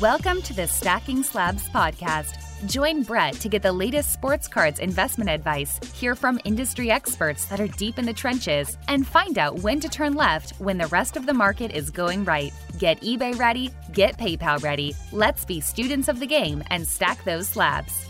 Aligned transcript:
Welcome 0.00 0.42
to 0.42 0.54
the 0.54 0.68
Stacking 0.68 1.24
Slabs 1.24 1.68
podcast. 1.70 2.36
Join 2.68 3.02
Brett 3.02 3.34
to 3.40 3.48
get 3.48 3.62
the 3.62 3.72
latest 3.72 4.12
sports 4.12 4.46
cards 4.46 4.78
investment 4.78 5.28
advice, 5.28 5.80
hear 5.92 6.14
from 6.14 6.38
industry 6.44 6.88
experts 6.88 7.46
that 7.46 7.58
are 7.58 7.66
deep 7.66 7.98
in 7.98 8.04
the 8.04 8.12
trenches, 8.12 8.78
and 8.86 9.04
find 9.04 9.38
out 9.38 9.58
when 9.58 9.80
to 9.80 9.88
turn 9.88 10.14
left 10.14 10.52
when 10.60 10.78
the 10.78 10.86
rest 10.86 11.16
of 11.16 11.26
the 11.26 11.34
market 11.34 11.72
is 11.72 11.90
going 11.90 12.24
right. 12.24 12.52
Get 12.78 13.00
eBay 13.00 13.36
ready, 13.36 13.72
get 13.92 14.16
PayPal 14.18 14.62
ready. 14.62 14.94
Let's 15.10 15.44
be 15.44 15.60
students 15.60 16.06
of 16.06 16.20
the 16.20 16.28
game 16.28 16.62
and 16.70 16.86
stack 16.86 17.24
those 17.24 17.48
slabs. 17.48 18.04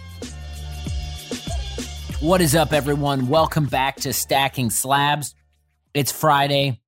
What 2.21 2.43
is 2.43 2.55
up, 2.55 2.75
everyone? 2.75 3.29
Welcome 3.29 3.65
back 3.65 3.97
to 4.01 4.13
Stacking 4.13 4.69
Slabs. 4.69 5.35
It's 5.95 6.13
Friday. 6.13 6.83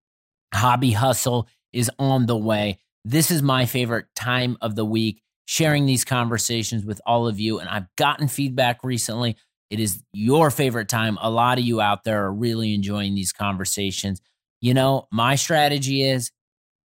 Hobby 0.52 0.90
Hustle 0.90 1.48
is 1.72 1.90
on 1.98 2.26
the 2.26 2.36
way. 2.36 2.80
This 3.04 3.30
is 3.30 3.42
my 3.42 3.66
favorite 3.66 4.06
time 4.14 4.56
of 4.60 4.76
the 4.76 4.84
week, 4.84 5.22
sharing 5.46 5.86
these 5.86 6.04
conversations 6.04 6.84
with 6.84 7.00
all 7.06 7.26
of 7.26 7.40
you. 7.40 7.58
And 7.58 7.68
I've 7.68 7.86
gotten 7.96 8.28
feedback 8.28 8.84
recently. 8.84 9.36
It 9.70 9.80
is 9.80 10.02
your 10.12 10.50
favorite 10.50 10.88
time. 10.88 11.16
A 11.20 11.30
lot 11.30 11.58
of 11.58 11.64
you 11.64 11.80
out 11.80 12.04
there 12.04 12.24
are 12.24 12.32
really 12.32 12.74
enjoying 12.74 13.14
these 13.14 13.32
conversations. 13.32 14.20
You 14.60 14.74
know, 14.74 15.06
my 15.10 15.36
strategy 15.36 16.02
is 16.02 16.30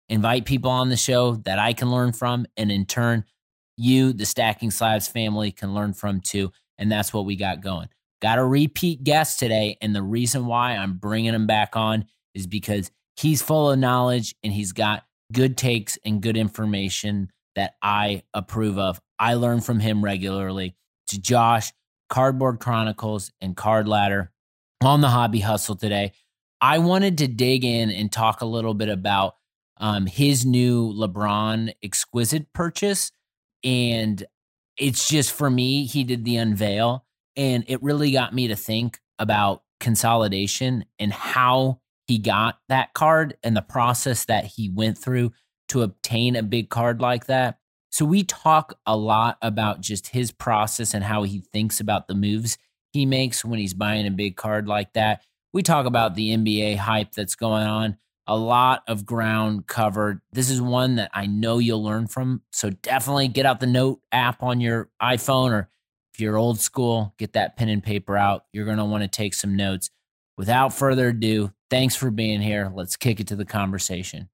invite 0.07 0.45
people 0.45 0.71
on 0.71 0.89
the 0.89 0.97
show 0.97 1.35
that 1.45 1.59
I 1.59 1.73
can 1.73 1.91
learn 1.91 2.13
from. 2.13 2.45
And 2.55 2.71
in 2.71 2.85
turn, 2.85 3.25
you, 3.75 4.13
the 4.13 4.25
Stacking 4.25 4.71
Slabs 4.71 5.07
family, 5.07 5.52
can 5.52 5.73
learn 5.73 5.93
from 5.93 6.21
too. 6.21 6.52
And 6.77 6.91
that's 6.91 7.13
what 7.13 7.25
we 7.25 7.35
got 7.35 7.61
going. 7.61 7.89
Got 8.21 8.38
a 8.38 8.45
repeat 8.45 9.03
guest 9.03 9.39
today. 9.39 9.77
And 9.81 9.95
the 9.95 10.03
reason 10.03 10.45
why 10.45 10.75
I'm 10.75 10.97
bringing 10.97 11.33
him 11.33 11.47
back 11.47 11.75
on 11.75 12.05
is 12.33 12.47
because 12.47 12.91
he's 13.17 13.41
full 13.41 13.72
of 13.72 13.79
knowledge 13.79 14.35
and 14.44 14.53
he's 14.53 14.72
got 14.72 15.03
good 15.31 15.58
takes 15.58 15.98
and 16.06 16.22
good 16.22 16.38
information 16.38 17.31
that 17.56 17.76
I 17.81 18.23
approve 18.34 18.78
of. 18.78 19.00
I 19.18 19.36
learn 19.36 19.62
from 19.62 19.80
him 19.80 20.04
regularly. 20.04 20.76
To 21.09 21.22
Josh, 21.22 21.72
Cardboard 22.09 22.59
Chronicles, 22.59 23.31
and 23.40 23.56
Card 23.56 23.88
Ladder 23.88 24.31
on 24.84 25.02
the 25.02 25.09
Hobby 25.09 25.40
Hustle 25.40 25.76
today. 25.76 26.14
I 26.62 26.80
wanted 26.80 27.20
to 27.20 27.28
dig 27.28 27.64
in 27.64 27.92
and 27.92 28.12
talk 28.12 28.42
a 28.42 28.46
little 28.46 28.73
bit 28.73 28.90
about 28.90 29.36
um, 29.78 30.06
his 30.06 30.46
new 30.46 30.92
LeBron 30.94 31.73
exquisite 31.84 32.52
purchase. 32.53 33.12
And 33.64 34.23
it's 34.78 35.08
just 35.08 35.31
for 35.31 35.50
me, 35.50 35.86
he 35.86 36.03
did 36.03 36.26
the 36.26 36.38
unveil, 36.38 37.06
and 37.36 37.64
it 37.68 37.81
really 37.84 38.12
got 38.12 38.34
me 38.34 38.48
to 38.48 38.56
think 38.56 39.00
about 39.20 39.64
consolidation 39.80 40.86
and 41.00 41.12
how 41.14 41.80
he 42.08 42.17
got 42.17 42.59
that 42.70 42.94
card 42.94 43.38
and 43.44 43.56
the 43.56 43.61
process 43.61 44.25
that 44.25 44.45
he 44.45 44.70
went 44.70 44.98
through 44.98 45.31
to 45.70 45.81
obtain 45.81 46.36
a 46.36 46.44
big 46.44 46.70
card 46.70 47.02
like 47.02 47.25
that. 47.25 47.58
So 47.89 48.06
we 48.06 48.23
talk 48.23 48.78
a 48.86 48.97
lot 48.97 49.38
about 49.42 49.81
just 49.81 50.09
his 50.09 50.31
process 50.31 50.94
and 50.94 51.03
how 51.03 51.23
he 51.23 51.44
thinks 51.53 51.80
about 51.80 52.08
the 52.08 52.14
moves 52.14 52.58
he 52.92 53.06
makes 53.06 53.44
when 53.44 53.59
he's 53.59 53.73
buying 53.73 54.06
a 54.06 54.12
big 54.12 54.36
card 54.36 54.67
like 54.67 54.94
that. 54.94 55.23
We 55.53 55.64
talk 55.64 55.86
about 55.86 56.16
the 56.16 56.36
NBA 56.36 56.78
hype 56.78 57.14
that's 57.14 57.36
going 57.36 57.66
on, 57.66 57.97
a 58.28 58.38
lot 58.38 58.84
of 58.88 59.06
ground 59.06 59.67
covered. 59.67 60.22
This 60.31 60.50
is 60.50 60.62
one 60.62 60.95
that 60.95 61.12
I 61.14 61.25
know 61.25 61.58
you'll 61.58 61.84
learn 61.84 62.08
from. 62.08 62.42
So 62.52 62.69
definitely 62.69 63.30
get 63.30 63.45
out 63.45 63.59
the 63.59 63.67
note 63.67 64.02
app 64.12 64.44
on 64.44 64.59
your 64.59 64.90
iPhone 65.02 65.52
or 65.52 65.69
if 66.14 66.22
you're 66.22 66.38
old 66.38 66.59
school, 66.59 67.14
get 67.17 67.34
that 67.34 67.58
pen 67.58 67.69
and 67.69 67.84
paper 67.84 68.16
out. 68.16 68.45
You're 68.53 68.66
going 68.66 68.78
to 68.78 68.86
want 68.86 69.03
to 69.03 69.09
take 69.09 69.34
some 69.34 69.56
notes. 69.56 69.90
Without 70.38 70.73
further 70.73 71.09
ado, 71.09 71.52
Thanks 71.72 71.95
for 71.95 72.11
being 72.11 72.41
here. 72.41 72.72
Let's 72.73 72.95
kick 72.95 73.19
it 73.19 73.28
to 73.28 73.36
the 73.36 73.44
conversation. 73.45 74.30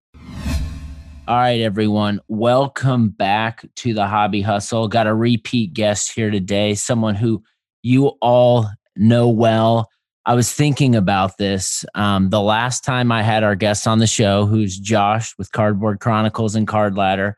All 1.27 1.37
right, 1.37 1.61
everyone. 1.61 2.19
Welcome 2.27 3.09
back 3.09 3.65
to 3.77 3.93
the 3.93 4.05
Hobby 4.05 4.41
Hustle. 4.41 4.89
Got 4.89 5.07
a 5.07 5.13
repeat 5.13 5.73
guest 5.73 6.11
here 6.13 6.29
today, 6.29 6.75
someone 6.75 7.15
who 7.15 7.41
you 7.83 8.07
all 8.21 8.67
know 8.97 9.29
well. 9.29 9.89
I 10.25 10.35
was 10.35 10.51
thinking 10.51 10.93
about 10.93 11.37
this 11.37 11.85
um, 11.95 12.29
the 12.29 12.41
last 12.41 12.83
time 12.83 13.13
I 13.13 13.23
had 13.23 13.43
our 13.43 13.55
guest 13.55 13.87
on 13.87 13.99
the 13.99 14.07
show, 14.07 14.45
who's 14.45 14.77
Josh 14.77 15.33
with 15.37 15.53
Cardboard 15.53 16.01
Chronicles 16.01 16.55
and 16.55 16.67
Card 16.67 16.97
Ladder. 16.97 17.37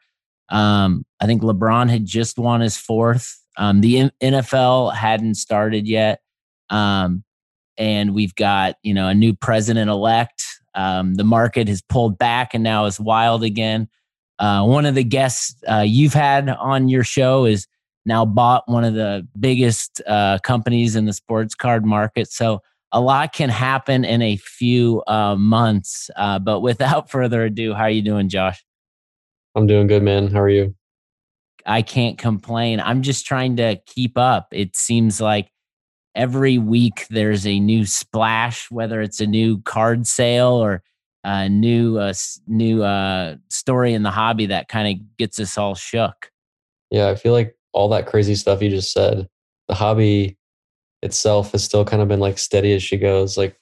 Um, 0.49 1.05
I 1.19 1.27
think 1.27 1.43
LeBron 1.43 1.89
had 1.89 2.05
just 2.05 2.39
won 2.39 2.61
his 2.61 2.77
fourth. 2.77 3.39
Um, 3.57 3.81
the 3.81 4.09
NFL 4.21 4.95
hadn't 4.95 5.35
started 5.35 5.87
yet. 5.87 6.21
Um, 6.71 7.23
and 7.77 8.13
we've 8.13 8.35
got 8.35 8.75
you 8.83 8.93
know 8.93 9.07
a 9.07 9.13
new 9.13 9.33
president 9.33 9.89
elect. 9.89 10.43
Um, 10.75 11.15
the 11.15 11.23
market 11.23 11.67
has 11.67 11.81
pulled 11.81 12.17
back 12.17 12.53
and 12.53 12.63
now 12.63 12.85
is 12.85 12.99
wild 12.99 13.43
again. 13.43 13.87
Uh, 14.39 14.65
one 14.65 14.85
of 14.85 14.95
the 14.95 15.03
guests 15.03 15.55
uh, 15.69 15.85
you've 15.85 16.13
had 16.13 16.49
on 16.49 16.89
your 16.89 17.03
show 17.03 17.45
is 17.45 17.67
now 18.05 18.25
bought 18.25 18.67
one 18.67 18.83
of 18.83 18.93
the 18.93 19.27
biggest 19.39 20.01
uh, 20.07 20.39
companies 20.43 20.95
in 20.95 21.05
the 21.05 21.13
sports 21.13 21.55
card 21.55 21.85
market. 21.85 22.31
So 22.31 22.61
a 22.91 22.99
lot 22.99 23.33
can 23.33 23.49
happen 23.49 24.03
in 24.03 24.21
a 24.21 24.37
few 24.37 25.03
uh, 25.07 25.35
months. 25.35 26.09
Uh, 26.15 26.39
but 26.39 26.61
without 26.61 27.09
further 27.09 27.43
ado, 27.43 27.73
how 27.73 27.83
are 27.83 27.89
you 27.89 28.01
doing, 28.01 28.29
Josh? 28.29 28.63
I'm 29.55 29.67
doing 29.67 29.87
good, 29.87 30.03
man. 30.03 30.27
How 30.27 30.41
are 30.41 30.49
you? 30.49 30.75
I 31.65 31.81
can't 31.81 32.17
complain. 32.17 32.79
I'm 32.79 33.01
just 33.01 33.25
trying 33.25 33.55
to 33.57 33.77
keep 33.85 34.17
up. 34.17 34.47
It 34.51 34.75
seems 34.75 35.21
like 35.21 35.49
every 36.15 36.57
week 36.57 37.07
there's 37.09 37.45
a 37.45 37.59
new 37.59 37.85
splash, 37.85 38.69
whether 38.69 39.01
it's 39.01 39.19
a 39.19 39.27
new 39.27 39.61
card 39.61 40.07
sale 40.07 40.51
or 40.51 40.83
a 41.23 41.47
new 41.49 41.97
uh, 41.97 42.13
new 42.47 42.83
uh, 42.83 43.35
story 43.49 43.93
in 43.93 44.03
the 44.03 44.11
hobby 44.11 44.47
that 44.47 44.67
kind 44.67 44.95
of 44.95 45.17
gets 45.17 45.39
us 45.39 45.57
all 45.57 45.75
shook. 45.75 46.31
Yeah, 46.91 47.09
I 47.09 47.15
feel 47.15 47.33
like 47.33 47.55
all 47.71 47.89
that 47.89 48.07
crazy 48.07 48.35
stuff 48.35 48.61
you 48.61 48.69
just 48.69 48.91
said, 48.91 49.27
the 49.67 49.73
hobby 49.73 50.37
itself 51.01 51.51
has 51.51 51.63
still 51.63 51.85
kind 51.85 52.01
of 52.01 52.07
been 52.07 52.19
like 52.19 52.37
steady 52.37 52.73
as 52.73 52.83
she 52.83 52.97
goes. 52.97 53.37
Like, 53.37 53.57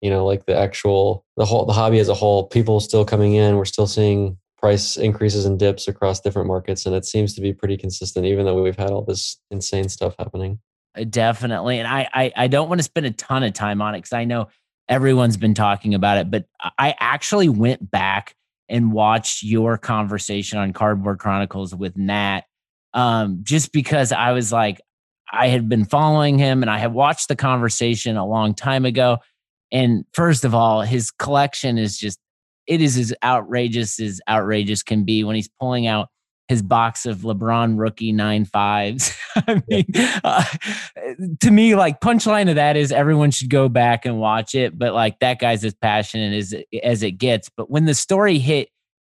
you 0.00 0.10
know, 0.10 0.24
like 0.24 0.46
the 0.46 0.56
actual 0.56 1.24
the 1.36 1.44
whole 1.44 1.64
the 1.64 1.72
hobby 1.72 1.98
as 1.98 2.08
a 2.08 2.14
whole, 2.14 2.46
people 2.46 2.80
still 2.80 3.04
coming 3.04 3.34
in. 3.34 3.56
We're 3.56 3.64
still 3.64 3.86
seeing 3.86 4.38
price 4.58 4.96
increases 4.96 5.44
and 5.46 5.58
dips 5.58 5.88
across 5.88 6.20
different 6.20 6.48
markets, 6.48 6.86
and 6.86 6.94
it 6.94 7.04
seems 7.04 7.34
to 7.34 7.40
be 7.40 7.52
pretty 7.52 7.76
consistent, 7.76 8.26
even 8.26 8.44
though 8.44 8.62
we've 8.62 8.76
had 8.76 8.90
all 8.90 9.02
this 9.02 9.38
insane 9.50 9.88
stuff 9.88 10.14
happening. 10.18 10.58
Uh, 10.96 11.04
definitely. 11.04 11.78
And 11.78 11.86
I, 11.88 12.08
I, 12.12 12.32
I 12.36 12.46
don't 12.48 12.68
want 12.68 12.78
to 12.78 12.84
spend 12.84 13.06
a 13.06 13.10
ton 13.10 13.42
of 13.42 13.52
time 13.52 13.82
on 13.82 13.94
it 13.94 13.98
because 13.98 14.12
I 14.12 14.24
know 14.24 14.48
everyone's 14.88 15.36
been 15.36 15.54
talking 15.54 15.94
about 15.94 16.18
it, 16.18 16.30
but 16.30 16.46
I 16.78 16.94
actually 16.98 17.48
went 17.48 17.90
back 17.90 18.34
and 18.68 18.92
watched 18.92 19.42
your 19.42 19.78
conversation 19.78 20.58
on 20.58 20.72
Cardboard 20.72 21.18
Chronicles 21.18 21.74
with 21.74 21.96
Nat, 21.96 22.42
um, 22.94 23.40
just 23.42 23.72
because 23.72 24.12
I 24.12 24.32
was 24.32 24.52
like, 24.52 24.80
I 25.32 25.48
had 25.48 25.68
been 25.68 25.84
following 25.84 26.38
him 26.38 26.62
and 26.62 26.70
I 26.70 26.78
had 26.78 26.92
watched 26.92 27.28
the 27.28 27.36
conversation 27.36 28.16
a 28.16 28.26
long 28.26 28.54
time 28.54 28.84
ago. 28.84 29.18
And 29.72 30.04
first 30.14 30.44
of 30.44 30.54
all, 30.54 30.82
his 30.82 31.10
collection 31.10 31.78
is 31.78 31.98
just, 31.98 32.18
it 32.66 32.80
is 32.80 32.96
as 32.96 33.12
outrageous 33.22 34.00
as 34.00 34.20
outrageous 34.28 34.82
can 34.82 35.04
be 35.04 35.24
when 35.24 35.36
he's 35.36 35.50
pulling 35.60 35.86
out 35.86 36.08
his 36.48 36.62
box 36.62 37.06
of 37.06 37.18
LeBron 37.18 37.78
rookie 37.78 38.12
nine 38.12 38.44
fives. 38.44 39.16
I 39.36 39.62
mean, 39.68 39.86
uh, 40.22 40.44
to 41.40 41.50
me, 41.50 41.74
like 41.74 42.00
punchline 42.00 42.48
of 42.48 42.54
that 42.54 42.76
is 42.76 42.92
everyone 42.92 43.30
should 43.30 43.50
go 43.50 43.68
back 43.68 44.06
and 44.06 44.20
watch 44.20 44.54
it. 44.54 44.78
But 44.78 44.94
like 44.94 45.18
that 45.20 45.40
guy's 45.40 45.64
as 45.64 45.74
passionate 45.74 46.34
as 46.34 46.54
as 46.82 47.02
it 47.02 47.12
gets. 47.12 47.50
But 47.56 47.70
when 47.70 47.84
the 47.84 47.94
story 47.94 48.38
hit 48.38 48.68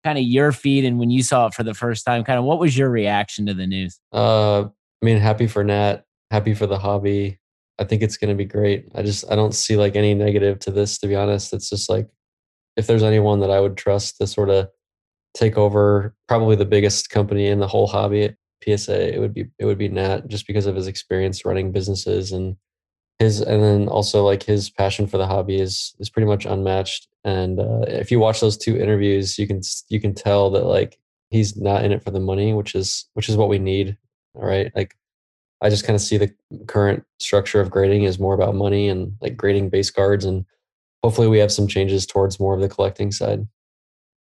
kind 0.03 0.17
of 0.17 0.23
your 0.23 0.51
feed 0.51 0.83
and 0.83 0.99
when 0.99 1.09
you 1.09 1.23
saw 1.23 1.47
it 1.47 1.53
for 1.53 1.63
the 1.63 1.73
first 1.73 2.05
time, 2.05 2.23
kind 2.23 2.39
of 2.39 2.45
what 2.45 2.59
was 2.59 2.77
your 2.77 2.89
reaction 2.89 3.45
to 3.45 3.53
the 3.53 3.67
news? 3.67 3.99
Uh, 4.11 4.63
I 4.63 5.05
mean, 5.05 5.17
happy 5.17 5.47
for 5.47 5.63
Nat, 5.63 6.03
happy 6.31 6.53
for 6.53 6.67
the 6.67 6.79
hobby. 6.79 7.39
I 7.79 7.85
think 7.85 8.01
it's 8.01 8.17
going 8.17 8.29
to 8.29 8.35
be 8.35 8.45
great. 8.45 8.89
I 8.93 9.03
just 9.03 9.23
I 9.31 9.35
don't 9.35 9.55
see 9.55 9.77
like 9.77 9.95
any 9.95 10.13
negative 10.13 10.59
to 10.59 10.71
this. 10.71 10.97
To 10.99 11.07
be 11.07 11.15
honest, 11.15 11.53
it's 11.53 11.69
just 11.69 11.89
like 11.89 12.09
if 12.75 12.87
there's 12.87 13.03
anyone 13.03 13.39
that 13.39 13.51
I 13.51 13.59
would 13.59 13.77
trust 13.77 14.17
to 14.17 14.27
sort 14.27 14.49
of 14.49 14.69
take 15.33 15.57
over 15.57 16.13
probably 16.27 16.55
the 16.55 16.65
biggest 16.65 17.09
company 17.09 17.47
in 17.47 17.59
the 17.59 17.67
whole 17.67 17.87
hobby 17.87 18.23
at 18.23 18.35
PSA, 18.63 19.13
it 19.13 19.19
would 19.19 19.33
be 19.33 19.47
it 19.59 19.65
would 19.65 19.77
be 19.77 19.89
Nat 19.89 20.27
just 20.27 20.47
because 20.47 20.65
of 20.65 20.75
his 20.75 20.87
experience 20.87 21.45
running 21.45 21.71
businesses 21.71 22.31
and 22.31 22.55
his 23.19 23.41
and 23.41 23.61
then 23.63 23.87
also 23.87 24.25
like 24.25 24.43
his 24.43 24.69
passion 24.69 25.07
for 25.07 25.17
the 25.17 25.27
hobby 25.27 25.59
is 25.59 25.95
is 25.99 26.09
pretty 26.09 26.27
much 26.27 26.45
unmatched. 26.45 27.07
And 27.23 27.59
uh, 27.59 27.85
if 27.87 28.11
you 28.11 28.19
watch 28.19 28.39
those 28.39 28.57
two 28.57 28.77
interviews, 28.77 29.37
you 29.37 29.47
can 29.47 29.61
you 29.89 29.99
can 29.99 30.13
tell 30.13 30.49
that 30.51 30.65
like 30.65 30.97
he's 31.29 31.55
not 31.55 31.83
in 31.85 31.91
it 31.91 32.03
for 32.03 32.11
the 32.11 32.19
money, 32.19 32.53
which 32.53 32.75
is 32.75 33.05
which 33.13 33.29
is 33.29 33.37
what 33.37 33.49
we 33.49 33.59
need. 33.59 33.97
All 34.35 34.45
right, 34.45 34.71
like 34.75 34.95
I 35.61 35.69
just 35.69 35.85
kind 35.85 35.95
of 35.95 36.01
see 36.01 36.17
the 36.17 36.33
current 36.67 37.03
structure 37.19 37.61
of 37.61 37.69
grading 37.69 38.03
is 38.03 38.19
more 38.19 38.33
about 38.33 38.55
money 38.55 38.89
and 38.89 39.15
like 39.21 39.37
grading 39.37 39.69
base 39.69 39.91
cards 39.91 40.25
and 40.25 40.45
hopefully 41.03 41.27
we 41.27 41.39
have 41.39 41.51
some 41.51 41.67
changes 41.67 42.05
towards 42.05 42.39
more 42.39 42.55
of 42.55 42.61
the 42.61 42.69
collecting 42.69 43.11
side. 43.11 43.47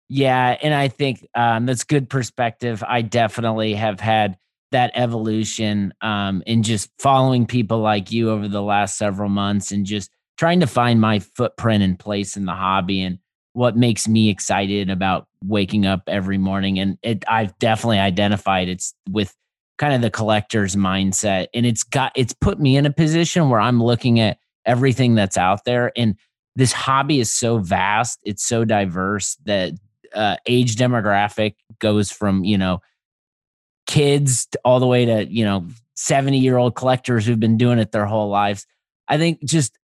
Yeah, 0.09 0.57
and 0.61 0.73
I 0.73 0.87
think 0.89 1.25
um, 1.35 1.65
that's 1.65 1.83
good 1.83 2.09
perspective. 2.09 2.83
I 2.87 3.01
definitely 3.01 3.73
have 3.73 3.99
had 3.99 4.37
that 4.71 4.91
evolution 4.95 5.93
um, 6.01 6.43
in 6.45 6.63
just 6.63 6.89
following 6.99 7.45
people 7.45 7.79
like 7.79 8.11
you 8.11 8.29
over 8.29 8.47
the 8.47 8.61
last 8.61 8.97
several 8.97 9.29
months 9.29 9.71
and 9.71 9.85
just 9.85 10.09
trying 10.37 10.59
to 10.59 10.67
find 10.67 10.99
my 10.99 11.19
footprint 11.19 11.83
and 11.83 11.97
place 11.97 12.35
in 12.35 12.45
the 12.45 12.53
hobby. 12.53 13.01
And 13.01 13.19
what 13.53 13.77
makes 13.77 14.07
me 14.07 14.29
excited 14.29 14.89
about 14.89 15.27
waking 15.43 15.85
up 15.85 16.01
every 16.07 16.37
morning 16.37 16.79
and 16.79 16.97
it 17.03 17.23
I've 17.27 17.57
definitely 17.59 17.99
identified 17.99 18.67
it's 18.69 18.93
with 19.09 19.35
kind 19.77 19.93
of 19.93 20.01
the 20.01 20.09
collector's 20.09 20.75
mindset 20.75 21.47
and 21.53 21.65
it's 21.65 21.83
got 21.83 22.11
it's 22.15 22.33
put 22.33 22.59
me 22.59 22.77
in 22.77 22.85
a 22.85 22.91
position 22.91 23.49
where 23.49 23.59
I'm 23.59 23.83
looking 23.83 24.19
at 24.19 24.37
everything 24.65 25.15
that's 25.15 25.37
out 25.37 25.65
there 25.65 25.91
and 25.97 26.15
this 26.55 26.71
hobby 26.71 27.19
is 27.19 27.29
so 27.29 27.57
vast 27.59 28.19
it's 28.23 28.43
so 28.43 28.63
diverse 28.65 29.35
that 29.45 29.73
uh, 30.13 30.37
age 30.45 30.75
demographic 30.75 31.55
goes 31.79 32.11
from 32.11 32.43
you 32.43 32.57
know 32.57 32.79
kids 33.85 34.47
all 34.63 34.79
the 34.79 34.87
way 34.87 35.05
to 35.05 35.25
you 35.29 35.43
know 35.43 35.65
70 35.95 36.37
year 36.39 36.57
old 36.57 36.75
collectors 36.75 37.25
who've 37.25 37.39
been 37.39 37.57
doing 37.57 37.79
it 37.79 37.91
their 37.91 38.05
whole 38.05 38.29
lives. 38.29 38.65
I 39.07 39.17
think 39.17 39.43
just 39.43 39.77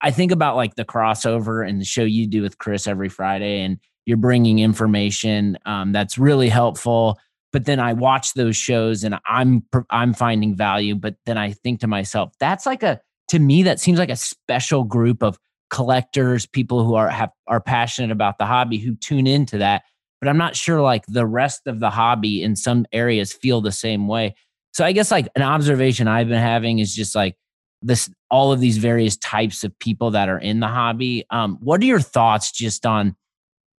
i 0.00 0.10
think 0.10 0.32
about 0.32 0.56
like 0.56 0.74
the 0.74 0.84
crossover 0.84 1.66
and 1.66 1.80
the 1.80 1.84
show 1.84 2.04
you 2.04 2.26
do 2.26 2.42
with 2.42 2.58
chris 2.58 2.86
every 2.86 3.08
friday 3.08 3.60
and 3.60 3.78
you're 4.04 4.16
bringing 4.16 4.60
information 4.60 5.58
um, 5.66 5.92
that's 5.92 6.18
really 6.18 6.48
helpful 6.48 7.18
but 7.52 7.64
then 7.64 7.80
i 7.80 7.92
watch 7.92 8.34
those 8.34 8.56
shows 8.56 9.04
and 9.04 9.18
i'm 9.26 9.64
i'm 9.90 10.12
finding 10.14 10.54
value 10.54 10.94
but 10.94 11.16
then 11.26 11.38
i 11.38 11.52
think 11.52 11.80
to 11.80 11.86
myself 11.86 12.32
that's 12.38 12.66
like 12.66 12.82
a 12.82 13.00
to 13.28 13.38
me 13.38 13.62
that 13.62 13.80
seems 13.80 13.98
like 13.98 14.10
a 14.10 14.16
special 14.16 14.84
group 14.84 15.22
of 15.22 15.38
collectors 15.70 16.46
people 16.46 16.84
who 16.84 16.94
are 16.94 17.08
have 17.08 17.30
are 17.46 17.60
passionate 17.60 18.10
about 18.10 18.38
the 18.38 18.46
hobby 18.46 18.78
who 18.78 18.94
tune 18.96 19.26
into 19.26 19.58
that. 19.58 19.82
But 20.20 20.28
i'm 20.28 20.38
not 20.38 20.56
sure 20.56 20.80
like 20.80 21.04
the 21.06 21.26
rest 21.26 21.66
of 21.66 21.80
the 21.80 21.90
hobby 21.90 22.42
in 22.42 22.56
some 22.56 22.86
areas 22.92 23.32
feel 23.32 23.60
the 23.60 23.72
same 23.72 24.08
way. 24.08 24.34
So 24.72 24.84
i 24.84 24.92
guess 24.92 25.10
like 25.10 25.28
an 25.34 25.42
observation 25.42 26.08
i've 26.08 26.28
been 26.28 26.38
having 26.38 26.78
is 26.78 26.94
just 26.94 27.14
like 27.14 27.36
this 27.82 28.10
all 28.30 28.52
of 28.52 28.60
these 28.60 28.78
various 28.78 29.16
types 29.16 29.64
of 29.64 29.78
people 29.78 30.10
that 30.12 30.28
are 30.28 30.38
in 30.38 30.60
the 30.60 30.68
hobby. 30.68 31.24
Um 31.30 31.58
what 31.60 31.80
are 31.80 31.86
your 31.86 32.00
thoughts 32.00 32.52
just 32.52 32.86
on 32.86 33.16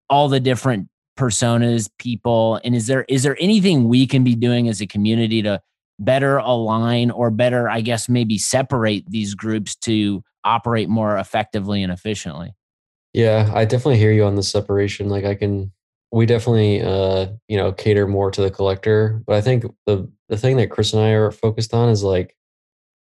all 0.10 0.30
the 0.30 0.40
different 0.40 0.90
personas 1.18 1.90
people 1.98 2.62
and 2.63 2.75
is 2.75 2.88
there 2.88 3.04
is 3.10 3.24
there 3.24 3.36
anything 3.40 3.88
we 3.88 4.06
can 4.06 4.24
be 4.24 4.36
doing 4.36 4.69
as 4.69 4.81
a 4.81 4.88
community 4.88 5.42
to 5.42 5.60
better 6.00 6.38
align 6.38 7.10
or 7.10 7.31
better 7.31 7.68
i 7.68 7.81
guess 7.81 8.07
maybe 8.07 8.38
separate 8.38 9.04
these 9.10 9.33
groups 9.33 9.75
to 9.75 10.24
operate 10.47 10.89
more 10.89 11.17
effectively 11.17 11.83
and 11.83 11.91
efficiently. 11.91 12.55
Yeah 13.13 13.51
i 13.53 13.65
definitely 13.65 13.97
hear 13.97 14.11
you 14.11 14.25
on 14.25 14.35
the 14.35 14.44
separation 14.44 15.09
like 15.09 15.25
i 15.25 15.33
can 15.33 15.71
we 16.11 16.25
definitely 16.25 16.81
uh 16.81 17.27
you 17.47 17.57
know 17.57 17.71
cater 17.71 18.07
more 18.07 18.31
to 18.31 18.41
the 18.41 18.51
collector 18.51 19.21
but 19.25 19.35
i 19.35 19.41
think 19.41 19.65
the 19.85 20.09
the 20.29 20.38
thing 20.38 20.57
that 20.57 20.69
chris 20.69 20.94
and 20.94 21.01
i 21.01 21.09
are 21.09 21.31
focused 21.31 21.73
on 21.73 21.89
is 21.89 22.03
like 22.03 22.35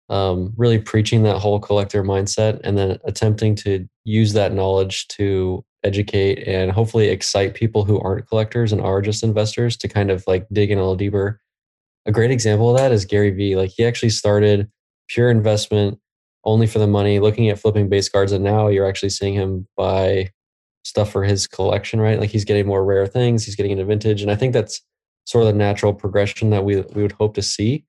um 0.09 0.53
really 0.57 0.79
preaching 0.79 1.23
that 1.23 1.37
whole 1.37 1.59
collector 1.59 2.03
mindset 2.03 2.59
and 2.63 2.77
then 2.77 2.97
attempting 3.05 3.55
to 3.55 3.87
use 4.03 4.33
that 4.33 4.53
knowledge 4.53 5.07
to 5.07 5.63
educate 5.83 6.47
and 6.47 6.71
hopefully 6.71 7.07
excite 7.07 7.53
people 7.53 7.85
who 7.85 7.99
aren't 7.99 8.27
collectors 8.27 8.71
and 8.71 8.81
are 8.81 9.01
just 9.01 9.23
investors 9.23 9.75
to 9.77 9.87
kind 9.87 10.11
of 10.11 10.23
like 10.27 10.47
dig 10.51 10.71
in 10.71 10.77
a 10.77 10.81
little 10.81 10.95
deeper. 10.95 11.39
A 12.05 12.11
great 12.11 12.31
example 12.31 12.69
of 12.69 12.77
that 12.77 12.91
is 12.91 13.05
gary 13.05 13.31
vee 13.31 13.55
like 13.55 13.71
he 13.71 13.85
actually 13.85 14.09
started 14.09 14.69
pure 15.07 15.29
investment 15.29 15.99
only 16.43 16.67
for 16.67 16.79
the 16.79 16.87
money 16.87 17.19
looking 17.19 17.49
at 17.49 17.59
flipping 17.59 17.89
base 17.89 18.09
cards 18.09 18.31
and 18.31 18.43
now 18.43 18.67
you're 18.67 18.87
actually 18.87 19.09
seeing 19.09 19.33
him 19.33 19.67
buy 19.77 20.29
stuff 20.83 21.11
for 21.11 21.23
his 21.23 21.47
collection, 21.47 21.99
right? 21.99 22.19
Like 22.19 22.29
he's 22.29 22.45
getting 22.45 22.65
more 22.65 22.83
rare 22.83 23.07
things, 23.07 23.45
he's 23.45 23.55
getting 23.55 23.71
into 23.71 23.85
vintage. 23.85 24.21
And 24.21 24.31
I 24.31 24.35
think 24.35 24.53
that's 24.53 24.81
sort 25.25 25.43
of 25.43 25.47
the 25.47 25.57
natural 25.57 25.93
progression 25.93 26.49
that 26.51 26.65
we 26.65 26.81
we 26.81 27.01
would 27.01 27.11
hope 27.13 27.35
to 27.35 27.41
see. 27.41 27.85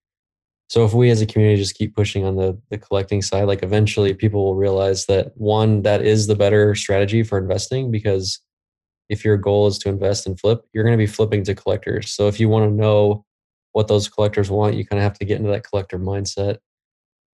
So 0.69 0.85
if 0.85 0.95
we 0.95 1.11
as 1.11 1.21
a 1.21 1.27
community 1.27 1.61
just 1.61 1.75
keep 1.75 1.95
pushing 1.95 2.25
on 2.25 2.37
the 2.37 2.61
the 2.71 2.79
collecting 2.79 3.23
side, 3.23 3.45
like 3.45 3.63
eventually 3.63 4.15
people 4.15 4.45
will 4.45 4.55
realize 4.55 5.07
that 5.07 5.33
one, 5.37 5.83
that 5.83 6.03
is 6.03 6.27
the 6.27 6.37
better 6.37 6.75
strategy 6.75 7.23
for 7.23 7.39
investing 7.39 7.91
because 7.91 8.41
if 9.09 9.25
your 9.25 9.37
goal 9.37 9.67
is 9.67 9.79
to 9.79 9.89
invest 9.89 10.27
and 10.27 10.39
flip, 10.41 10.65
you're 10.73 10.85
going 10.85 10.97
to 10.97 11.03
be 11.03 11.07
flipping 11.07 11.45
to 11.45 11.55
collectors. 11.55 12.11
So 12.13 12.29
if 12.29 12.41
you 12.41 12.49
want 12.49 12.65
to 12.71 12.75
know 12.75 13.25
what 13.73 13.89
those 13.89 14.09
collectors 14.09 14.51
want, 14.51 14.75
you 14.75 14.87
kind 14.87 14.99
of 14.99 15.05
have 15.05 15.19
to 15.19 15.25
get 15.25 15.39
into 15.39 15.51
that 15.51 15.65
collector 15.65 15.99
mindset 15.99 16.59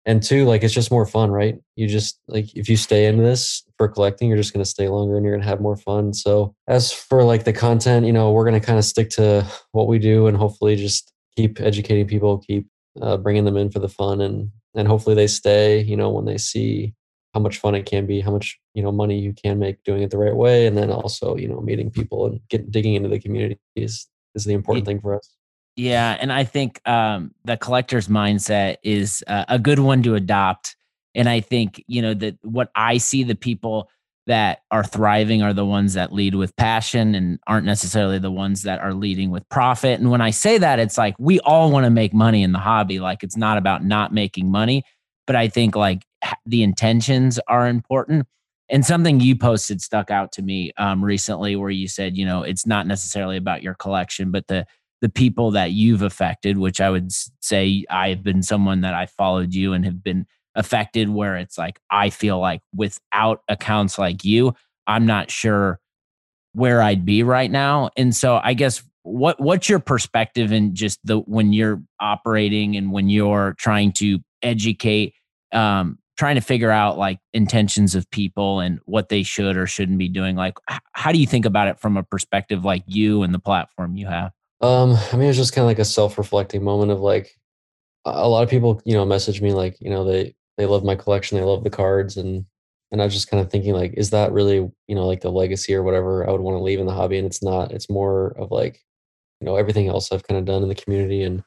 and 0.07 0.23
two 0.23 0.45
like 0.45 0.63
it's 0.63 0.73
just 0.73 0.91
more 0.91 1.05
fun 1.05 1.31
right? 1.31 1.57
You 1.75 1.89
just 1.89 2.21
like 2.29 2.57
if 2.57 2.69
you 2.69 2.77
stay 2.77 3.07
in 3.07 3.19
this 3.19 3.65
for 3.77 3.89
collecting 3.89 4.29
you're 4.29 4.39
just 4.39 4.53
going 4.53 4.65
to 4.65 4.71
stay 4.71 4.89
longer 4.89 5.17
and 5.17 5.25
you're 5.25 5.35
going 5.35 5.43
to 5.43 5.49
have 5.49 5.61
more 5.61 5.77
fun. 5.77 6.15
So 6.15 6.55
as 6.69 6.93
for 6.93 7.25
like 7.25 7.45
the 7.45 7.53
content 7.53 8.07
you 8.07 8.13
know 8.13 8.31
we're 8.31 8.49
going 8.49 8.59
to 8.59 8.67
kind 8.67 8.79
of 8.79 8.85
stick 8.85 9.11
to 9.11 9.47
what 9.73 9.89
we 9.89 9.99
do 9.99 10.29
and 10.29 10.37
hopefully 10.37 10.77
just 10.77 11.13
keep 11.37 11.61
educating 11.61 12.07
people 12.07 12.39
keep 12.39 12.67
uh, 13.03 13.17
bringing 13.19 13.45
them 13.45 13.59
in 13.59 13.71
for 13.71 13.81
the 13.81 13.89
fun 13.89 14.23
and 14.23 14.51
and 14.75 14.89
hopefully 14.89 15.15
they 15.15 15.27
stay 15.27 15.83
you 15.83 15.97
know 15.97 16.09
when 16.09 16.25
they 16.25 16.39
see 16.39 16.95
how 17.35 17.41
much 17.41 17.59
fun 17.59 17.75
it 17.75 17.85
can 17.85 18.07
be 18.07 18.21
how 18.21 18.31
much 18.31 18.59
you 18.73 18.83
know 18.83 18.93
money 18.93 19.19
you 19.19 19.35
can 19.35 19.59
make 19.59 19.83
doing 19.85 20.03
it 20.03 20.11
the 20.11 20.19
right 20.19 20.37
way. 20.37 20.67
And 20.67 20.79
then 20.79 20.91
also 20.91 21.37
you 21.37 21.49
know 21.49 21.61
meeting 21.61 21.91
people 21.91 22.27
and 22.27 22.41
get 22.49 22.71
digging 22.71 22.95
into 22.95 23.09
the 23.09 23.19
community 23.19 23.59
is 23.75 24.07
is 24.35 24.45
the 24.45 24.55
important 24.55 24.87
thing 24.87 25.01
for 25.01 25.15
us 25.15 25.37
yeah, 25.77 26.17
and 26.19 26.33
I 26.33 26.45
think 26.45 26.81
um, 26.89 27.35
the 27.45 27.57
collector's 27.59 28.09
mindset 28.09 28.77
is 28.83 29.23
uh, 29.27 29.45
a 29.49 29.59
good 29.59 29.79
one 29.79 30.03
to 30.05 30.15
adopt. 30.15 30.75
And 31.15 31.29
I 31.29 31.41
think 31.41 31.85
you 31.87 32.03
know 32.03 32.15
that 32.15 32.39
what 32.43 32.71
I 32.75 32.99
see 32.99 33.23
the 33.23 33.35
people 33.35 33.91
that 34.27 34.63
are 34.71 34.83
thriving 34.83 35.43
are 35.43 35.53
the 35.53 35.65
ones 35.65 35.95
that 35.95 36.13
lead 36.13 36.35
with 36.35 36.57
passion 36.57 37.15
and 37.15 37.39
aren't 37.47 37.67
necessarily 37.67 38.19
the 38.19 38.31
ones 38.31 38.63
that 38.63 38.81
are 38.81 38.93
leading 38.93 39.31
with 39.31 39.49
profit. 39.49 40.01
And 40.01 40.11
when 40.11 40.21
I 40.21 40.31
say 40.31 40.59
that, 40.59 40.79
it's 40.79 40.99
like 40.99 41.15
we 41.19 41.39
all 41.41 41.71
want 41.71 41.85
to 41.85 41.91
make 41.91 42.13
money 42.13 42.43
in 42.43 42.53
the 42.53 42.59
hobby. 42.59 42.99
Like 42.99 43.23
it's 43.23 43.37
not 43.37 43.57
about 43.57 43.85
not 43.85 44.13
making 44.13 44.51
money, 44.51 44.83
but 45.27 45.37
I 45.37 45.49
think 45.49 45.77
like 45.77 46.05
the 46.45 46.63
intentions 46.63 47.39
are 47.47 47.69
important. 47.69 48.27
And 48.69 48.85
something 48.85 49.21
you 49.21 49.37
posted 49.37 49.81
stuck 49.81 50.11
out 50.11 50.33
to 50.33 50.43
me 50.43 50.73
um, 50.77 51.05
recently, 51.05 51.55
where 51.55 51.71
you 51.71 51.87
said, 51.87 52.17
you 52.17 52.25
know, 52.27 52.43
it's 52.43 52.67
not 52.67 52.87
necessarily 52.89 53.37
about 53.37 53.63
your 53.63 53.75
collection, 53.75 54.33
but 54.33 54.49
the 54.49 54.67
the 55.03 55.09
people 55.09 55.51
that 55.53 55.73
you've 55.73 56.03
affected, 56.03 56.59
which 56.59 56.81
I 56.81 56.91
would 56.91 57.13
say 57.41 57.85
I've 57.91 58.23
been 58.23 58.43
someone 58.43 58.81
that 58.81 58.95
I 58.95 59.07
followed 59.07 59.55
you 59.55 59.73
and 59.73 59.85
have 59.85 60.03
been 60.03 60.27
affected 60.55 61.11
where 61.11 61.37
it's 61.37 61.59
like 61.59 61.81
I 61.91 62.11
feel 62.11 62.39
like 62.41 62.63
without 62.75 63.43
accounts 63.49 63.99
like 63.99 64.25
you, 64.25 64.55
I'm 64.87 65.07
not 65.07 65.31
sure 65.31 65.81
where 66.53 66.81
I'd 66.81 67.05
be 67.05 67.23
right 67.23 67.51
now. 67.51 67.91
And 67.97 68.17
so 68.17 68.41
I 68.43 68.55
guess 68.55 68.83
what 69.03 69.41
what's 69.41 69.69
your 69.69 69.79
perspective 69.79 70.51
in 70.51 70.75
just 70.75 70.99
the 71.05 71.19
when 71.21 71.53
you're 71.53 71.81
operating 72.01 72.77
and 72.77 72.91
when 72.91 73.09
you're 73.09 73.55
trying 73.59 73.93
to 73.93 74.19
educate 74.43 75.15
um 75.53 75.99
trying 76.17 76.35
to 76.35 76.41
figure 76.41 76.71
out 76.71 76.99
like 76.99 77.19
intentions 77.33 77.95
of 77.95 78.11
people 78.11 78.59
and 78.59 78.81
what 78.87 79.09
they 79.09 79.23
should 79.23 79.57
or 79.57 79.67
shouldn't 79.67 79.99
be 79.99 80.09
doing 80.09 80.35
like 80.35 80.55
how 80.93 81.13
do 81.13 81.19
you 81.19 81.27
think 81.27 81.45
about 81.45 81.69
it 81.69 81.79
from 81.79 81.97
a 81.97 82.03
perspective 82.03 82.65
like 82.65 82.83
you 82.87 83.23
and 83.23 83.33
the 83.33 83.39
platform 83.39 83.97
you 83.97 84.07
have 84.07 84.33
um, 84.61 84.97
I 85.13 85.17
mean, 85.17 85.29
it's 85.29 85.39
just 85.39 85.53
kind 85.53 85.65
of 85.65 85.69
like 85.69 85.79
a 85.79 85.85
self-reflecting 85.85 86.63
moment 86.63 86.91
of 86.91 87.01
like 87.01 87.31
a 88.05 88.29
lot 88.29 88.43
of 88.43 88.51
people, 88.51 88.81
you 88.85 88.95
know, 88.95 89.05
message 89.05 89.43
me 89.43 89.53
like, 89.53 89.77
you 89.81 89.91
know, 89.91 90.05
they 90.05 90.35
they 90.59 90.67
love 90.67 90.85
my 90.85 90.95
collection, 90.95 91.37
they 91.37 91.45
love 91.45 91.65
the 91.65 91.71
cards, 91.71 92.17
and 92.17 92.47
and 92.93 93.03
I 93.03 93.05
was 93.05 93.15
just 93.15 93.31
kind 93.31 93.43
of 93.43 93.51
thinking 93.51 93.75
like, 93.75 93.95
is 93.95 94.11
that 94.11 94.33
really, 94.33 94.57
you 94.89 94.95
know, 94.95 95.07
like 95.07 95.21
the 95.21 95.31
legacy 95.31 95.75
or 95.75 95.83
whatever 95.83 96.27
I 96.27 96.33
would 96.33 96.41
want 96.41 96.57
to 96.57 96.63
leave 96.63 96.81
in 96.81 96.87
the 96.87 96.95
hobby? 96.95 97.19
And 97.19 97.27
it's 97.27 97.43
not. 97.43 97.73
It's 97.73 97.91
more 97.91 98.29
of 98.39 98.51
like, 98.51 98.81
you 99.41 99.47
know, 99.47 99.57
everything 99.57 99.89
else 99.89 100.13
I've 100.13 100.27
kind 100.27 100.39
of 100.39 100.45
done 100.45 100.63
in 100.63 100.69
the 100.69 100.75
community 100.75 101.23
and 101.23 101.43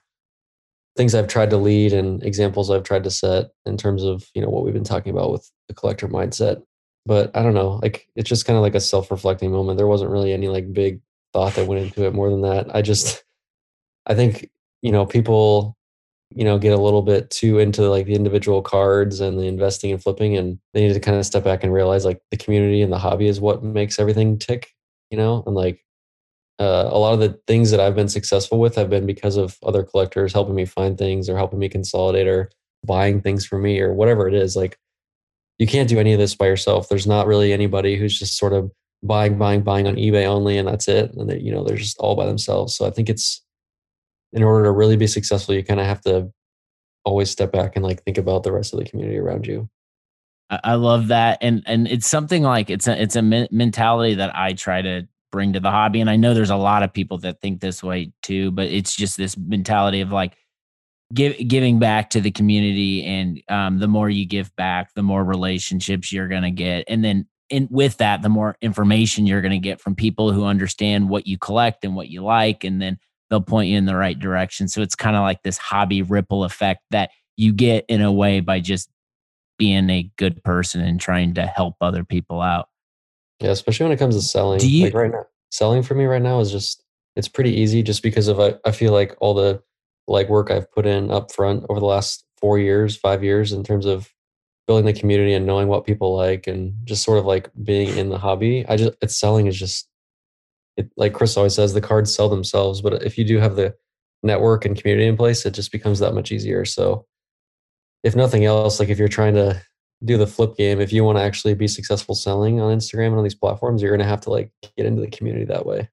things 0.98 1.16
I've 1.16 1.28
tried 1.28 1.50
to 1.52 1.58
lead 1.58 1.94
and 1.94 2.22
examples 2.24 2.70
I've 2.70 2.84
tried 2.84 3.06
to 3.06 3.12
set 3.12 3.52
in 3.66 3.78
terms 3.78 4.04
of 4.04 4.26
you 4.36 4.42
know 4.42 4.50
what 4.50 4.66
we've 4.66 4.74
been 4.74 4.84
talking 4.84 5.14
about 5.14 5.32
with 5.32 5.50
the 5.68 5.74
collector 5.74 6.08
mindset. 6.08 6.62
But 7.06 7.32
I 7.36 7.42
don't 7.42 7.54
know, 7.54 7.80
like 7.82 8.08
it's 8.16 8.30
just 8.30 8.46
kind 8.46 8.58
of 8.58 8.64
like 8.64 8.76
a 8.76 8.82
self-reflecting 8.82 9.52
moment. 9.52 9.78
There 9.78 9.88
wasn't 9.88 10.12
really 10.12 10.34
any 10.34 10.50
like 10.50 10.74
big 10.74 11.02
thought 11.34 11.56
that 11.56 11.68
went 11.68 11.84
into 11.84 12.06
it 12.06 12.14
more 12.14 12.30
than 12.30 12.42
that. 12.42 12.74
I 12.76 12.82
just, 12.82 13.24
I 14.06 14.16
think, 14.16 14.50
you 14.82 14.92
know, 14.92 15.06
people, 15.06 15.78
you 16.36 16.44
know, 16.44 16.58
get 16.60 16.74
a 16.74 16.82
little 16.82 17.02
bit 17.02 17.30
too 17.30 17.60
into 17.60 17.90
like 17.90 18.06
the 18.06 18.16
individual 18.16 18.62
cards 18.62 19.20
and 19.20 19.40
the 19.40 19.46
investing 19.46 19.92
and 19.92 20.02
flipping, 20.02 20.38
and 20.38 20.60
they 20.74 20.88
need 20.88 20.94
to 20.94 21.00
kind 21.00 21.18
of 21.18 21.26
step 21.26 21.44
back 21.44 21.64
and 21.64 21.74
realize 21.74 22.06
like 22.06 22.22
the 22.32 22.38
community 22.38 22.82
and 22.82 22.94
the 22.94 23.00
hobby 23.00 23.28
is 23.28 23.40
what 23.40 23.64
makes 23.64 24.00
everything 24.00 24.38
tick, 24.38 24.74
you 25.10 25.18
know, 25.18 25.44
and 25.46 25.56
like 25.56 25.84
uh, 26.60 26.90
a 26.92 26.98
lot 26.98 27.14
of 27.14 27.20
the 27.20 27.40
things 27.48 27.72
that 27.72 27.80
I've 27.80 27.96
been 27.96 28.10
successful 28.10 28.60
with 28.60 28.76
have 28.76 28.90
been 28.90 29.06
because 29.06 29.38
of 29.38 29.58
other 29.64 29.84
collectors 29.84 30.34
helping 30.34 30.56
me 30.56 30.66
find 30.66 30.98
things 30.98 31.30
or 31.30 31.38
helping 31.38 31.60
me 31.60 31.70
consolidate 31.70 32.28
or 32.28 32.52
buying 32.86 33.22
things 33.22 33.46
for 33.46 33.58
me 33.58 33.80
or 33.80 33.94
whatever 33.94 34.28
it 34.28 34.34
is. 34.34 34.56
Like, 34.56 34.78
you 35.58 35.68
can't 35.68 35.90
do 35.90 36.00
any 36.00 36.14
of 36.14 36.20
this 36.20 36.36
by 36.36 36.48
yourself. 36.48 36.90
There's 36.90 37.08
not 37.08 37.28
really 37.28 37.54
anybody 37.54 37.96
who's 37.96 38.18
just 38.18 38.38
sort 38.38 38.54
of 38.54 38.72
buying, 39.04 39.38
buying, 39.38 39.62
buying 39.62 39.88
on 39.88 39.96
eBay 39.96 40.26
only, 40.26 40.58
and 40.58 40.68
that's 40.68 40.88
it. 40.88 41.14
And 41.14 41.30
they, 41.30 41.40
you 41.40 41.52
know, 41.52 41.64
they're 41.64 41.78
just 41.78 41.98
all 42.00 42.16
by 42.16 42.26
themselves. 42.26 42.76
So 42.76 42.86
I 42.86 42.92
think 42.92 43.10
it's 43.10 43.44
in 44.34 44.44
order 44.44 44.66
to 44.66 44.72
really 44.72 44.98
be 44.98 45.08
successful, 45.08 45.56
you 45.56 45.64
kind 45.64 45.80
of 45.80 45.86
have 45.86 46.02
to 46.02 46.32
always 47.06 47.30
step 47.30 47.52
back 47.52 47.76
and 47.76 47.84
like 47.84 48.04
think 48.04 48.18
about 48.18 48.44
the 48.44 48.52
rest 48.52 48.74
of 48.74 48.80
the 48.80 48.86
community 48.86 49.18
around 49.18 49.48
you. 49.48 49.70
I 50.50 50.76
love 50.76 51.10
that, 51.10 51.38
and 51.42 51.62
and 51.68 51.88
it's 51.88 52.08
something 52.08 52.42
like 52.42 52.72
it's 52.72 52.88
a 52.88 53.00
it's 53.00 53.16
a 53.16 53.22
mentality 53.22 54.16
that 54.16 54.36
I 54.36 54.54
try 54.54 54.82
to 54.82 55.08
bring 55.32 55.54
to 55.54 55.60
the 55.60 55.70
hobby, 55.70 56.02
and 56.02 56.10
I 56.10 56.16
know 56.16 56.34
there's 56.34 56.50
a 56.50 56.56
lot 56.56 56.82
of 56.82 56.92
people 56.92 57.20
that 57.20 57.40
think 57.40 57.62
this 57.62 57.84
way 57.84 58.14
too, 58.24 58.50
but 58.50 58.68
it's 58.68 58.96
just 58.96 59.16
this 59.16 59.38
mentality 59.38 60.02
of 60.02 60.12
like 60.12 60.36
give, 61.14 61.38
giving 61.48 61.78
back 61.78 62.10
to 62.12 62.22
the 62.22 62.32
community, 62.32 63.04
and 63.06 63.44
um, 63.48 63.78
the 63.78 63.88
more 63.88 64.10
you 64.10 64.26
give 64.26 64.56
back, 64.56 64.92
the 64.96 65.04
more 65.04 65.24
relationships 65.24 66.12
you're 66.12 66.28
gonna 66.28 66.50
get, 66.50 66.86
and 66.88 67.04
then 67.06 67.28
in 67.50 67.68
with 67.72 67.98
that, 67.98 68.22
the 68.22 68.30
more 68.30 68.58
information 68.62 69.26
you're 69.26 69.42
going 69.42 69.52
to 69.52 69.58
get 69.60 69.82
from 69.82 69.96
people 69.96 70.32
who 70.32 70.46
understand 70.46 71.10
what 71.10 71.28
you 71.28 71.38
collect 71.38 71.84
and 71.84 71.96
what 71.96 72.10
you 72.10 72.24
like, 72.24 72.64
and 72.64 72.82
then 72.82 72.98
they'll 73.30 73.42
point 73.42 73.70
you 73.70 73.78
in 73.78 73.86
the 73.86 73.96
right 73.96 74.18
direction. 74.18 74.68
So 74.68 74.82
it's 74.82 74.96
kind 74.96 75.16
of 75.16 75.22
like 75.22 75.44
this 75.44 75.58
hobby 75.58 76.02
ripple 76.02 76.44
effect 76.44 76.82
that 76.92 77.12
you 77.38 77.54
get 77.54 77.86
in 77.88 78.02
a 78.02 78.12
way 78.12 78.40
by 78.40 78.60
just 78.60 78.90
being 79.58 79.90
a 79.90 80.10
good 80.18 80.44
person 80.44 80.82
and 80.82 81.00
trying 81.00 81.34
to 81.36 81.46
help 81.46 81.76
other 81.82 82.04
people 82.04 82.42
out. 82.42 82.68
Yeah, 83.40 83.52
especially 83.52 83.86
when 83.86 83.94
it 83.94 84.00
comes 84.00 84.16
to 84.16 84.22
selling. 84.22 84.60
Do 84.60 84.70
you, 84.70 84.86
like 84.86 84.94
right 84.94 85.12
now, 85.12 85.26
selling 85.52 85.84
for 85.84 85.96
me 85.96 86.06
right 86.06 86.22
now 86.22 86.40
is 86.40 86.52
just 86.52 86.84
it's 87.16 87.28
pretty 87.28 87.52
easy 87.52 87.84
just 87.84 88.04
because 88.04 88.28
of 88.28 88.40
I, 88.40 88.56
I 88.66 88.72
feel 88.72 88.94
like 88.94 89.16
all 89.20 89.34
the 89.34 89.62
like 90.08 90.30
work 90.30 90.52
I've 90.52 90.72
put 90.72 90.86
in 90.86 91.12
up 91.12 91.32
front 91.32 91.66
over 91.70 91.80
the 91.80 91.86
last 91.86 92.26
four 92.40 92.58
years, 92.58 92.98
five 92.98 93.24
years 93.24 93.52
in 93.52 93.64
terms 93.64 93.86
of 93.86 94.10
building 94.70 94.86
the 94.86 95.00
community 95.00 95.34
and 95.34 95.48
knowing 95.48 95.68
what 95.68 95.84
people 95.84 96.16
like 96.16 96.46
and 96.46 96.76
just 96.84 97.02
sort 97.02 97.18
of 97.18 97.26
like 97.26 97.50
being 97.64 97.98
in 97.98 98.10
the 98.10 98.20
hobby. 98.20 98.64
I 98.70 98.78
just 98.78 98.94
it's 99.02 99.16
selling 99.16 99.48
is 99.48 99.58
just 99.58 99.90
it, 100.78 100.92
like 100.96 101.12
Chris 101.12 101.36
always 101.36 101.56
says, 101.56 101.74
the 101.74 101.82
cards 101.82 102.14
sell 102.14 102.30
themselves. 102.30 102.80
But 102.80 103.02
if 103.02 103.18
you 103.18 103.24
do 103.24 103.40
have 103.40 103.56
the 103.56 103.74
network 104.22 104.66
and 104.66 104.80
community 104.80 105.08
in 105.08 105.18
place, 105.18 105.44
it 105.44 105.56
just 105.56 105.72
becomes 105.72 105.98
that 105.98 106.14
much 106.14 106.32
easier. 106.32 106.66
So 106.66 107.08
if 108.04 108.16
nothing 108.16 108.46
else, 108.46 108.80
like 108.80 108.90
if 108.90 109.00
you're 109.00 109.08
trying 109.08 109.34
to 109.34 109.60
do 110.06 110.20
the 110.20 110.28
flip 110.28 110.56
game, 110.56 110.80
if 110.80 110.94
you 110.94 111.04
want 111.04 111.18
to 111.18 111.24
actually 111.24 111.56
be 111.56 111.68
successful 111.68 112.14
selling 112.14 112.62
on 112.62 112.78
Instagram 112.78 113.08
and 113.08 113.18
on 113.18 113.24
these 113.24 113.34
platforms, 113.34 113.82
you're 113.82 113.90
going 113.90 114.06
to 114.06 114.06
have 114.06 114.22
to 114.22 114.30
like 114.30 114.52
get 114.78 114.86
into 114.86 115.02
the 115.02 115.10
community 115.10 115.46
that 115.46 115.66
way. 115.66 115.90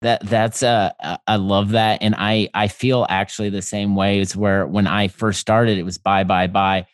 That 0.00 0.22
that's 0.22 0.62
uh 0.62 0.92
I 1.26 1.36
love 1.36 1.70
that 1.70 2.02
and 2.02 2.14
I 2.16 2.48
I 2.54 2.68
feel 2.68 3.06
actually 3.10 3.50
the 3.50 3.60
same 3.60 3.94
way 3.94 4.20
as 4.20 4.34
where 4.34 4.66
when 4.66 4.86
I 4.86 5.08
first 5.08 5.40
started 5.40 5.76
it 5.76 5.82
was 5.82 5.98
buy 5.98 6.24
buy 6.24 6.46
buy 6.46 6.86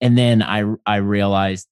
and 0.00 0.16
then 0.16 0.42
I 0.42 0.64
I 0.84 0.96
realized 0.96 1.66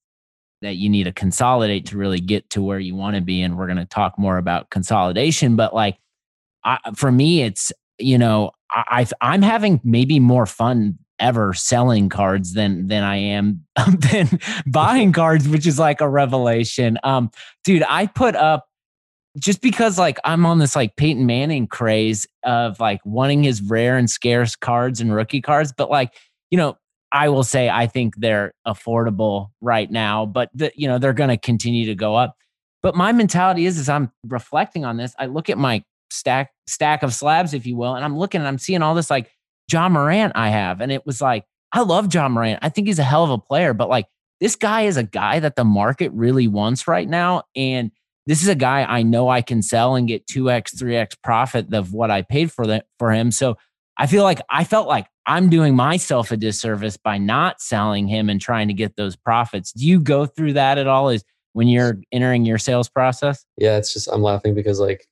that 0.62 0.76
you 0.76 0.88
need 0.88 1.04
to 1.04 1.12
consolidate 1.12 1.86
to 1.86 1.98
really 1.98 2.20
get 2.20 2.48
to 2.50 2.62
where 2.62 2.78
you 2.78 2.94
want 2.94 3.16
to 3.16 3.22
be 3.22 3.42
and 3.42 3.56
we're 3.56 3.66
going 3.66 3.76
to 3.76 3.84
talk 3.84 4.18
more 4.18 4.38
about 4.38 4.70
consolidation 4.70 5.56
but 5.56 5.74
like 5.74 5.98
I, 6.64 6.78
for 6.94 7.12
me 7.12 7.42
it's 7.42 7.72
you 7.98 8.18
know 8.18 8.52
I 8.70 9.06
I'm 9.20 9.42
having 9.42 9.80
maybe 9.84 10.18
more 10.20 10.46
fun 10.46 10.98
ever 11.20 11.54
selling 11.54 12.08
cards 12.08 12.54
than 12.54 12.88
than 12.88 13.04
I 13.04 13.16
am 13.16 13.64
than 13.98 14.40
buying 14.66 15.12
cards 15.12 15.48
which 15.48 15.66
is 15.66 15.78
like 15.78 16.00
a 16.00 16.08
revelation. 16.08 16.98
Um 17.04 17.30
dude 17.64 17.84
I 17.88 18.06
put 18.06 18.34
up 18.34 18.66
just 19.38 19.60
because 19.60 19.98
like 19.98 20.18
I'm 20.24 20.46
on 20.46 20.58
this 20.58 20.76
like 20.76 20.96
Peyton 20.96 21.26
Manning 21.26 21.66
craze 21.66 22.26
of 22.44 22.78
like 22.78 23.00
wanting 23.04 23.42
his 23.42 23.60
rare 23.62 23.96
and 23.96 24.08
scarce 24.08 24.54
cards 24.54 25.00
and 25.00 25.14
rookie 25.14 25.40
cards, 25.40 25.72
but 25.76 25.90
like, 25.90 26.14
you 26.50 26.58
know, 26.58 26.76
I 27.14 27.28
will 27.28 27.44
say 27.44 27.70
I 27.70 27.86
think 27.86 28.16
they're 28.16 28.52
affordable 28.66 29.50
right 29.60 29.88
now, 29.88 30.26
but 30.26 30.50
the, 30.52 30.72
you 30.74 30.88
know, 30.88 30.98
they're 30.98 31.12
going 31.12 31.30
to 31.30 31.36
continue 31.36 31.86
to 31.86 31.94
go 31.94 32.16
up. 32.16 32.36
But 32.82 32.96
my 32.96 33.12
mentality 33.12 33.66
is 33.66 33.78
as 33.78 33.88
I'm 33.88 34.10
reflecting 34.26 34.84
on 34.84 34.96
this, 34.96 35.14
I 35.16 35.26
look 35.26 35.48
at 35.48 35.56
my 35.56 35.84
stack 36.10 36.52
stack 36.66 37.04
of 37.04 37.14
slabs, 37.14 37.54
if 37.54 37.66
you 37.66 37.76
will, 37.76 37.94
and 37.94 38.04
I'm 38.04 38.18
looking 38.18 38.40
and 38.40 38.48
I'm 38.48 38.58
seeing 38.58 38.82
all 38.82 38.96
this 38.96 39.10
like 39.10 39.30
Ja 39.70 39.88
Morant 39.88 40.32
I 40.34 40.48
have. 40.48 40.80
And 40.80 40.90
it 40.90 41.06
was 41.06 41.20
like, 41.20 41.44
I 41.72 41.82
love 41.82 42.12
Ja 42.12 42.28
Morant. 42.28 42.58
I 42.62 42.68
think 42.68 42.88
he's 42.88 42.98
a 42.98 43.04
hell 43.04 43.22
of 43.22 43.30
a 43.30 43.38
player, 43.38 43.74
but 43.74 43.88
like 43.88 44.06
this 44.40 44.56
guy 44.56 44.82
is 44.82 44.96
a 44.96 45.04
guy 45.04 45.38
that 45.38 45.54
the 45.54 45.64
market 45.64 46.10
really 46.12 46.48
wants 46.48 46.88
right 46.88 47.08
now. 47.08 47.44
And 47.54 47.92
this 48.26 48.42
is 48.42 48.48
a 48.48 48.56
guy 48.56 48.82
I 48.82 49.04
know 49.04 49.28
I 49.28 49.40
can 49.40 49.62
sell 49.62 49.94
and 49.94 50.08
get 50.08 50.26
2x, 50.26 50.74
3x 50.74 51.16
profit 51.22 51.72
of 51.72 51.92
what 51.92 52.10
I 52.10 52.22
paid 52.22 52.50
for 52.50 52.66
that 52.66 52.86
for 52.98 53.12
him. 53.12 53.30
So 53.30 53.56
I 53.96 54.08
feel 54.08 54.24
like 54.24 54.40
I 54.50 54.64
felt 54.64 54.88
like 54.88 55.06
I'm 55.26 55.48
doing 55.48 55.74
myself 55.74 56.30
a 56.30 56.36
disservice 56.36 56.96
by 56.96 57.18
not 57.18 57.60
selling 57.60 58.06
him 58.06 58.28
and 58.28 58.40
trying 58.40 58.68
to 58.68 58.74
get 58.74 58.96
those 58.96 59.16
profits. 59.16 59.72
Do 59.72 59.86
you 59.86 60.00
go 60.00 60.26
through 60.26 60.54
that 60.54 60.78
at 60.78 60.86
all? 60.86 61.08
Is 61.08 61.24
when 61.54 61.68
you're 61.68 61.98
entering 62.12 62.44
your 62.44 62.58
sales 62.58 62.88
process? 62.88 63.44
Yeah, 63.56 63.76
it's 63.76 63.92
just 63.92 64.08
I'm 64.08 64.22
laughing 64.22 64.54
because 64.54 64.80
like 64.80 65.06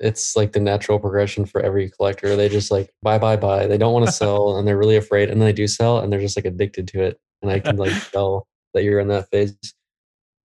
it's 0.00 0.36
like 0.36 0.52
the 0.52 0.60
natural 0.60 0.98
progression 0.98 1.44
for 1.44 1.60
every 1.60 1.90
collector. 1.90 2.36
They 2.36 2.48
just 2.48 2.70
like 2.70 2.90
buy, 3.02 3.18
buy, 3.18 3.36
buy. 3.36 3.66
They 3.66 3.78
don't 3.78 3.92
want 3.92 4.06
to 4.06 4.12
sell 4.12 4.56
and 4.56 4.66
they're 4.66 4.78
really 4.78 4.96
afraid. 4.96 5.28
And 5.28 5.40
then 5.40 5.46
they 5.46 5.52
do 5.52 5.66
sell 5.66 5.98
and 5.98 6.12
they're 6.12 6.20
just 6.20 6.36
like 6.36 6.44
addicted 6.44 6.88
to 6.88 7.02
it. 7.02 7.20
And 7.42 7.50
I 7.50 7.60
can 7.60 7.76
like 7.76 8.10
tell 8.12 8.46
that 8.74 8.84
you're 8.84 9.00
in 9.00 9.08
that 9.08 9.28
phase. 9.30 9.56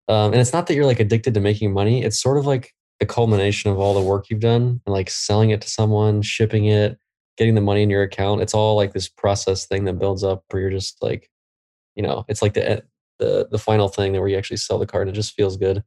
Um, 0.10 0.34
and 0.34 0.42
it's 0.42 0.54
not 0.54 0.68
that 0.68 0.76
you're 0.76 0.86
like 0.86 1.00
addicted 1.00 1.34
to 1.36 1.40
making 1.40 1.72
money. 1.72 2.04
It's 2.04 2.22
sort 2.22 2.38
of 2.38 2.46
like 2.46 2.74
the 3.00 3.06
culmination 3.06 3.72
of 3.72 3.80
all 3.80 3.94
the 3.94 4.02
work 4.02 4.30
you've 4.30 4.40
done 4.40 4.82
and 4.86 4.94
like 4.94 5.10
selling 5.10 5.52
it 5.52 5.62
to 5.62 5.70
someone, 5.70 6.22
shipping 6.22 6.66
it, 6.66 6.98
getting 7.38 7.56
the 7.56 7.62
money 7.62 7.84
in 7.84 7.90
your 7.90 8.04
account. 8.04 8.42
It's 8.42 8.54
all 8.54 8.76
like 8.76 8.94
this 8.94 9.10
process 9.10 9.66
thing 9.66 9.86
that 9.86 10.00
builds 10.00 10.24
up 10.24 10.44
where 10.50 10.62
you're 10.62 10.72
just 10.72 11.02
like, 11.02 11.30
you 11.96 12.04
know, 12.04 12.26
it's 12.28 12.42
like 12.42 12.54
the 12.54 12.84
the 13.20 13.48
the 13.50 13.58
final 13.58 13.88
thing 13.88 14.14
that 14.14 14.20
where 14.20 14.30
you 14.30 14.38
actually 14.38 14.58
sell 14.58 14.80
the 14.80 14.86
card. 14.86 15.08
It 15.08 15.14
just 15.14 15.34
feels 15.34 15.58
good. 15.58 15.84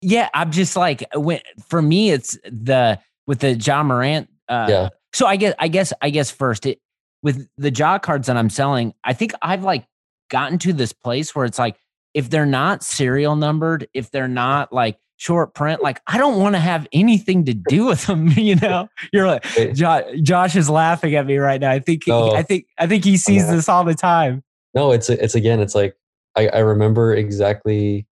Yeah, 0.00 0.28
I'm 0.34 0.50
just 0.50 0.76
like 0.76 1.04
when 1.14 1.40
for 1.68 1.80
me 1.80 2.10
it's 2.10 2.36
the 2.44 2.98
with 3.26 3.40
the 3.40 3.54
Ja 3.54 3.82
Morant. 3.82 4.28
Uh, 4.48 4.66
yeah. 4.68 4.88
So 5.12 5.26
I 5.26 5.36
guess 5.36 5.54
I 5.58 5.68
guess 5.68 5.92
I 6.02 6.10
guess 6.10 6.30
first 6.30 6.66
it 6.66 6.80
with 7.22 7.46
the 7.56 7.70
Ja 7.70 7.98
cards 7.98 8.26
that 8.26 8.36
I'm 8.36 8.50
selling, 8.50 8.94
I 9.04 9.12
think 9.12 9.32
I've 9.42 9.62
like 9.62 9.86
gotten 10.28 10.58
to 10.58 10.72
this 10.72 10.92
place 10.92 11.34
where 11.34 11.44
it's 11.44 11.58
like 11.58 11.76
if 12.14 12.28
they're 12.28 12.46
not 12.46 12.82
serial 12.82 13.36
numbered, 13.36 13.88
if 13.94 14.10
they're 14.10 14.28
not 14.28 14.72
like 14.72 14.98
short 15.22 15.54
print, 15.54 15.82
like 15.82 16.00
I 16.06 16.18
don't 16.18 16.40
want 16.40 16.56
to 16.56 16.60
have 16.60 16.88
anything 16.92 17.44
to 17.44 17.54
do 17.54 17.86
with 17.86 18.06
them. 18.06 18.28
You 18.42 18.56
know, 18.56 18.88
you're 19.12 19.26
like 19.26 19.44
Josh, 19.72 20.04
Josh 20.22 20.56
is 20.56 20.68
laughing 20.68 21.14
at 21.14 21.26
me 21.26 21.36
right 21.36 21.60
now. 21.60 21.70
I 21.70 21.78
think 21.78 22.02
no, 22.08 22.30
oh. 22.30 22.34
I 22.34 22.42
think 22.42 22.66
I 22.78 22.86
think 22.88 23.04
he 23.04 23.16
sees 23.16 23.48
this 23.48 23.68
all 23.68 23.84
the 23.84 23.94
time. 23.94 24.42
No, 24.74 24.90
it's 24.90 25.08
it's 25.08 25.34
again, 25.34 25.60
it's 25.60 25.74
like 25.74 25.94
I, 26.34 26.48
I 26.48 26.58
remember 26.58 27.14
exactly 27.14 28.06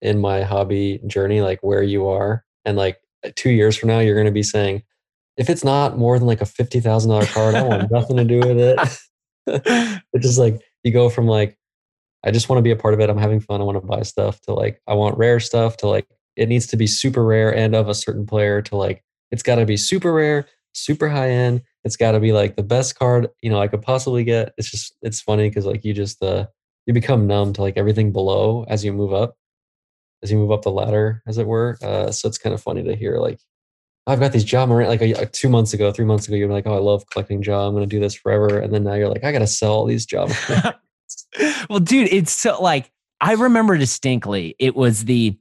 in 0.00 0.20
my 0.20 0.42
hobby 0.42 1.00
journey, 1.06 1.42
like 1.42 1.60
where 1.62 1.82
you 1.82 2.08
are, 2.08 2.44
and 2.64 2.78
like 2.78 2.98
two 3.36 3.50
years 3.50 3.76
from 3.76 3.88
now, 3.88 3.98
you're 3.98 4.14
going 4.14 4.26
to 4.26 4.32
be 4.32 4.42
saying, 4.42 4.82
if 5.36 5.50
it's 5.50 5.64
not 5.64 5.98
more 5.98 6.18
than 6.18 6.26
like 6.26 6.40
a 6.40 6.46
fifty 6.46 6.80
thousand 6.80 7.10
dollar 7.10 7.26
card, 7.26 7.54
I 7.54 7.62
want 7.62 7.90
nothing 7.90 8.16
to 8.16 8.24
do 8.24 8.38
with 8.38 8.58
it. 8.58 8.78
it's 10.14 10.26
just 10.26 10.38
like 10.38 10.60
you 10.82 10.92
go 10.92 11.10
from 11.10 11.26
like 11.26 11.58
I 12.24 12.30
just 12.30 12.48
want 12.48 12.58
to 12.58 12.62
be 12.62 12.70
a 12.70 12.76
part 12.76 12.94
of 12.94 13.00
it. 13.00 13.10
I'm 13.10 13.18
having 13.18 13.40
fun. 13.40 13.60
I 13.60 13.64
want 13.64 13.80
to 13.80 13.86
buy 13.86 14.02
stuff 14.02 14.40
to 14.42 14.54
like, 14.54 14.80
I 14.86 14.94
want 14.94 15.18
rare 15.18 15.40
stuff 15.40 15.76
to 15.78 15.88
like, 15.88 16.06
it 16.36 16.48
needs 16.48 16.66
to 16.68 16.76
be 16.76 16.86
super 16.86 17.24
rare 17.24 17.54
and 17.54 17.74
of 17.74 17.88
a 17.88 17.94
certain 17.94 18.26
player 18.26 18.62
to 18.62 18.76
like, 18.76 19.04
it's 19.30 19.42
got 19.42 19.56
to 19.56 19.66
be 19.66 19.76
super 19.76 20.12
rare, 20.12 20.46
super 20.72 21.08
high 21.08 21.30
end. 21.30 21.62
It's 21.84 21.96
got 21.96 22.12
to 22.12 22.20
be 22.20 22.32
like 22.32 22.56
the 22.56 22.62
best 22.62 22.98
card, 22.98 23.28
you 23.40 23.50
know, 23.50 23.60
I 23.60 23.68
could 23.68 23.82
possibly 23.82 24.24
get. 24.24 24.52
It's 24.56 24.70
just, 24.70 24.94
it's 25.02 25.20
funny 25.20 25.48
because 25.48 25.66
like 25.66 25.84
you 25.84 25.92
just, 25.92 26.22
uh, 26.22 26.46
you 26.86 26.94
become 26.94 27.26
numb 27.26 27.52
to 27.54 27.62
like 27.62 27.76
everything 27.76 28.12
below 28.12 28.64
as 28.68 28.84
you 28.84 28.92
move 28.92 29.12
up, 29.12 29.36
as 30.22 30.30
you 30.30 30.38
move 30.38 30.50
up 30.50 30.62
the 30.62 30.70
ladder, 30.70 31.22
as 31.26 31.38
it 31.38 31.46
were. 31.46 31.78
Uh, 31.82 32.10
so 32.10 32.28
it's 32.28 32.38
kind 32.38 32.54
of 32.54 32.62
funny 32.62 32.82
to 32.82 32.96
hear 32.96 33.18
like, 33.18 33.40
I've 34.06 34.20
got 34.20 34.32
these 34.32 34.50
Ja 34.50 34.66
Morant, 34.66 34.88
like 34.88 35.00
a, 35.00 35.26
two 35.26 35.48
months 35.48 35.74
ago, 35.74 35.92
three 35.92 36.04
months 36.04 36.26
ago, 36.26 36.36
you're 36.36 36.48
like, 36.48 36.66
oh, 36.66 36.74
I 36.74 36.80
love 36.80 37.08
collecting 37.08 37.42
Ja. 37.42 37.66
I'm 37.66 37.74
going 37.74 37.88
to 37.88 37.96
do 37.96 38.00
this 38.00 38.14
forever. 38.14 38.58
And 38.58 38.72
then 38.74 38.82
now 38.82 38.94
you're 38.94 39.08
like, 39.08 39.22
I 39.22 39.30
got 39.30 39.40
to 39.40 39.46
sell 39.46 39.72
all 39.72 39.86
these 39.86 40.10
Ja 40.10 40.26
well, 41.70 41.78
dude, 41.78 42.12
it's 42.12 42.32
so 42.32 42.60
like 42.60 42.90
I 43.20 43.34
remember 43.34 43.78
distinctly. 43.78 44.56
It 44.58 44.74
was 44.74 45.04
the 45.04 45.38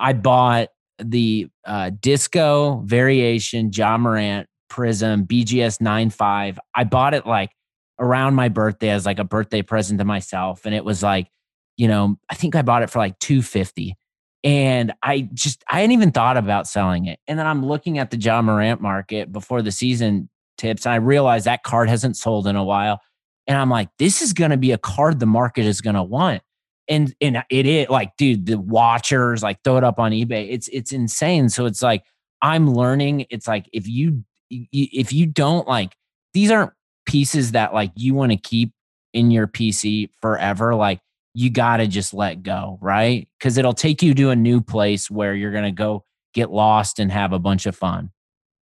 I 0.00 0.14
bought 0.14 0.68
the 0.98 1.48
uh, 1.64 1.90
disco 2.00 2.82
variation 2.84 3.70
Ja 3.72 3.96
Morant 3.98 4.48
Prizm 4.70 5.26
BGS 5.26 5.80
95. 5.80 6.58
I 6.74 6.84
bought 6.84 7.14
it 7.14 7.26
like 7.26 7.50
around 7.98 8.34
my 8.34 8.48
birthday 8.48 8.90
as 8.90 9.04
like 9.04 9.18
a 9.18 9.24
birthday 9.24 9.62
present 9.62 9.98
to 9.98 10.04
myself, 10.04 10.64
and 10.64 10.74
it 10.74 10.84
was 10.84 11.02
like, 11.02 11.28
you 11.76 11.86
know, 11.86 12.16
I 12.30 12.34
think 12.34 12.56
I 12.56 12.62
bought 12.62 12.82
it 12.82 12.90
for 12.90 12.98
like 12.98 13.18
250. 13.18 13.96
And 14.42 14.92
I 15.02 15.28
just 15.34 15.62
I 15.68 15.80
hadn't 15.80 15.92
even 15.92 16.12
thought 16.12 16.38
about 16.38 16.66
selling 16.66 17.04
it. 17.06 17.18
And 17.28 17.38
then 17.38 17.46
I'm 17.46 17.64
looking 17.64 17.98
at 17.98 18.10
the 18.10 18.16
Ja 18.16 18.40
Morant 18.40 18.80
market 18.80 19.30
before 19.30 19.60
the 19.60 19.70
season 19.70 20.30
tips, 20.56 20.86
and 20.86 20.94
I 20.94 20.96
realized 20.96 21.44
that 21.44 21.62
card 21.62 21.90
hasn't 21.90 22.16
sold 22.16 22.46
in 22.46 22.56
a 22.56 22.64
while. 22.64 23.00
And 23.46 23.58
I'm 23.58 23.68
like, 23.68 23.88
this 23.98 24.22
is 24.22 24.32
to 24.50 24.56
be 24.56 24.72
a 24.72 24.78
card 24.78 25.18
the 25.18 25.26
market 25.26 25.66
is 25.66 25.80
to 25.96 26.02
want. 26.02 26.42
And, 26.90 27.14
and 27.20 27.42
it 27.48 27.66
is 27.66 27.88
like, 27.88 28.16
dude, 28.18 28.46
the 28.46 28.58
watchers 28.58 29.42
like 29.42 29.62
throw 29.64 29.76
it 29.76 29.84
up 29.84 29.98
on 29.98 30.10
eBay. 30.10 30.48
It's, 30.50 30.68
it's 30.68 30.92
insane. 30.92 31.48
So 31.48 31.64
it's 31.64 31.82
like, 31.82 32.02
I'm 32.42 32.68
learning. 32.74 33.26
It's 33.30 33.46
like, 33.46 33.70
if 33.72 33.88
you, 33.88 34.24
if 34.50 35.12
you 35.12 35.26
don't 35.26 35.68
like, 35.68 35.94
these 36.34 36.50
aren't 36.50 36.72
pieces 37.06 37.52
that 37.52 37.72
like 37.72 37.92
you 37.94 38.14
want 38.14 38.32
to 38.32 38.36
keep 38.36 38.72
in 39.12 39.30
your 39.30 39.46
PC 39.46 40.10
forever. 40.20 40.74
Like 40.74 41.00
you 41.32 41.48
got 41.48 41.76
to 41.76 41.86
just 41.86 42.12
let 42.12 42.42
go. 42.42 42.78
Right. 42.80 43.28
Cause 43.38 43.56
it'll 43.56 43.72
take 43.72 44.02
you 44.02 44.12
to 44.14 44.30
a 44.30 44.36
new 44.36 44.60
place 44.60 45.08
where 45.10 45.34
you're 45.34 45.52
going 45.52 45.64
to 45.64 45.70
go 45.70 46.04
get 46.34 46.50
lost 46.50 46.98
and 46.98 47.10
have 47.12 47.32
a 47.32 47.38
bunch 47.38 47.66
of 47.66 47.76
fun. 47.76 48.10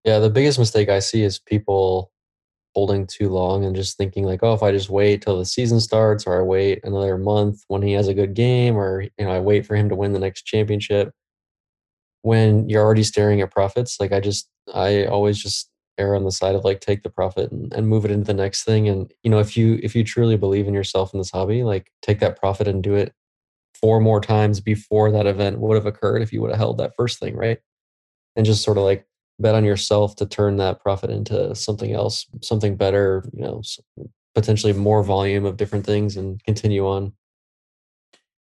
Yeah. 0.04 0.20
The 0.20 0.30
biggest 0.30 0.58
mistake 0.58 0.88
I 0.88 1.00
see 1.00 1.22
is 1.22 1.40
people 1.40 2.12
holding 2.74 3.06
too 3.06 3.28
long 3.28 3.64
and 3.64 3.76
just 3.76 3.96
thinking 3.96 4.24
like, 4.24 4.40
oh, 4.42 4.54
if 4.54 4.62
I 4.62 4.72
just 4.72 4.90
wait 4.90 5.22
till 5.22 5.38
the 5.38 5.44
season 5.44 5.80
starts 5.80 6.26
or 6.26 6.40
I 6.40 6.42
wait 6.42 6.80
another 6.84 7.16
month 7.16 7.62
when 7.68 7.82
he 7.82 7.92
has 7.92 8.08
a 8.08 8.14
good 8.14 8.34
game 8.34 8.76
or 8.76 9.02
you 9.02 9.10
know, 9.18 9.30
I 9.30 9.40
wait 9.40 9.66
for 9.66 9.76
him 9.76 9.88
to 9.88 9.94
win 9.94 10.12
the 10.12 10.18
next 10.18 10.42
championship 10.42 11.12
when 12.24 12.66
you're 12.70 12.82
already 12.82 13.02
staring 13.02 13.42
at 13.42 13.50
profits, 13.50 14.00
like 14.00 14.10
I 14.10 14.18
just 14.18 14.48
I 14.72 15.04
always 15.04 15.38
just 15.38 15.70
err 15.98 16.16
on 16.16 16.24
the 16.24 16.32
side 16.32 16.54
of 16.54 16.64
like 16.64 16.80
take 16.80 17.02
the 17.02 17.10
profit 17.10 17.52
and, 17.52 17.70
and 17.74 17.86
move 17.86 18.06
it 18.06 18.10
into 18.10 18.24
the 18.24 18.32
next 18.34 18.64
thing. 18.64 18.88
And 18.88 19.12
you 19.22 19.30
know, 19.30 19.40
if 19.40 19.58
you 19.58 19.78
if 19.82 19.94
you 19.94 20.02
truly 20.04 20.38
believe 20.38 20.66
in 20.66 20.72
yourself 20.72 21.12
in 21.12 21.20
this 21.20 21.30
hobby, 21.30 21.62
like 21.64 21.92
take 22.00 22.20
that 22.20 22.38
profit 22.40 22.66
and 22.66 22.82
do 22.82 22.94
it 22.94 23.12
four 23.74 24.00
more 24.00 24.22
times 24.22 24.58
before 24.58 25.10
that 25.10 25.26
event 25.26 25.58
would 25.58 25.74
have 25.74 25.84
occurred 25.84 26.22
if 26.22 26.32
you 26.32 26.40
would 26.40 26.50
have 26.50 26.58
held 26.58 26.78
that 26.78 26.94
first 26.96 27.20
thing, 27.20 27.36
right? 27.36 27.58
And 28.36 28.46
just 28.46 28.64
sort 28.64 28.78
of 28.78 28.84
like 28.84 29.06
bet 29.38 29.54
on 29.54 29.64
yourself 29.64 30.16
to 30.16 30.26
turn 30.26 30.56
that 30.56 30.80
profit 30.80 31.10
into 31.10 31.54
something 31.54 31.92
else, 31.92 32.26
something 32.42 32.76
better, 32.76 33.24
you 33.32 33.42
know, 33.42 33.62
potentially 34.34 34.72
more 34.72 35.02
volume 35.02 35.44
of 35.44 35.56
different 35.56 35.86
things 35.86 36.16
and 36.16 36.42
continue 36.44 36.86
on. 36.86 37.12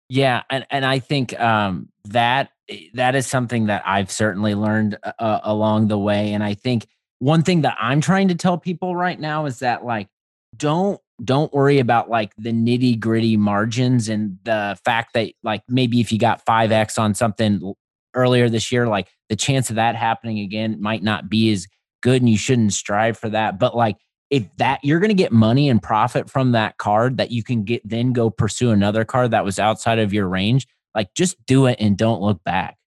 Yeah, 0.09 0.43
and 0.49 0.65
and 0.69 0.85
I 0.85 0.99
think 0.99 1.39
um, 1.39 1.87
that 2.09 2.49
eh, 2.67 2.87
that 2.95 3.15
is 3.15 3.27
something 3.27 3.67
that 3.67 3.83
I've 3.85 4.11
certainly 4.11 4.55
learned 4.55 4.97
uh, 5.03 5.13
uh, 5.17 5.39
along 5.43 5.87
the 5.87 5.97
way, 5.97 6.33
and 6.33 6.43
I 6.43 6.53
think 6.53 6.87
one 7.19 7.43
thing 7.43 7.61
that 7.61 7.77
I'm 7.79 8.01
trying 8.01 8.27
to 8.27 8.35
tell 8.35 8.57
people 8.57 8.95
right 8.95 9.19
now 9.19 9.45
is 9.45 9.59
that 9.59 9.85
like 9.85 10.09
don't 10.57 10.99
don't 11.23 11.53
worry 11.53 11.79
about 11.79 12.09
like 12.09 12.33
the 12.37 12.51
nitty 12.51 12.99
gritty 12.99 13.37
margins 13.37 14.09
and 14.09 14.37
the 14.43 14.77
fact 14.83 15.13
that 15.13 15.31
like 15.43 15.61
maybe 15.69 16.01
if 16.01 16.11
you 16.11 16.17
got 16.17 16.43
5x 16.45 16.99
on 16.99 17.13
something 17.13 17.73
earlier 18.13 18.49
this 18.49 18.71
year 18.71 18.87
like 18.87 19.07
the 19.29 19.35
chance 19.35 19.69
of 19.69 19.77
that 19.77 19.95
happening 19.95 20.39
again 20.39 20.81
might 20.81 21.03
not 21.03 21.29
be 21.29 21.51
as 21.51 21.67
good 22.01 22.21
and 22.21 22.29
you 22.29 22.37
shouldn't 22.37 22.73
strive 22.73 23.17
for 23.17 23.29
that 23.29 23.59
but 23.59 23.75
like 23.75 23.97
if 24.31 24.45
that 24.57 24.79
you're 24.81 24.99
going 24.99 25.09
to 25.09 25.13
get 25.13 25.31
money 25.31 25.69
and 25.69 25.83
profit 25.83 26.29
from 26.29 26.53
that 26.53 26.77
card 26.77 27.17
that 27.17 27.31
you 27.31 27.43
can 27.43 27.63
get 27.63 27.87
then 27.87 28.13
go 28.13 28.29
pursue 28.29 28.71
another 28.71 29.05
card 29.05 29.31
that 29.31 29.45
was 29.45 29.59
outside 29.59 29.99
of 29.99 30.13
your 30.13 30.27
range 30.27 30.67
like 30.95 31.13
just 31.13 31.37
do 31.45 31.67
it 31.67 31.77
and 31.79 31.97
don't 31.97 32.21
look 32.21 32.43
back. 32.43 32.77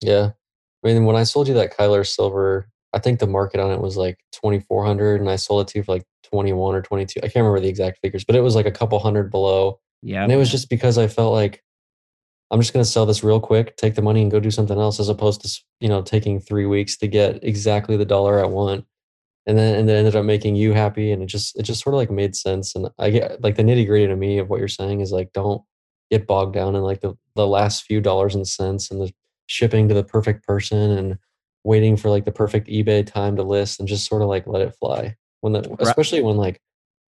Yeah. 0.00 0.32
I 0.84 0.88
mean 0.88 1.06
when 1.06 1.16
i 1.16 1.22
sold 1.22 1.48
you 1.48 1.54
that 1.54 1.74
kyler 1.74 2.06
silver 2.06 2.68
i 2.92 2.98
think 2.98 3.18
the 3.18 3.26
market 3.26 3.58
on 3.58 3.70
it 3.70 3.80
was 3.80 3.96
like 3.96 4.18
2400 4.32 5.18
and 5.18 5.30
i 5.30 5.36
sold 5.36 5.62
it 5.62 5.72
to 5.72 5.78
you 5.78 5.82
for 5.82 5.92
like 5.92 6.04
21 6.24 6.74
or 6.74 6.82
22 6.82 7.20
i 7.20 7.22
can't 7.22 7.36
remember 7.36 7.60
the 7.60 7.68
exact 7.68 8.00
figures 8.02 8.22
but 8.22 8.36
it 8.36 8.42
was 8.42 8.54
like 8.54 8.66
a 8.66 8.70
couple 8.70 8.98
hundred 8.98 9.30
below. 9.30 9.80
Yeah 10.02 10.22
and 10.22 10.30
it 10.30 10.36
was 10.36 10.50
just 10.50 10.68
because 10.68 10.98
i 10.98 11.06
felt 11.06 11.32
like 11.32 11.63
i'm 12.50 12.60
just 12.60 12.72
going 12.72 12.84
to 12.84 12.90
sell 12.90 13.06
this 13.06 13.24
real 13.24 13.40
quick 13.40 13.76
take 13.76 13.94
the 13.94 14.02
money 14.02 14.22
and 14.22 14.30
go 14.30 14.40
do 14.40 14.50
something 14.50 14.78
else 14.78 15.00
as 15.00 15.08
opposed 15.08 15.40
to 15.40 15.62
you 15.80 15.88
know 15.88 16.02
taking 16.02 16.40
three 16.40 16.66
weeks 16.66 16.96
to 16.96 17.06
get 17.06 17.42
exactly 17.42 17.96
the 17.96 18.04
dollar 18.04 18.42
i 18.42 18.46
want. 18.46 18.84
And 19.46 19.58
then 19.58 19.78
and 19.78 19.86
then 19.86 19.96
ended 19.96 20.16
up 20.16 20.24
making 20.24 20.56
you 20.56 20.72
happy 20.72 21.12
and 21.12 21.22
it 21.22 21.26
just 21.26 21.58
it 21.58 21.64
just 21.64 21.82
sort 21.82 21.94
of 21.94 21.98
like 21.98 22.10
made 22.10 22.34
sense. 22.34 22.74
And 22.74 22.88
i 22.98 23.10
get 23.10 23.42
like 23.42 23.56
the 23.56 23.62
nitty 23.62 23.86
gritty 23.86 24.06
to 24.06 24.16
me 24.16 24.38
of 24.38 24.48
what 24.48 24.58
you're 24.58 24.68
saying 24.68 25.00
is 25.00 25.12
like 25.12 25.34
don't 25.34 25.62
get 26.10 26.26
bogged 26.26 26.54
down 26.54 26.74
in 26.74 26.82
like 26.82 27.02
the, 27.02 27.14
the 27.34 27.46
last 27.46 27.84
few 27.84 28.00
dollars 28.00 28.34
and 28.34 28.48
cents 28.48 28.90
and 28.90 29.02
the 29.02 29.12
shipping 29.46 29.86
to 29.88 29.94
the 29.94 30.02
perfect 30.02 30.46
person 30.46 30.90
and 30.92 31.18
waiting 31.62 31.94
for 31.94 32.08
like 32.08 32.24
the 32.24 32.32
perfect 32.32 32.68
ebay 32.68 33.06
time 33.06 33.36
to 33.36 33.42
list 33.42 33.80
and 33.80 33.86
just 33.88 34.06
sort 34.06 34.22
of 34.22 34.28
like 34.28 34.46
let 34.46 34.62
it 34.62 34.74
fly. 34.76 35.14
When 35.42 35.52
the 35.52 35.76
especially 35.80 36.22
when 36.22 36.38
like 36.38 36.62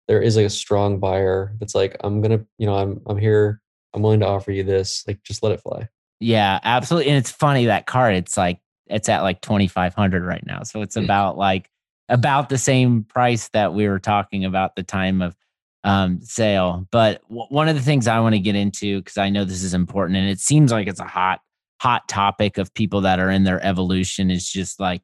there 0.07 0.21
is 0.21 0.35
like 0.35 0.45
a 0.45 0.49
strong 0.49 0.99
buyer 0.99 1.55
that's 1.59 1.73
like 1.73 1.97
i'm 2.01 2.21
gonna 2.21 2.45
you 2.59 2.67
know 2.67 2.75
i'm 2.75 3.01
i'm 3.07 3.17
here 3.17 3.61
i'm 3.97 4.03
willing 4.03 4.19
to 4.19 4.27
offer 4.27 4.51
you 4.51 4.63
this 4.63 5.03
like 5.07 5.21
just 5.23 5.43
let 5.43 5.51
it 5.51 5.61
fly 5.61 5.87
yeah 6.19 6.59
absolutely 6.63 7.09
and 7.09 7.17
it's 7.17 7.31
funny 7.31 7.65
that 7.65 7.85
card 7.85 8.15
it's 8.15 8.37
like 8.37 8.59
it's 8.87 9.09
at 9.09 9.21
like 9.21 9.41
2500 9.41 10.23
right 10.23 10.45
now 10.45 10.63
so 10.63 10.81
it's 10.81 10.95
about 10.95 11.37
like 11.37 11.69
about 12.09 12.49
the 12.49 12.57
same 12.57 13.03
price 13.03 13.49
that 13.49 13.73
we 13.73 13.87
were 13.87 13.99
talking 13.99 14.45
about 14.45 14.75
the 14.75 14.83
time 14.83 15.21
of 15.21 15.35
um, 15.83 16.21
sale. 16.21 16.87
But 16.91 17.21
w- 17.29 17.47
one 17.49 17.69
of 17.69 17.75
the 17.75 17.81
things 17.81 18.07
I 18.07 18.19
want 18.19 18.35
to 18.35 18.39
get 18.39 18.55
into 18.55 18.99
because 18.99 19.17
I 19.17 19.29
know 19.29 19.45
this 19.45 19.63
is 19.63 19.73
important, 19.73 20.17
and 20.17 20.29
it 20.29 20.39
seems 20.39 20.71
like 20.71 20.87
it's 20.87 20.99
a 20.99 21.05
hot 21.05 21.39
hot 21.79 22.07
topic 22.07 22.57
of 22.57 22.73
people 22.73 23.01
that 23.01 23.19
are 23.19 23.29
in 23.29 23.43
their 23.43 23.63
evolution 23.63 24.31
is 24.31 24.49
just 24.49 24.79
like 24.79 25.01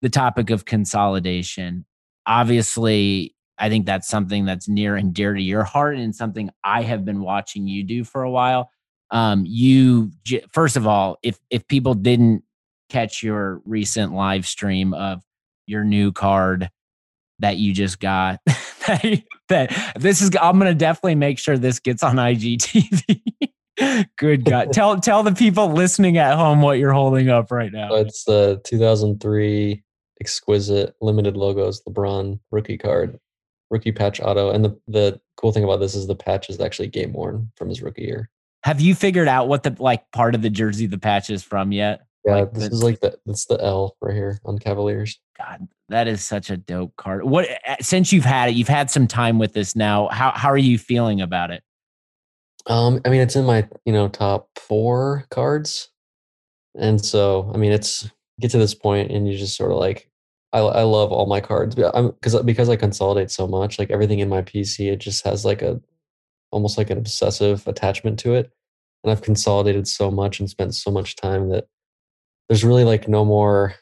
the 0.00 0.08
topic 0.08 0.50
of 0.50 0.64
consolidation. 0.64 1.84
Obviously, 2.26 3.34
I 3.58 3.68
think 3.68 3.86
that's 3.86 4.08
something 4.08 4.44
that's 4.44 4.68
near 4.68 4.96
and 4.96 5.12
dear 5.12 5.34
to 5.34 5.42
your 5.42 5.64
heart 5.64 5.96
and 5.96 6.14
something 6.14 6.50
I 6.64 6.82
have 6.82 7.04
been 7.04 7.20
watching 7.20 7.66
you 7.66 7.82
do 7.84 8.04
for 8.04 8.22
a 8.22 8.30
while. 8.30 8.70
Um, 9.10 9.44
you 9.46 10.12
first 10.52 10.76
of 10.76 10.86
all, 10.86 11.18
if 11.22 11.38
if 11.50 11.66
people 11.66 11.94
didn't 11.94 12.42
catch 12.88 13.22
your 13.22 13.60
recent 13.64 14.12
live 14.12 14.46
stream 14.46 14.94
of 14.94 15.22
your 15.66 15.84
new 15.84 16.12
card 16.12 16.70
that 17.38 17.56
you 17.56 17.72
just 17.72 18.00
got. 18.00 18.40
that, 19.48 19.92
this 19.96 20.20
is 20.20 20.30
I'm 20.40 20.58
gonna 20.58 20.74
definitely 20.74 21.14
make 21.14 21.38
sure 21.38 21.58
this 21.58 21.78
gets 21.78 22.02
on 22.02 22.16
IGTV. 22.16 23.22
Good 24.16 24.44
God. 24.44 24.72
tell 24.72 24.98
tell 25.00 25.22
the 25.22 25.32
people 25.32 25.72
listening 25.72 26.18
at 26.18 26.36
home 26.36 26.62
what 26.62 26.78
you're 26.78 26.92
holding 26.92 27.28
up 27.28 27.50
right 27.50 27.72
now. 27.72 27.94
It's 27.94 28.24
the 28.24 28.60
2003 28.64 29.82
exquisite 30.20 30.94
limited 31.00 31.36
logos 31.36 31.82
LeBron 31.88 32.40
rookie 32.50 32.78
card, 32.78 33.18
rookie 33.70 33.92
patch 33.92 34.20
auto. 34.20 34.50
And 34.50 34.64
the, 34.64 34.78
the 34.86 35.20
cool 35.36 35.52
thing 35.52 35.64
about 35.64 35.80
this 35.80 35.94
is 35.94 36.06
the 36.06 36.14
patch 36.14 36.50
is 36.50 36.60
actually 36.60 36.88
game 36.88 37.12
worn 37.12 37.50
from 37.56 37.68
his 37.68 37.82
rookie 37.82 38.02
year. 38.02 38.30
Have 38.64 38.80
you 38.80 38.94
figured 38.94 39.28
out 39.28 39.48
what 39.48 39.62
the 39.62 39.74
like 39.78 40.10
part 40.12 40.34
of 40.34 40.42
the 40.42 40.50
jersey 40.50 40.86
the 40.86 40.98
patch 40.98 41.30
is 41.30 41.42
from 41.42 41.72
yet? 41.72 42.02
Yeah, 42.24 42.36
like 42.36 42.52
this 42.52 42.68
the, 42.68 42.74
is 42.74 42.82
like 42.82 43.00
the 43.00 43.18
that's 43.24 43.46
the 43.46 43.62
L 43.62 43.96
right 44.00 44.14
here 44.14 44.40
on 44.44 44.58
Cavaliers. 44.58 45.18
God, 45.38 45.68
that 45.88 46.08
is 46.08 46.24
such 46.24 46.50
a 46.50 46.56
dope 46.56 46.94
card. 46.96 47.24
What 47.24 47.46
since 47.80 48.12
you've 48.12 48.24
had 48.24 48.50
it, 48.50 48.56
you've 48.56 48.68
had 48.68 48.90
some 48.90 49.06
time 49.06 49.38
with 49.38 49.52
this 49.52 49.76
now. 49.76 50.08
How 50.08 50.32
how 50.32 50.50
are 50.50 50.58
you 50.58 50.76
feeling 50.76 51.20
about 51.20 51.50
it? 51.50 51.62
Um, 52.66 53.00
I 53.04 53.08
mean, 53.08 53.20
it's 53.20 53.36
in 53.36 53.46
my 53.46 53.66
you 53.86 53.92
know 53.92 54.08
top 54.08 54.48
four 54.56 55.24
cards, 55.30 55.88
and 56.74 57.02
so 57.02 57.50
I 57.54 57.56
mean, 57.56 57.72
it's 57.72 58.10
get 58.40 58.50
to 58.50 58.58
this 58.58 58.74
point, 58.74 59.10
and 59.10 59.28
you 59.28 59.38
just 59.38 59.56
sort 59.56 59.70
of 59.70 59.78
like, 59.78 60.10
I 60.52 60.60
I 60.60 60.82
love 60.82 61.12
all 61.12 61.26
my 61.26 61.40
cards, 61.40 61.74
because 61.74 62.42
because 62.42 62.68
I 62.68 62.76
consolidate 62.76 63.30
so 63.30 63.46
much, 63.46 63.78
like 63.78 63.90
everything 63.90 64.20
in 64.20 64.28
my 64.28 64.42
PC, 64.42 64.90
it 64.92 64.96
just 64.98 65.24
has 65.26 65.44
like 65.44 65.62
a 65.62 65.80
almost 66.50 66.78
like 66.78 66.90
an 66.90 66.98
obsessive 66.98 67.66
attachment 67.66 68.18
to 68.20 68.34
it, 68.34 68.50
and 69.04 69.10
I've 69.10 69.22
consolidated 69.22 69.86
so 69.86 70.10
much 70.10 70.40
and 70.40 70.48
spent 70.48 70.74
so 70.74 70.90
much 70.90 71.16
time 71.16 71.50
that 71.50 71.66
there's 72.48 72.64
really 72.64 72.84
like 72.84 73.08
no 73.08 73.24
more 73.24 73.74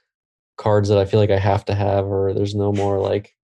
cards 0.58 0.88
that 0.88 0.98
I 0.98 1.04
feel 1.04 1.20
like 1.20 1.30
I 1.30 1.38
have 1.38 1.64
to 1.66 1.74
have, 1.74 2.06
or 2.06 2.32
there's 2.34 2.54
no 2.54 2.72
more 2.72 2.98
like, 2.98 3.34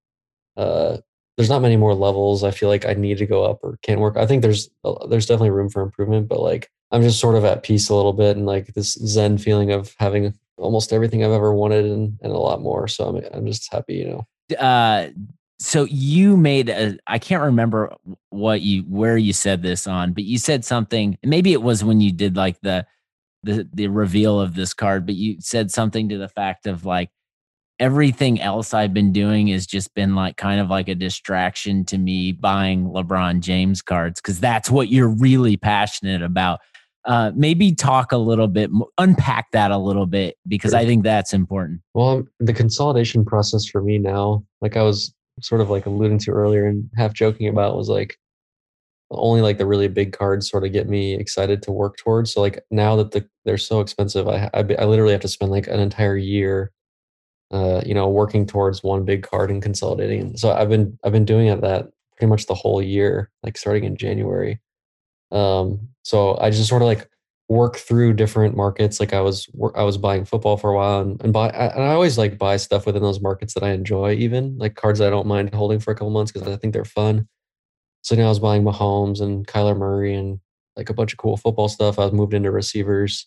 uh, 0.57 0.99
there's 1.37 1.51
not 1.51 1.63
many 1.63 1.77
more 1.77 1.95
levels 1.95 2.43
I 2.45 2.51
feel 2.51 2.69
like 2.69 2.85
I 2.87 2.95
need 2.95 3.19
to 3.19 3.27
go 3.27 3.45
up 3.45 3.61
or 3.63 3.79
can't 3.83 4.01
work. 4.01 4.17
I 4.17 4.27
think 4.27 4.43
there's 4.43 4.69
uh, 4.85 5.07
there's 5.07 5.27
definitely 5.27 5.51
room 5.51 5.69
for 5.69 5.83
improvement, 5.83 6.29
but 6.29 6.41
like 6.41 6.71
I'm 6.91 7.03
just 7.03 7.21
sort 7.21 7.37
of 7.37 7.45
at 7.45 7.63
peace 7.63 7.89
a 7.89 7.95
little 7.95 8.13
bit 8.13 8.37
and 8.37 8.47
like 8.47 8.75
this 8.75 8.95
zen 8.95 9.39
feeling 9.39 9.71
of 9.73 9.95
having 9.99 10.35
almost 10.62 10.92
everything 10.92 11.25
I've 11.25 11.33
ever 11.33 11.53
wanted 11.53 11.85
and, 11.85 12.18
and 12.22 12.33
a 12.33 12.38
lot 12.38 12.61
more. 12.61 12.88
So 12.88 13.09
I'm 13.09 13.25
I'm 13.35 13.46
just 13.46 13.72
happy, 13.72 13.94
you 13.94 14.07
know. 14.07 14.57
Uh, 14.57 15.09
so 15.59 15.85
you 15.85 16.37
made 16.37 16.68
a 16.68 16.98
I 17.07 17.18
can't 17.18 17.42
remember 17.42 17.94
what 18.31 18.62
you 18.62 18.83
where 18.83 19.16
you 19.16 19.33
said 19.33 19.62
this 19.62 19.87
on, 19.87 20.12
but 20.12 20.25
you 20.25 20.38
said 20.38 20.64
something. 20.64 21.18
Maybe 21.22 21.53
it 21.53 21.62
was 21.62 21.85
when 21.85 22.01
you 22.01 22.12
did 22.12 22.37
like 22.37 22.61
the 22.62 22.87
the 23.42 23.68
the 23.72 23.88
reveal 23.88 24.40
of 24.40 24.55
this 24.55 24.75
card, 24.75 25.07
but 25.07 25.14
you 25.14 25.37
said 25.40 25.70
something 25.70 26.09
to 26.09 26.18
the 26.18 26.29
fact 26.29 26.66
of 26.66 26.85
like 26.85 27.11
everything 27.79 28.40
else 28.40 28.75
I've 28.75 28.94
been 28.94 29.12
doing 29.12 29.48
has 29.48 29.66
just 29.66 29.94
been 29.94 30.14
like 30.14 30.37
kind 30.37 30.61
of 30.61 30.70
like 30.70 30.88
a 30.88 30.94
distraction 30.94 31.85
to 31.87 31.98
me 31.98 32.33
buying 32.33 32.85
LeBron 32.85 33.40
James 33.40 33.83
cards 33.83 34.20
because 34.20 34.38
that's 34.38 34.70
what 34.70 34.88
you're 34.88 35.09
really 35.09 35.57
passionate 35.57 36.22
about. 36.22 36.61
Uh, 37.05 37.33
maybe 37.35 37.75
talk 37.75 38.12
a 38.12 38.17
little 38.17 38.47
bit, 38.47 38.71
unpack 38.97 39.51
that 39.51 39.73
a 39.73 39.79
little 39.79 40.07
bit 40.07 40.37
because 40.47 40.71
sure. 40.71 40.79
I 40.79 40.87
think 40.87 41.03
that's 41.03 41.33
important. 41.33 41.81
Well, 41.95 42.23
the 42.38 42.53
consolidation 42.53 43.25
process 43.25 43.67
for 43.67 43.83
me 43.83 43.99
now, 43.99 44.45
like 44.61 44.77
I 44.77 44.83
was 44.83 45.12
sort 45.41 45.61
of 45.61 45.69
like 45.69 45.87
alluding 45.87 46.19
to 46.19 46.31
earlier 46.31 46.67
and 46.67 46.88
half 46.97 47.12
joking 47.12 47.49
about, 47.49 47.77
was 47.77 47.88
like 47.88 48.19
only 49.11 49.43
like 49.43 49.59
the 49.59 49.67
really 49.67 49.88
big 49.88 50.12
cards 50.12 50.49
sort 50.49 50.65
of 50.65 50.73
get 50.73 50.88
me 50.88 51.15
excited 51.15 51.62
to 51.62 51.73
work 51.73 51.97
towards. 51.97 52.33
So 52.33 52.41
like 52.41 52.65
now 52.71 52.97
that 52.97 53.11
the 53.11 53.29
they're 53.45 53.59
so 53.59 53.81
expensive, 53.81 54.29
I 54.29 54.49
I, 54.55 54.61
I 54.79 54.85
literally 54.85 55.12
have 55.12 55.21
to 55.23 55.29
spend 55.29 55.51
like 55.51 55.67
an 55.67 55.81
entire 55.81 56.17
year, 56.17 56.73
uh, 57.51 57.83
you 57.85 57.95
know, 57.95 58.09
working 58.09 58.47
towards 58.47 58.83
one 58.83 59.05
big 59.05 59.23
card 59.23 59.51
and 59.51 59.62
consolidating. 59.62 60.37
So 60.37 60.53
I've 60.53 60.69
been 60.69 60.99
I've 61.05 61.12
been 61.12 61.25
doing 61.25 61.49
it 61.49 61.61
that 61.62 61.88
pretty 62.17 62.31
much 62.31 62.47
the 62.47 62.55
whole 62.55 62.81
year, 62.81 63.31
like 63.43 63.59
starting 63.59 63.85
in 63.85 63.97
January. 63.97 64.61
Um, 65.33 65.88
so 66.03 66.38
I 66.38 66.51
just 66.51 66.68
sort 66.68 66.83
of 66.83 66.87
like 66.87 67.09
work 67.49 67.77
through 67.77 68.14
different 68.14 68.57
markets. 68.57 69.01
Like 69.01 69.12
I 69.12 69.21
was 69.21 69.49
I 69.75 69.83
was 69.83 69.99
buying 69.99 70.25
football 70.25 70.57
for 70.57 70.71
a 70.71 70.77
while 70.77 71.01
and, 71.01 71.21
and 71.23 71.33
buy 71.33 71.49
and 71.51 71.83
I 71.83 71.92
always 71.92 72.18
like 72.18 72.38
buy 72.38 72.57
stuff 72.57 72.87
within 72.87 73.03
those 73.03 73.21
markets 73.21 73.55
that 73.55 73.62
I 73.62 73.71
enjoy, 73.71 74.12
even 74.14 74.57
like 74.59 74.75
cards 74.75 75.01
I 75.01 75.11
don't 75.11 75.27
mind 75.27 75.55
holding 75.55 75.81
for 75.81 75.90
a 75.90 75.95
couple 75.95 76.11
months 76.11 76.33
because 76.33 76.49
I 76.49 76.57
think 76.57 76.73
they're 76.73 76.85
fun. 76.85 77.29
So 78.03 78.16
now 78.16 78.27
I 78.27 78.29
was 78.29 78.40
buying 78.40 78.64
Mahomes 78.64 79.21
and 79.21 79.47
Kyler 79.47 79.77
Murray 79.77 80.14
and 80.14 80.40
like 80.77 80.90
a 80.90 80.95
bunch 80.95 81.12
of 81.12 81.18
cool 81.18 81.37
football 81.37 81.68
stuff. 81.68 81.99
I 81.99 82.05
was 82.05 82.12
moved 82.12 82.35
into 82.35 82.51
receivers. 82.51 83.27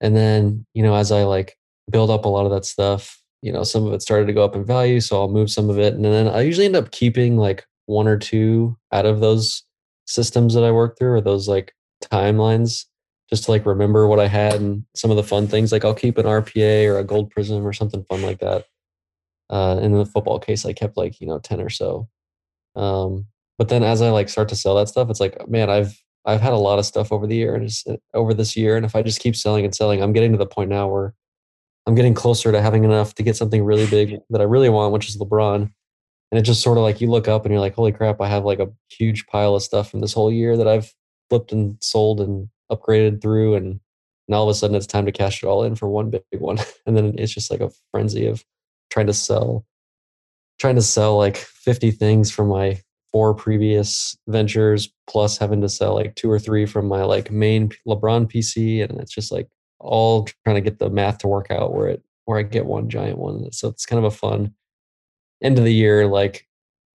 And 0.00 0.14
then, 0.14 0.66
you 0.74 0.82
know, 0.82 0.94
as 0.94 1.10
I 1.10 1.24
like 1.24 1.56
build 1.90 2.10
up 2.10 2.24
a 2.24 2.28
lot 2.28 2.44
of 2.44 2.52
that 2.52 2.66
stuff, 2.66 3.20
you 3.40 3.52
know, 3.52 3.62
some 3.62 3.86
of 3.86 3.92
it 3.92 4.02
started 4.02 4.26
to 4.26 4.32
go 4.32 4.44
up 4.44 4.54
in 4.54 4.64
value. 4.64 5.00
So 5.00 5.18
I'll 5.20 5.28
move 5.28 5.50
some 5.50 5.70
of 5.70 5.78
it. 5.78 5.94
And 5.94 6.04
then 6.04 6.28
I 6.28 6.42
usually 6.42 6.66
end 6.66 6.76
up 6.76 6.90
keeping 6.90 7.36
like 7.36 7.64
one 7.86 8.08
or 8.08 8.18
two 8.18 8.76
out 8.92 9.06
of 9.06 9.20
those 9.20 9.62
systems 10.06 10.54
that 10.54 10.64
I 10.64 10.70
work 10.70 10.98
through 10.98 11.12
or 11.12 11.20
those 11.20 11.48
like 11.48 11.74
timelines 12.02 12.84
just 13.28 13.44
to 13.44 13.50
like 13.50 13.66
remember 13.66 14.06
what 14.06 14.20
I 14.20 14.28
had 14.28 14.54
and 14.54 14.84
some 14.94 15.10
of 15.10 15.16
the 15.16 15.22
fun 15.22 15.48
things. 15.48 15.72
Like 15.72 15.84
I'll 15.84 15.94
keep 15.94 16.18
an 16.18 16.26
RPA 16.26 16.88
or 16.88 16.98
a 16.98 17.04
gold 17.04 17.32
Prizm 17.32 17.64
or 17.64 17.72
something 17.72 18.04
fun 18.04 18.22
like 18.22 18.38
that. 18.38 18.66
Uh, 19.50 19.78
in 19.82 19.92
the 19.92 20.06
football 20.06 20.38
case, 20.38 20.64
I 20.64 20.72
kept 20.72 20.96
like, 20.96 21.20
you 21.20 21.26
know, 21.26 21.38
10 21.38 21.60
or 21.60 21.70
so. 21.70 22.08
Um, 22.74 23.26
but 23.58 23.68
then 23.68 23.82
as 23.82 24.02
I 24.02 24.10
like 24.10 24.28
start 24.28 24.48
to 24.50 24.56
sell 24.56 24.76
that 24.76 24.88
stuff, 24.88 25.08
it's 25.10 25.20
like, 25.20 25.48
man, 25.48 25.70
I've 25.70 26.00
I've 26.24 26.40
had 26.40 26.52
a 26.52 26.58
lot 26.58 26.80
of 26.80 26.86
stuff 26.86 27.12
over 27.12 27.26
the 27.26 27.36
year 27.36 27.54
and 27.54 27.68
just 27.68 27.88
uh, 27.88 27.96
over 28.12 28.34
this 28.34 28.56
year. 28.56 28.76
And 28.76 28.84
if 28.84 28.96
I 28.96 29.02
just 29.02 29.20
keep 29.20 29.36
selling 29.36 29.64
and 29.64 29.74
selling, 29.74 30.02
I'm 30.02 30.12
getting 30.12 30.32
to 30.32 30.38
the 30.38 30.46
point 30.46 30.70
now 30.70 30.88
where 30.88 31.14
I'm 31.86 31.94
getting 31.94 32.14
closer 32.14 32.50
to 32.50 32.60
having 32.60 32.84
enough 32.84 33.14
to 33.14 33.22
get 33.22 33.36
something 33.36 33.64
really 33.64 33.86
big 33.86 34.18
that 34.30 34.40
I 34.40 34.44
really 34.44 34.68
want, 34.68 34.92
which 34.92 35.08
is 35.08 35.16
LeBron. 35.16 35.70
And 36.30 36.38
it 36.38 36.42
just 36.42 36.62
sort 36.62 36.78
of 36.78 36.82
like 36.82 37.00
you 37.00 37.08
look 37.08 37.28
up 37.28 37.44
and 37.44 37.52
you're 37.52 37.60
like, 37.60 37.74
holy 37.74 37.92
crap, 37.92 38.20
I 38.20 38.28
have 38.28 38.44
like 38.44 38.58
a 38.58 38.70
huge 38.90 39.26
pile 39.26 39.54
of 39.54 39.62
stuff 39.62 39.90
from 39.90 40.00
this 40.00 40.12
whole 40.12 40.32
year 40.32 40.56
that 40.56 40.66
I've 40.66 40.92
flipped 41.30 41.52
and 41.52 41.76
sold 41.80 42.20
and 42.20 42.48
upgraded 42.70 43.22
through. 43.22 43.54
And 43.54 43.80
now 44.28 44.38
all 44.38 44.48
of 44.48 44.50
a 44.50 44.54
sudden 44.54 44.76
it's 44.76 44.86
time 44.86 45.06
to 45.06 45.12
cash 45.12 45.42
it 45.42 45.46
all 45.46 45.62
in 45.62 45.76
for 45.76 45.88
one 45.88 46.10
big 46.10 46.22
one. 46.38 46.58
And 46.86 46.96
then 46.96 47.14
it's 47.18 47.32
just 47.32 47.50
like 47.50 47.60
a 47.60 47.70
frenzy 47.90 48.26
of 48.26 48.44
trying 48.90 49.06
to 49.06 49.12
sell, 49.12 49.64
trying 50.58 50.76
to 50.76 50.82
sell 50.82 51.16
like 51.16 51.36
50 51.36 51.90
things 51.92 52.30
from 52.30 52.48
my 52.48 52.80
four 53.12 53.34
previous 53.34 54.16
ventures, 54.28 54.92
plus 55.08 55.38
having 55.38 55.60
to 55.62 55.68
sell 55.68 55.94
like 55.94 56.14
two 56.16 56.30
or 56.30 56.38
three 56.38 56.66
from 56.66 56.86
my 56.86 57.02
like 57.02 57.30
main 57.30 57.70
LeBron 57.86 58.30
PC. 58.30 58.82
And 58.82 59.00
it's 59.00 59.12
just 59.12 59.32
like 59.32 59.48
all 59.78 60.28
trying 60.44 60.56
to 60.56 60.60
get 60.60 60.78
the 60.78 60.90
math 60.90 61.18
to 61.18 61.28
work 61.28 61.50
out 61.50 61.72
where 61.72 61.88
it 61.88 62.02
where 62.24 62.38
I 62.38 62.42
get 62.42 62.66
one 62.66 62.88
giant 62.88 63.18
one. 63.18 63.50
So 63.52 63.68
it's 63.68 63.86
kind 63.86 64.04
of 64.04 64.12
a 64.12 64.16
fun 64.16 64.52
end 65.42 65.58
of 65.58 65.64
the 65.64 65.74
year 65.74 66.06
like 66.06 66.46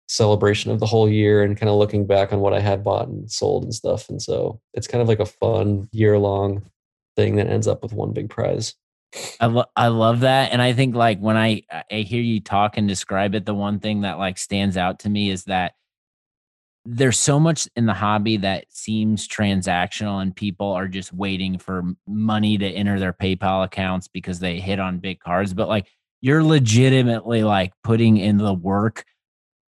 celebration 0.09 0.71
of 0.71 0.81
the 0.81 0.87
whole 0.87 1.09
year 1.09 1.43
and 1.43 1.57
kind 1.57 1.69
of 1.69 1.77
looking 1.77 2.07
back 2.07 2.33
on 2.33 2.41
what 2.41 2.55
I 2.55 2.61
had 2.61 2.83
bought 2.83 3.09
and 3.09 3.31
sold 3.31 3.65
and 3.65 3.75
stuff. 3.75 4.09
And 4.09 4.21
so 4.21 4.61
it's 4.73 4.87
kind 4.87 5.03
of 5.03 5.09
like 5.09 5.21
a 5.21 5.27
fun 5.27 5.89
year 5.93 6.19
long 6.19 6.63
thing 7.17 7.37
that 7.37 7.49
ends 7.49 7.69
up 7.69 7.83
with 7.83 7.93
one 7.93 8.13
big 8.13 8.31
prize. 8.31 8.75
I, 9.41 9.47
lo- 9.47 9.65
I 9.77 9.89
love 9.89 10.21
that. 10.21 10.53
And 10.53 10.61
I 10.63 10.73
think 10.73 10.95
like 10.95 11.19
when 11.19 11.37
I, 11.37 11.63
I 11.91 11.97
hear 11.97 12.23
you 12.23 12.41
talk 12.41 12.77
and 12.77 12.89
describe 12.89 13.35
it, 13.35 13.45
the 13.45 13.55
one 13.55 13.81
thing 13.81 14.03
that 14.03 14.19
like 14.19 14.39
stands 14.39 14.77
out 14.77 15.01
to 15.01 15.11
me 15.11 15.31
is 15.31 15.45
that 15.45 15.75
there's 16.85 17.19
so 17.19 17.39
much 17.39 17.69
in 17.77 17.85
the 17.85 17.95
hobby 17.95 18.39
that 18.39 18.65
seems 18.71 19.29
transactional 19.29 20.23
and 20.23 20.35
people 20.35 20.73
are 20.73 20.89
just 20.89 21.13
waiting 21.13 21.59
for 21.59 21.83
money 22.07 22.57
to 22.57 22.67
enter 22.67 22.99
their 22.99 23.13
PayPal 23.13 23.65
accounts 23.65 24.09
because 24.09 24.39
they 24.39 24.59
hit 24.59 24.81
on 24.81 24.99
big 24.99 25.21
cards. 25.21 25.53
But 25.53 25.69
like 25.69 25.87
you're 26.21 26.43
legitimately 26.43 27.45
like 27.45 27.73
putting 27.83 28.17
in 28.17 28.39
the 28.39 28.55
work 28.55 29.05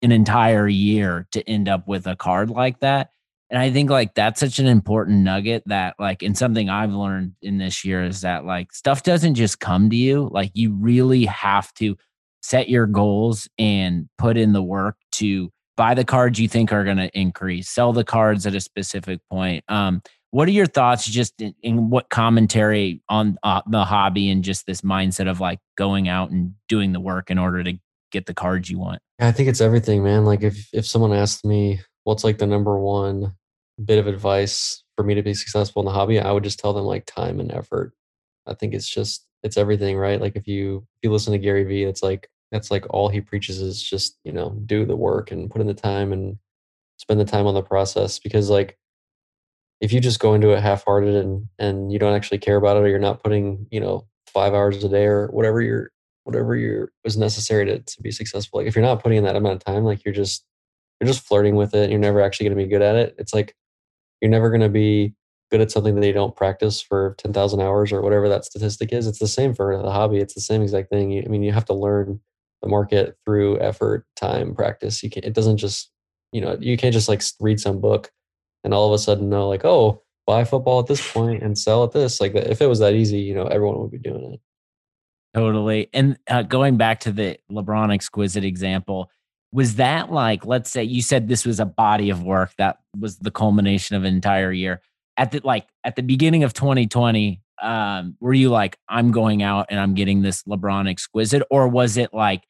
an 0.02 0.12
entire 0.12 0.68
year 0.68 1.28
to 1.32 1.48
end 1.50 1.68
up 1.68 1.88
with 1.88 2.08
a 2.08 2.16
card 2.16 2.50
like 2.50 2.80
that. 2.80 3.10
And 3.50 3.60
I 3.60 3.72
think 3.72 3.90
like 3.90 4.14
that's 4.14 4.40
such 4.40 4.60
an 4.60 4.68
important 4.68 5.20
nugget 5.24 5.64
that 5.68 5.96
like 6.00 6.22
and 6.22 6.38
something 6.38 6.70
I've 6.70 6.94
learned 6.94 7.34
in 7.42 7.58
this 7.58 7.86
year 7.86 8.04
is 8.04 8.22
that 8.22 8.46
like 8.46 8.74
stuff 8.74 9.04
doesn't 9.04 9.36
just 9.36 9.60
come 9.60 9.90
to 9.90 9.96
you. 9.96 10.30
Like 10.32 10.52
you 10.54 10.74
really 10.74 11.26
have 11.26 11.74
to 11.76 11.96
set 12.42 12.70
your 12.70 12.88
goals 12.88 13.48
and 13.58 14.10
put 14.18 14.38
in 14.38 14.54
the 14.54 14.64
work 14.64 14.98
to 15.14 15.52
buy 15.78 15.94
the 15.94 16.04
cards 16.04 16.40
you 16.40 16.48
think 16.48 16.74
are 16.74 16.84
going 16.84 16.98
to 16.98 17.18
increase, 17.18 17.70
sell 17.70 17.94
the 17.94 18.04
cards 18.04 18.46
at 18.46 18.56
a 18.56 18.60
specific 18.60 19.20
point. 19.30 19.64
Um, 19.70 20.02
what 20.32 20.48
are 20.48 20.52
your 20.52 20.66
thoughts 20.66 21.06
just 21.06 21.42
in, 21.42 21.56
in 21.64 21.90
what 21.90 22.10
commentary 22.10 23.02
on 23.10 23.38
uh, 23.44 23.62
the 23.68 23.86
hobby 23.86 24.30
and 24.30 24.44
just 24.44 24.66
this 24.66 24.82
mindset 24.82 25.30
of 25.30 25.40
like 25.40 25.60
going 25.78 26.08
out 26.10 26.32
and 26.32 26.54
doing 26.68 26.92
the 26.92 27.00
work 27.00 27.32
in 27.32 27.38
order 27.38 27.64
to 27.64 27.74
get 28.12 28.26
the 28.26 28.34
cards 28.34 28.70
you 28.70 28.80
want? 28.80 29.02
I 29.20 29.32
think 29.32 29.50
it's 29.50 29.62
everything, 29.62 30.04
man. 30.04 30.26
Like 30.26 30.44
if 30.44 30.68
if 30.74 30.86
someone 30.86 31.14
asked 31.14 31.46
me 31.46 31.82
what's 32.04 32.24
like 32.24 32.38
the 32.38 32.48
number 32.48 32.78
one 32.78 33.34
bit 33.84 34.00
of 34.00 34.08
advice 34.08 34.84
for 34.96 35.04
me 35.04 35.14
to 35.16 35.22
be 35.22 35.34
successful 35.34 35.82
in 35.82 35.86
the 35.86 35.92
hobby, 35.92 36.20
I 36.20 36.32
would 36.32 36.44
just 36.44 36.60
tell 36.60 36.74
them 36.74 36.86
like 36.86 37.06
time 37.06 37.40
and 37.40 37.52
effort. 37.52 37.94
I 38.46 38.54
think 38.54 38.74
it's 38.74 38.90
just 38.90 39.26
it's 39.44 39.58
everything, 39.58 39.98
right? 39.98 40.20
Like 40.20 40.36
if 40.36 40.48
you 40.48 40.88
if 40.98 41.04
you 41.04 41.12
listen 41.12 41.34
to 41.34 41.40
Gary 41.40 41.64
Vee, 41.64 41.84
it's 41.84 42.04
like 42.04 42.30
that's 42.52 42.72
like 42.72 42.86
all 42.90 43.10
he 43.10 43.22
preaches 43.22 43.62
is 43.62 43.82
just, 43.82 44.18
you 44.24 44.32
know, 44.32 44.58
do 44.66 44.86
the 44.86 44.96
work 44.96 45.32
and 45.32 45.50
put 45.50 45.62
in 45.62 45.68
the 45.68 45.74
time 45.74 46.14
and 46.14 46.38
spend 46.98 47.20
the 47.20 47.26
time 47.26 47.46
on 47.46 47.54
the 47.54 47.62
process 47.62 48.20
because 48.20 48.50
like 48.50 48.78
if 49.80 49.94
you 49.94 50.00
just 50.00 50.20
go 50.20 50.34
into 50.34 50.52
it 50.52 50.62
half-hearted 50.62 51.16
and 51.16 51.48
and 51.60 51.92
you 51.92 52.00
don't 52.00 52.16
actually 52.16 52.38
care 52.38 52.58
about 52.58 52.78
it 52.78 52.82
or 52.82 52.88
you're 52.88 53.00
not 53.00 53.24
putting 53.24 53.68
you 53.72 53.80
know 53.80 54.08
five 54.28 54.54
hours 54.54 54.84
a 54.84 54.90
day 54.90 55.06
or 55.06 55.28
whatever 55.28 55.62
you're 55.62 55.92
whatever 56.24 56.56
you're 56.56 56.92
is 57.06 57.18
necessary 57.18 57.66
to, 57.66 57.80
to 57.80 58.02
be 58.02 58.12
successful 58.12 58.60
like 58.60 58.68
if 58.68 58.76
you're 58.76 58.86
not 58.86 59.02
putting 59.02 59.18
in 59.18 59.24
that 59.24 59.36
amount 59.36 59.56
of 59.56 59.64
time 59.64 59.84
like 59.84 60.04
you're 60.04 60.14
just 60.14 60.46
you're 61.00 61.08
just 61.08 61.26
flirting 61.26 61.56
with 61.56 61.74
it 61.74 61.90
you're 61.90 62.00
never 62.00 62.22
actually 62.22 62.46
going 62.46 62.58
to 62.58 62.64
be 62.64 62.70
good 62.70 62.82
at 62.82 62.96
it 62.96 63.16
it's 63.18 63.34
like 63.34 63.56
you're 64.22 64.32
never 64.32 64.50
going 64.50 64.62
to 64.62 64.70
be 64.70 65.14
good 65.50 65.62
at 65.62 65.72
something 65.72 65.96
that 65.96 66.06
you 66.06 66.14
don't 66.14 66.36
practice 66.36 66.82
for 66.82 67.16
10,000 67.20 67.62
hours 67.62 67.94
or 67.94 68.02
whatever 68.02 68.28
that 68.28 68.44
statistic 68.44 68.92
is 68.92 69.08
it's 69.08 69.20
the 69.20 69.28
same 69.28 69.54
for 69.54 69.82
the 69.82 69.92
hobby 69.92 70.18
it's 70.18 70.34
the 70.34 70.42
same 70.42 70.62
exact 70.62 70.90
thing 70.90 71.12
you, 71.12 71.24
i 71.26 71.30
mean 71.30 71.44
you 71.44 71.52
have 71.52 71.66
to 71.66 71.74
learn 71.74 72.20
the 72.62 72.68
market 72.68 73.16
through 73.24 73.60
effort 73.60 74.06
time 74.16 74.54
practice 74.54 75.02
you 75.04 75.10
can't 75.10 75.26
it 75.26 75.34
doesn't 75.34 75.58
just 75.58 75.92
you 76.34 76.42
know 76.42 76.58
you 76.60 76.76
can't 76.76 76.94
just 76.94 77.08
like 77.08 77.22
read 77.40 77.60
some 77.60 77.80
book 77.80 78.12
and 78.68 78.74
all 78.74 78.86
of 78.86 78.94
a 78.94 79.00
sudden 79.00 79.30
know 79.30 79.48
like 79.48 79.64
oh 79.64 80.04
buy 80.26 80.44
football 80.44 80.82
at 80.82 80.88
this 80.88 81.14
point 81.14 81.42
and 81.42 81.58
sell 81.58 81.86
at 81.86 81.94
this. 81.94 82.20
Like 82.20 82.36
if 82.36 82.62
it 82.62 82.68
was 82.68 82.80
that 82.80 82.94
easy 82.94 83.20
you 83.20 83.34
know 83.34 83.46
everyone 83.46 83.80
would 83.80 83.92
be 83.92 83.98
doing 83.98 84.34
it. 84.34 84.42
Totally 85.34 85.90
and 85.94 86.18
uh, 86.30 86.44
going 86.44 86.76
back 86.76 87.00
to 87.02 87.14
the 87.14 87.40
lebron 87.50 87.94
exquisite 87.94 88.44
example 88.44 89.10
was 89.54 89.76
that 89.76 90.12
like 90.12 90.46
let's 90.46 90.70
say 90.70 90.84
you 90.84 91.02
said 91.02 91.30
this 91.30 91.46
was 91.46 91.62
a 91.62 91.66
body 91.66 92.10
of 92.10 92.24
work 92.24 92.52
that 92.58 92.80
was 93.00 93.20
the 93.20 93.32
culmination 93.32 93.96
of 93.96 94.04
an 94.04 94.14
entire 94.14 94.52
year. 94.52 94.82
At 95.16 95.32
the 95.32 95.40
like 95.46 95.66
at 95.86 95.96
the 95.96 96.04
beginning 96.04 96.44
of 96.44 96.54
2020 96.54 97.42
um 97.62 98.16
were 98.20 98.36
you 98.36 98.50
like 98.50 98.78
i'm 98.88 99.12
going 99.12 99.42
out 99.42 99.66
and 99.70 99.80
i'm 99.80 99.96
getting 99.96 100.22
this 100.22 100.44
lebron 100.44 100.88
exquisite 100.88 101.42
or 101.50 101.68
was 101.68 101.98
it 101.98 102.14
like 102.14 102.44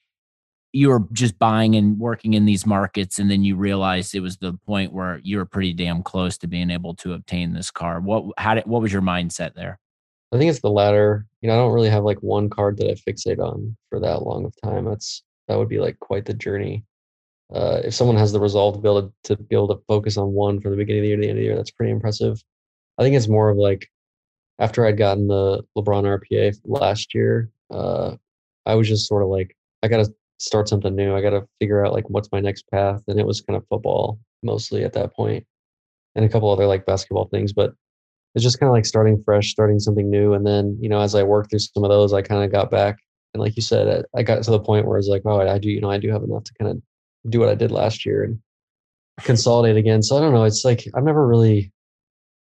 you 0.78 0.90
were 0.90 1.04
just 1.12 1.40
buying 1.40 1.76
and 1.76 2.00
working 2.00 2.36
in 2.36 2.46
these 2.46 2.64
markets 2.64 3.18
and 3.18 3.32
then 3.32 3.44
you 3.44 3.56
realized 3.56 4.14
it 4.14 4.20
was 4.20 4.38
the 4.38 4.54
point 4.68 4.94
where 4.94 5.20
you 5.24 5.38
were 5.38 5.46
pretty 5.46 5.74
damn 5.74 6.04
close 6.04 6.38
to 6.38 6.46
being 6.46 6.70
able 6.70 6.94
to 6.94 7.14
obtain 7.14 7.52
this 7.52 7.72
car. 7.72 8.00
What 8.00 8.26
how 8.38 8.54
did 8.54 8.68
what 8.68 8.84
was 8.84 8.94
your 8.94 9.02
mindset 9.02 9.56
there? 9.56 9.80
I 10.32 10.38
think 10.38 10.52
it's 10.52 10.62
the 10.62 10.70
latter. 10.70 11.26
You 11.42 11.48
know 11.48 11.56
i 11.56 11.58
don't 11.58 11.74
really 11.74 11.90
have 11.90 12.04
like 12.04 12.22
one 12.22 12.48
card 12.48 12.78
that 12.78 12.92
i 12.92 12.94
fixate 12.94 13.40
on 13.40 13.76
for 13.90 14.00
that 14.00 14.22
long 14.22 14.46
of 14.46 14.54
time. 14.64 14.86
That's 14.86 15.24
that 15.48 15.58
would 15.58 15.68
be 15.68 15.80
like 15.80 16.00
quite 16.00 16.26
the 16.26 16.36
journey. 16.36 16.84
Uh, 17.52 17.82
if 17.84 17.96
someone 17.96 18.18
has 18.18 18.32
the 18.32 18.40
resolve 18.40 18.76
to 18.76 18.82
be 18.82 18.88
able 18.88 19.02
to, 19.02 19.14
to 19.24 19.44
be 19.44 19.56
able 19.56 19.70
to 19.70 19.82
focus 19.88 20.16
on 20.16 20.34
one 20.34 20.62
from 20.62 20.72
the 20.72 20.78
beginning 20.78 21.00
of 21.00 21.04
the 21.04 21.08
year 21.08 21.16
to 21.16 21.22
the 21.22 21.30
end 21.30 21.40
of 21.40 21.42
the 21.42 21.46
year 21.46 21.56
that's 21.56 21.72
pretty 21.72 21.92
impressive. 21.92 22.44
I 23.00 23.04
think 23.04 23.16
it's 23.16 23.28
more 23.28 23.50
of 23.50 23.58
like 23.58 23.90
after 24.60 24.86
i'd 24.86 24.98
gotten 24.98 25.28
the 25.28 25.64
lebron 25.78 26.04
rpa 26.20 26.56
last 26.66 27.16
year 27.16 27.50
uh, 27.72 28.16
i 28.66 28.76
was 28.76 28.88
just 28.88 29.08
sort 29.08 29.24
of 29.24 29.30
like 29.30 29.56
i 29.84 29.88
gotta 29.88 30.12
start 30.38 30.70
something 30.70 30.96
new. 30.96 31.16
I 31.16 31.22
got 31.22 31.32
to 31.32 31.48
figure 31.60 31.86
out 31.86 31.94
like 31.94 32.10
what's 32.10 32.32
my 32.32 32.40
next 32.40 32.70
path. 32.70 33.02
And 33.08 33.20
it 33.20 33.26
was 33.26 33.42
kind 33.42 33.58
of 33.58 33.68
football 33.68 34.20
mostly 34.44 34.84
at 34.84 34.94
that 34.94 35.16
point 35.16 35.46
and 36.16 36.26
a 36.26 36.30
couple 36.30 36.52
other 36.52 36.66
like 36.66 36.86
basketball 36.86 37.28
things, 37.28 37.54
but 37.54 37.74
it's 38.36 38.44
just 38.44 38.60
kind 38.60 38.68
of 38.68 38.74
like 38.74 38.86
starting 38.86 39.22
fresh, 39.24 39.50
starting 39.50 39.80
something 39.80 40.10
new. 40.10 40.34
And 40.34 40.46
then, 40.46 40.78
you 40.80 40.90
know, 40.90 41.00
as 41.00 41.16
I 41.16 41.24
worked 41.24 41.50
through 41.50 41.60
some 41.60 41.84
of 41.84 41.90
those, 41.90 42.14
I 42.14 42.22
kind 42.22 42.44
of 42.44 42.52
got 42.52 42.70
back. 42.70 42.98
And 43.34 43.42
like 43.42 43.56
you 43.56 43.62
said, 43.62 44.06
I 44.16 44.24
got 44.24 44.44
to 44.44 44.52
the 44.52 44.60
point 44.60 44.86
where 44.86 44.98
I 44.98 45.00
was 45.00 45.08
like, 45.08 45.24
oh, 45.26 45.42
I 45.42 45.58
do, 45.58 45.70
you 45.70 45.82
know, 45.82 45.90
I 45.90 45.98
do 45.98 46.12
have 46.12 46.24
enough 46.24 46.44
to 46.44 46.54
kind 46.60 46.72
of 46.72 46.82
do 47.32 47.40
what 47.40 47.50
I 47.50 47.56
did 47.56 47.72
last 47.72 48.06
year 48.06 48.24
and 48.24 48.40
consolidate 49.22 49.76
again. 49.76 50.04
So 50.04 50.18
I 50.18 50.22
don't 50.22 50.34
know. 50.34 50.44
It's 50.44 50.64
like, 50.64 50.86
I'm 50.96 51.06
never 51.06 51.26
really 51.28 51.72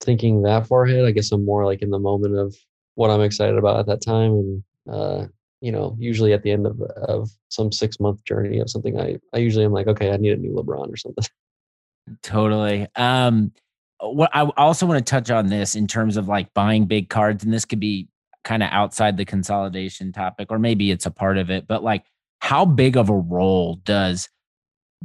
thinking 0.01 0.43
that 0.43 0.67
far 0.67 0.85
ahead. 0.85 1.05
I 1.05 1.11
guess 1.11 1.31
I'm 1.31 1.45
more 1.45 1.65
like 1.65 1.81
in 1.81 1.89
the 1.89 1.99
moment 1.99 2.37
of 2.37 2.55
what 2.95 3.09
I'm 3.09 3.21
excited 3.21 3.57
about 3.57 3.79
at 3.79 3.87
that 3.87 4.01
time. 4.01 4.31
And, 4.31 4.63
uh, 4.91 5.25
you 5.61 5.71
know, 5.71 5.95
usually 5.99 6.33
at 6.33 6.43
the 6.43 6.51
end 6.51 6.65
of 6.65 6.81
of 6.81 7.29
some 7.49 7.71
six 7.71 7.99
month 7.99 8.23
journey 8.23 8.59
of 8.59 8.69
something, 8.69 8.99
I 8.99 9.17
I 9.33 9.37
usually 9.37 9.65
am 9.65 9.73
like, 9.73 9.87
okay, 9.87 10.11
I 10.11 10.17
need 10.17 10.33
a 10.33 10.37
new 10.37 10.53
LeBron 10.53 10.91
or 10.91 10.97
something. 10.97 11.23
Totally. 12.23 12.87
Um, 12.95 13.51
what 13.99 14.29
I 14.33 14.43
also 14.57 14.85
want 14.85 15.05
to 15.05 15.09
touch 15.09 15.31
on 15.31 15.47
this 15.47 15.75
in 15.75 15.87
terms 15.87 16.17
of 16.17 16.27
like 16.27 16.53
buying 16.53 16.85
big 16.85 17.09
cards, 17.09 17.43
and 17.43 17.53
this 17.53 17.65
could 17.65 17.79
be 17.79 18.07
kind 18.43 18.63
of 18.63 18.69
outside 18.71 19.17
the 19.17 19.25
consolidation 19.25 20.11
topic, 20.11 20.47
or 20.51 20.59
maybe 20.59 20.91
it's 20.91 21.05
a 21.05 21.11
part 21.11 21.37
of 21.37 21.49
it, 21.49 21.67
but 21.67 21.83
like, 21.83 22.05
how 22.39 22.63
big 22.63 22.95
of 22.95 23.09
a 23.09 23.15
role 23.15 23.75
does 23.83 24.29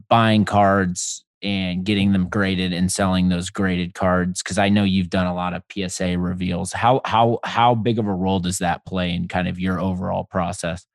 buying 0.08 0.44
cards 0.44 1.24
and 1.42 1.84
getting 1.84 2.12
them 2.12 2.28
graded 2.28 2.72
and 2.72 2.90
selling 2.90 3.28
those 3.28 3.50
graded 3.50 3.94
cards 3.94 4.42
because 4.42 4.58
I 4.58 4.68
know 4.68 4.84
you've 4.84 5.10
done 5.10 5.26
a 5.26 5.34
lot 5.34 5.54
of 5.54 5.64
PSA 5.72 6.18
reveals. 6.18 6.72
How 6.72 7.00
how 7.04 7.40
how 7.44 7.74
big 7.74 7.98
of 7.98 8.06
a 8.06 8.14
role 8.14 8.40
does 8.40 8.58
that 8.58 8.84
play 8.86 9.12
in 9.12 9.28
kind 9.28 9.48
of 9.48 9.58
your 9.58 9.80
overall 9.80 10.24
process? 10.24 10.86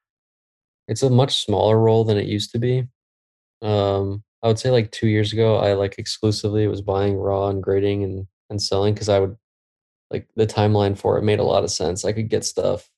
It's 0.88 1.04
a 1.04 1.10
much 1.10 1.44
smaller 1.44 1.78
role 1.78 2.06
than 2.06 2.18
it 2.18 2.28
used 2.28 2.52
to 2.54 2.60
be. 2.60 2.88
Um, 3.62 4.24
I 4.42 4.48
would 4.48 4.60
say 4.60 4.72
like 4.72 4.92
two 4.92 5.08
years 5.08 5.34
ago, 5.34 5.58
I 5.58 5.74
like 5.74 5.96
exclusively 5.98 6.68
was 6.68 6.82
buying 6.82 7.18
raw 7.18 7.50
and 7.50 7.62
grading 7.62 8.04
and 8.04 8.28
and 8.50 8.62
selling 8.62 8.94
because 8.94 9.10
I 9.10 9.20
would 9.20 9.36
like 10.10 10.28
the 10.36 10.48
timeline 10.48 10.98
for 10.98 11.18
it 11.18 11.24
made 11.24 11.40
a 11.40 11.44
lot 11.44 11.64
of 11.64 11.72
sense. 11.72 12.06
I 12.06 12.14
could 12.14 12.30
get 12.30 12.46
stuff 12.46 12.90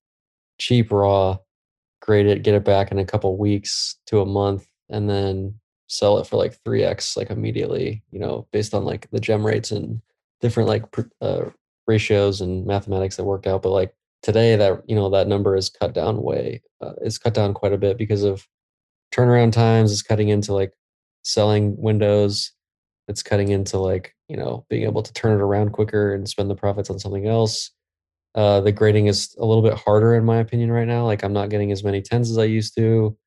cheap 0.59 0.91
raw, 0.91 1.37
grade 2.01 2.27
it, 2.27 2.43
get 2.43 2.53
it 2.53 2.65
back 2.65 2.91
in 2.91 2.99
a 2.99 3.05
couple 3.05 3.35
weeks 3.37 3.97
to 4.07 4.21
a 4.21 4.25
month, 4.25 4.67
and 4.89 5.09
then 5.09 5.55
sell 5.89 6.19
it 6.19 6.27
for 6.27 6.37
like 6.37 6.55
3x 6.63 7.17
like 7.17 7.31
immediately 7.31 8.03
you 8.11 8.19
know 8.19 8.47
based 8.51 8.73
on 8.75 8.85
like 8.85 9.09
the 9.11 9.19
gem 9.19 9.45
rates 9.45 9.71
and 9.71 10.01
different 10.41 10.69
like 10.69 10.83
uh, 11.21 11.45
ratios 11.89 12.39
and 12.39 12.65
mathematics 12.65 13.17
that 13.17 13.25
worked 13.25 13.47
out. 13.47 13.61
But 13.61 13.71
like 13.71 13.93
today 14.21 14.55
that 14.55 14.83
you 14.87 14.95
know 14.95 15.09
that 15.09 15.27
number 15.27 15.55
is 15.55 15.69
cut 15.69 15.93
down 15.93 16.21
way 16.21 16.61
uh, 16.81 16.93
is 17.01 17.17
cut 17.17 17.33
down 17.33 17.53
quite 17.53 17.73
a 17.73 17.77
bit 17.77 17.97
because 17.97 18.23
of 18.23 18.47
turnaround 19.13 19.51
times 19.51 19.91
is 19.91 20.03
cutting 20.03 20.29
into 20.29 20.53
like 20.53 20.71
selling 21.23 21.75
windows 21.77 22.51
it's 23.07 23.23
cutting 23.23 23.49
into 23.49 23.77
like 23.79 24.15
you 24.27 24.37
know 24.37 24.65
being 24.69 24.83
able 24.83 25.01
to 25.01 25.13
turn 25.13 25.33
it 25.33 25.41
around 25.41 25.71
quicker 25.71 26.13
and 26.13 26.29
spend 26.29 26.49
the 26.49 26.55
profits 26.55 26.89
on 26.89 26.99
something 26.99 27.27
else. 27.27 27.71
Uh, 28.35 28.61
the 28.61 28.71
grading 28.71 29.07
is 29.07 29.35
a 29.39 29.45
little 29.45 29.63
bit 29.63 29.73
harder 29.73 30.13
in 30.13 30.23
my 30.23 30.37
opinion 30.37 30.71
right 30.71 30.87
now 30.87 31.03
like 31.03 31.23
i'm 31.23 31.33
not 31.33 31.49
getting 31.49 31.71
as 31.71 31.83
many 31.83 31.99
tens 31.99 32.29
as 32.29 32.37
i 32.37 32.43
used 32.43 32.75
to 32.75 33.17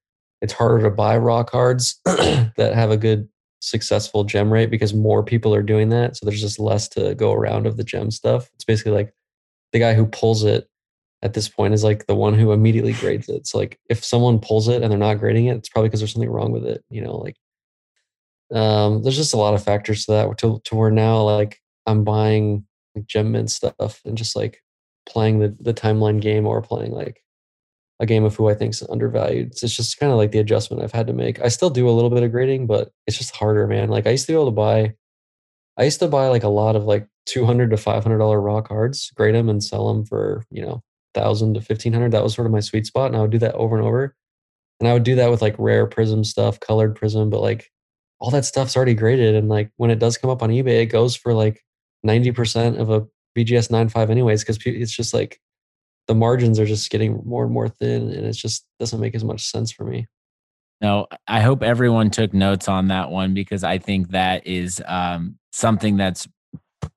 it's 0.43 0.53
harder 0.53 0.83
to 0.83 0.91
buy 0.91 1.17
raw 1.17 1.43
cards 1.43 2.01
that 2.05 2.73
have 2.75 2.91
a 2.91 2.97
good 2.97 3.29
successful 3.61 4.25
gem 4.25 4.53
rate 4.53 4.71
because 4.71 4.93
more 4.93 5.23
people 5.23 5.55
are 5.55 5.63
doing 5.63 5.89
that. 5.91 6.17
So 6.17 6.27
there's 6.27 6.41
just 6.41 6.59
less 6.59 6.89
to 6.91 7.15
go 7.15 7.33
around 7.33 7.67
of 7.67 7.77
the 7.77 7.85
gem 7.85 8.11
stuff. 8.11 8.51
It's 8.55 8.65
basically 8.65 8.93
like 8.93 9.15
the 9.73 9.79
guy 9.79 9.95
who 9.95 10.05
pulls 10.07 10.45
it 10.45 10.69
at 11.23 11.35
this 11.35 11.49
point 11.49 11.73
is 11.73 11.85
like 11.85 12.07
the 12.07 12.17
one 12.17 12.35
who 12.35 12.53
immediately 12.53 12.93
grades 12.95 13.29
it. 13.29 13.47
So 13.47 13.59
like 13.59 13.79
if 13.89 14.05
someone 14.05 14.41
pulls 14.41 14.69
it 14.69 14.83
and 14.83 14.91
they're 14.91 14.99
not 14.99 15.21
grading 15.21 15.47
it 15.47 15.57
it's 15.57 15.69
probably 15.69 15.89
because 15.89 16.01
there's 16.01 16.13
something 16.13 16.31
wrong 16.31 16.53
with 16.53 16.67
it 16.67 16.85
you 16.91 17.01
know 17.01 17.17
like 17.17 17.37
um, 18.53 19.03
there's 19.03 19.17
just 19.17 19.33
a 19.33 19.39
lot 19.39 19.55
of 19.55 19.65
factors 19.65 20.05
to 20.05 20.13
that 20.13 20.39
to, 20.39 20.61
to 20.65 20.75
where 20.75 20.91
now 20.91 21.23
like 21.23 21.59
I'm 21.87 22.05
buying 22.05 22.67
like 22.95 23.07
gem 23.07 23.33
mint 23.33 23.51
stuff 23.51 24.01
and 24.05 24.19
just 24.19 24.37
like 24.37 24.63
playing 25.07 25.39
the, 25.39 25.57
the 25.61 25.73
timeline 25.75 26.21
game 26.21 26.47
or 26.47 26.61
playing 26.61 26.93
like 26.93 27.23
a 28.01 28.07
game 28.07 28.25
of 28.25 28.35
who 28.35 28.49
I 28.49 28.55
think 28.55 28.75
is 28.75 28.83
undervalued. 28.89 29.53
It's 29.63 29.77
just 29.77 29.99
kind 29.99 30.11
of 30.13 30.19
like 30.19 30.33
the 30.33 30.39
adjustment 30.39 30.83
I've 30.83 30.93
had 30.93 31.07
to 31.07 31.13
make. 31.13 31.41
I 31.41 31.49
still 31.49 31.71
do 31.71 31.89
a 31.89 31.93
little 31.93 32.11
bit 32.11 32.23
of 32.23 32.33
grading, 32.33 32.67
but 32.67 32.91
it's 33.07 33.19
just 33.19 33.35
harder, 33.37 33.67
man. 33.67 33.89
Like 33.89 34.07
I 34.07 34.11
used 34.11 34.27
to 34.27 34.33
be 34.33 34.37
able 34.37 34.47
to 34.47 34.51
buy, 34.51 34.95
I 35.77 35.85
used 35.85 36.01
to 36.01 36.09
buy 36.09 36.29
like 36.29 36.43
a 36.43 36.49
lot 36.49 36.77
of 36.77 36.85
like 36.85 37.07
200 37.27 37.71
to 37.71 37.77
500 37.77 38.19
dollar 38.19 38.41
raw 38.41 38.61
cards, 38.61 39.11
grade 39.15 39.35
them 39.35 39.49
and 39.49 39.63
sell 39.63 39.93
them 39.93 40.05
for, 40.05 40.45
you 40.51 40.63
know, 40.63 40.83
thousand 41.15 41.55
to 41.55 41.61
1500. 41.61 42.11
That 42.11 42.23
was 42.23 42.35
sort 42.35 42.47
of 42.47 42.53
my 42.53 42.61
sweet 42.61 42.87
spot. 42.87 43.09
And 43.09 43.17
I 43.17 43.21
would 43.21 43.31
do 43.31 43.39
that 43.39 43.55
over 43.55 43.77
and 43.77 43.87
over. 43.87 44.17
And 44.81 44.89
I 44.89 44.95
would 44.95 45.05
do 45.05 45.15
that 45.15 45.31
with 45.31 45.43
like 45.43 45.55
rare 45.59 45.87
Prizm 45.87 46.27
stuff, 46.27 46.59
colored 46.59 46.97
Prizm, 46.97 47.31
but 47.31 47.41
like 47.41 47.71
all 48.19 48.31
that 48.31 48.45
stuff's 48.45 48.77
already 48.77 48.95
graded. 48.95 49.37
And 49.37 49.49
like 49.49 49.71
when 49.77 49.91
it 49.91 50.01
does 50.01 50.19
come 50.19 50.31
up 50.31 50.43
on 50.43 50.51
eBay, 50.51 50.83
it 50.83 50.87
goes 50.87 51.15
for 51.15 51.35
like 51.35 51.63
90% 52.05 52.79
of 52.79 52.91
a 52.91 53.03
BGS 53.37 53.71
9.5 53.71 54.11
anyways, 54.11 54.43
because 54.43 54.59
it's 54.65 54.95
just 54.95 55.15
like 55.15 55.41
the 56.09 56.15
margins 56.15 56.59
are 56.59 56.67
just 56.67 56.91
getting 56.91 57.23
more 57.25 57.45
and 57.45 57.53
more 57.53 57.69
thin 57.69 58.11
and 58.11 58.27
it 58.27 58.33
just 58.33 58.67
doesn't 58.79 59.01
make 59.01 59.15
as 59.15 59.25
much 59.25 59.43
sense 59.43 59.71
for 59.71 59.85
me. 59.85 60.07
No, 60.81 61.07
I 61.29 61.41
hope 61.41 61.63
everyone 61.63 62.11
took 62.11 62.35
notes 62.35 62.69
on 62.69 62.89
that 62.89 63.11
one 63.11 63.35
because 63.35 63.63
I 63.63 63.79
think 63.79 64.11
that 64.11 64.47
is 64.47 64.83
um, 64.87 65.39
something 65.53 65.97
that's 65.97 66.27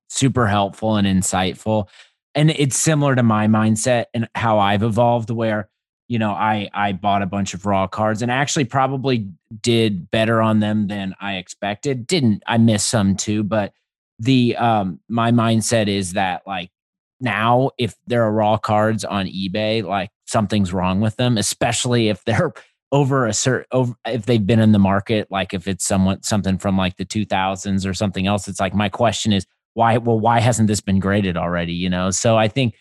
super 0.10 0.48
helpful 0.48 0.96
and 0.96 1.06
insightful. 1.06 1.88
And 2.34 2.50
it's 2.50 2.76
similar 2.76 3.16
to 3.16 3.22
my 3.22 3.48
mindset 3.48 4.06
and 4.14 4.28
how 4.34 4.58
I've 4.58 4.82
evolved, 4.82 5.30
where 5.30 5.70
you 6.08 6.20
know, 6.20 6.32
I 6.32 6.70
I 6.74 6.94
bought 6.94 7.22
a 7.22 7.28
bunch 7.28 7.54
of 7.54 7.66
raw 7.66 7.88
cards 7.88 8.22
and 8.22 8.32
actually 8.32 8.66
probably 8.66 9.30
did 9.62 10.10
better 10.12 10.42
on 10.42 10.60
them 10.60 10.88
than 10.88 11.16
I 11.20 11.36
expected. 11.36 12.06
Didn't 12.06 12.44
I 12.46 12.58
missed 12.58 12.90
some 12.90 13.16
too, 13.16 13.44
but 13.44 13.74
the 14.20 14.56
um 14.58 15.00
my 15.10 15.32
mindset 15.32 15.88
is 15.88 16.14
that 16.14 16.44
like 16.46 16.70
now 17.20 17.72
if 17.78 17.96
there 18.08 18.24
are 18.24 18.32
raw 18.32 18.58
cards 18.58 19.04
on 19.04 19.28
eBay, 19.28 19.84
like 19.84 20.10
something's 20.26 20.74
wrong 20.74 21.02
with 21.02 21.16
them, 21.18 21.38
especially 21.38 22.10
if 22.10 22.24
they're 22.26 22.54
over 22.92 23.26
a 23.26 23.34
certain 23.34 23.66
over 23.72 23.94
if 24.06 24.26
they've 24.26 24.46
been 24.46 24.60
in 24.60 24.72
the 24.72 24.80
market, 24.80 25.28
like 25.30 25.54
if 25.54 25.68
it's 25.68 25.86
somewhat 25.86 26.24
something 26.24 26.58
from 26.58 26.78
like 26.78 26.98
the 26.98 27.06
2000s 27.06 27.90
or 27.90 27.94
something 27.94 28.28
else. 28.28 28.48
It's 28.48 28.60
like 28.60 28.74
my 28.74 28.90
question 28.90 29.34
is 29.34 29.46
why 29.74 29.98
well 29.98 30.20
why 30.20 30.40
hasn't 30.40 30.68
this 30.68 30.82
been 30.82 31.00
graded 31.00 31.36
already? 31.36 31.74
You 31.74 31.90
know, 31.90 32.12
so 32.12 32.38
I 32.38 32.48
think 32.48 32.76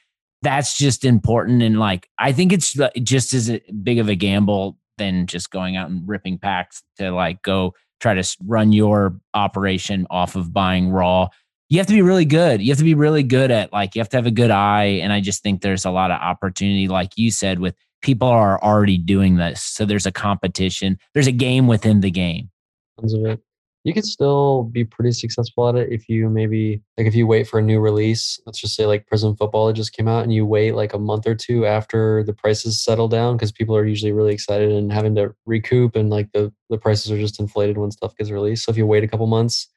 that's 0.45 0.77
just 0.77 1.05
important. 1.05 1.63
And 1.63 1.81
like, 1.81 2.09
I 2.19 2.31
think 2.31 2.53
it's 2.53 2.77
just 3.03 3.35
as 3.35 3.51
big 3.83 3.99
of 3.99 4.09
a 4.09 4.15
gamble 4.15 4.79
than 4.99 5.27
just 5.27 5.51
going 5.51 5.77
out 5.77 5.91
and 5.91 6.07
ripping 6.07 6.39
packs 6.39 6.83
to 6.99 7.11
like 7.11 7.43
go 7.43 7.75
try 8.01 8.15
to 8.15 8.37
run 8.47 8.73
your 8.73 9.19
operation 9.33 10.07
off 10.11 10.37
of 10.37 10.53
buying 10.53 10.91
raw. 10.91 11.29
You 11.69 11.79
have 11.79 11.87
to 11.87 11.93
be 11.93 12.03
really 12.03 12.25
good. 12.25 12.61
You 12.61 12.71
have 12.71 12.79
to 12.79 12.85
be 12.85 12.95
really 12.95 13.23
good 13.23 13.51
at 13.51 13.73
like, 13.73 13.95
you 13.95 14.01
have 14.01 14.09
to 14.11 14.17
have 14.17 14.27
a 14.27 14.31
good 14.31 14.51
eye. 14.51 15.01
And 15.03 15.13
I 15.13 15.21
just 15.21 15.43
think 15.43 15.61
there's 15.61 15.85
a 15.85 15.91
lot 15.91 16.11
of 16.11 16.21
opportunity, 16.21 16.89
like 16.89 17.13
you 17.17 17.31
said, 17.31 17.59
with 17.59 17.75
people 18.03 18.29
are 18.29 18.63
already 18.63 18.99
doing 18.99 19.37
this. 19.37 19.63
So 19.63 19.85
there's 19.85 20.07
a 20.07 20.13
competition, 20.13 20.99
there's 21.15 21.27
a 21.27 21.33
game 21.33 21.67
within 21.67 22.01
the 22.01 22.11
game. 22.11 22.51
Tons 22.99 23.15
of 23.15 23.25
it 23.25 23.41
you 23.85 23.93
could 23.93 24.07
still 24.07 24.65
be 24.65 24.83
pretty 24.83 25.13
successful 25.13 25.69
at 25.69 25.77
it 25.77 25.93
if 25.93 26.09
you 26.09 26.29
maybe 26.31 26.83
like 26.97 27.07
if 27.07 27.15
you 27.15 27.27
wait 27.27 27.47
for 27.47 27.59
a 27.59 27.63
new 27.63 27.79
release 27.79 28.41
let's 28.47 28.59
just 28.59 28.75
say 28.75 28.87
like 28.87 29.07
Prizm 29.07 29.37
football 29.37 29.69
it 29.69 29.75
just 29.75 29.93
came 29.93 30.09
out 30.09 30.25
and 30.25 30.33
you 30.33 30.45
wait 30.45 30.75
like 30.75 30.95
a 30.95 30.99
month 30.99 31.27
or 31.27 31.35
two 31.35 31.67
after 31.67 32.25
the 32.25 32.33
prices 32.33 32.83
settle 32.83 33.09
down 33.09 33.37
because 33.37 33.53
people 33.53 33.77
are 33.77 33.85
usually 33.85 34.13
really 34.13 34.33
excited 34.33 34.73
and 34.73 34.91
having 34.91 35.15
to 35.15 35.35
recoup 35.47 35.95
and 35.95 36.11
like 36.11 36.33
the 36.33 36.53
the 36.71 36.79
prices 36.79 37.13
are 37.13 37.19
just 37.19 37.39
inflated 37.39 37.79
when 37.79 37.91
stuff 37.91 38.17
gets 38.17 38.31
released 38.31 38.65
so 38.65 38.71
if 38.71 38.79
you 38.79 38.87
wait 38.87 39.05
a 39.05 39.09
couple 39.09 39.27
months 39.27 39.69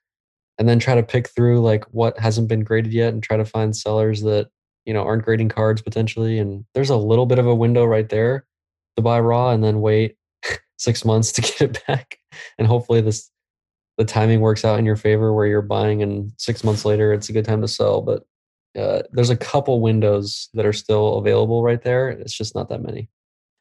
and 0.59 0.67
then 0.67 0.79
try 0.79 0.95
to 0.95 1.03
pick 1.03 1.29
through 1.29 1.61
like 1.61 1.83
what 1.85 2.17
hasn't 2.19 2.47
been 2.47 2.63
graded 2.63 2.93
yet 2.93 3.13
and 3.13 3.21
try 3.21 3.37
to 3.37 3.45
find 3.45 3.75
sellers 3.75 4.21
that 4.21 4.49
you 4.85 4.93
know 4.93 5.03
aren't 5.03 5.25
grading 5.25 5.49
cards 5.49 5.81
potentially 5.81 6.39
and 6.39 6.65
there's 6.73 6.89
a 6.89 6.95
little 6.95 7.25
bit 7.25 7.39
of 7.39 7.47
a 7.47 7.55
window 7.55 7.85
right 7.85 8.09
there 8.09 8.45
to 8.95 9.01
buy 9.01 9.19
raw 9.19 9.51
and 9.51 9.63
then 9.63 9.81
wait 9.81 10.15
six 10.77 11.03
months 11.05 11.31
to 11.31 11.41
get 11.41 11.61
it 11.61 11.85
back 11.87 12.17
and 12.57 12.67
hopefully 12.67 13.01
this 13.01 13.29
the 13.97 14.05
timing 14.05 14.39
works 14.39 14.63
out 14.63 14.79
in 14.79 14.85
your 14.85 14.95
favor 14.95 15.33
where 15.33 15.47
you're 15.47 15.61
buying 15.61 16.03
and 16.03 16.31
six 16.37 16.63
months 16.63 16.85
later 16.85 17.13
it's 17.13 17.29
a 17.29 17.33
good 17.33 17.45
time 17.45 17.61
to 17.61 17.67
sell. 17.67 18.01
But 18.01 18.23
uh, 18.79 19.03
there's 19.11 19.31
a 19.31 19.37
couple 19.37 19.81
windows 19.81 20.49
that 20.53 20.65
are 20.65 20.73
still 20.73 21.15
available 21.15 21.63
right 21.63 21.81
there. 21.81 22.09
It's 22.09 22.37
just 22.37 22.53
not 22.53 22.69
that 22.69 22.83
many. 22.83 23.09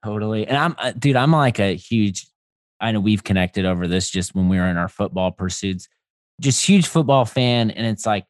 Totally. 0.04 0.46
And 0.46 0.56
I'm, 0.56 0.76
uh, 0.78 0.92
dude, 0.92 1.16
I'm 1.16 1.32
like 1.32 1.58
a 1.58 1.74
huge, 1.74 2.26
I 2.80 2.92
know 2.92 3.00
we've 3.00 3.24
connected 3.24 3.64
over 3.64 3.88
this 3.88 4.10
just 4.10 4.34
when 4.34 4.48
we 4.48 4.58
were 4.58 4.66
in 4.66 4.76
our 4.76 4.88
football 4.88 5.32
pursuits, 5.32 5.88
just 6.40 6.66
huge 6.66 6.86
football 6.86 7.24
fan. 7.24 7.70
And 7.70 7.86
it's 7.86 8.06
like, 8.06 8.26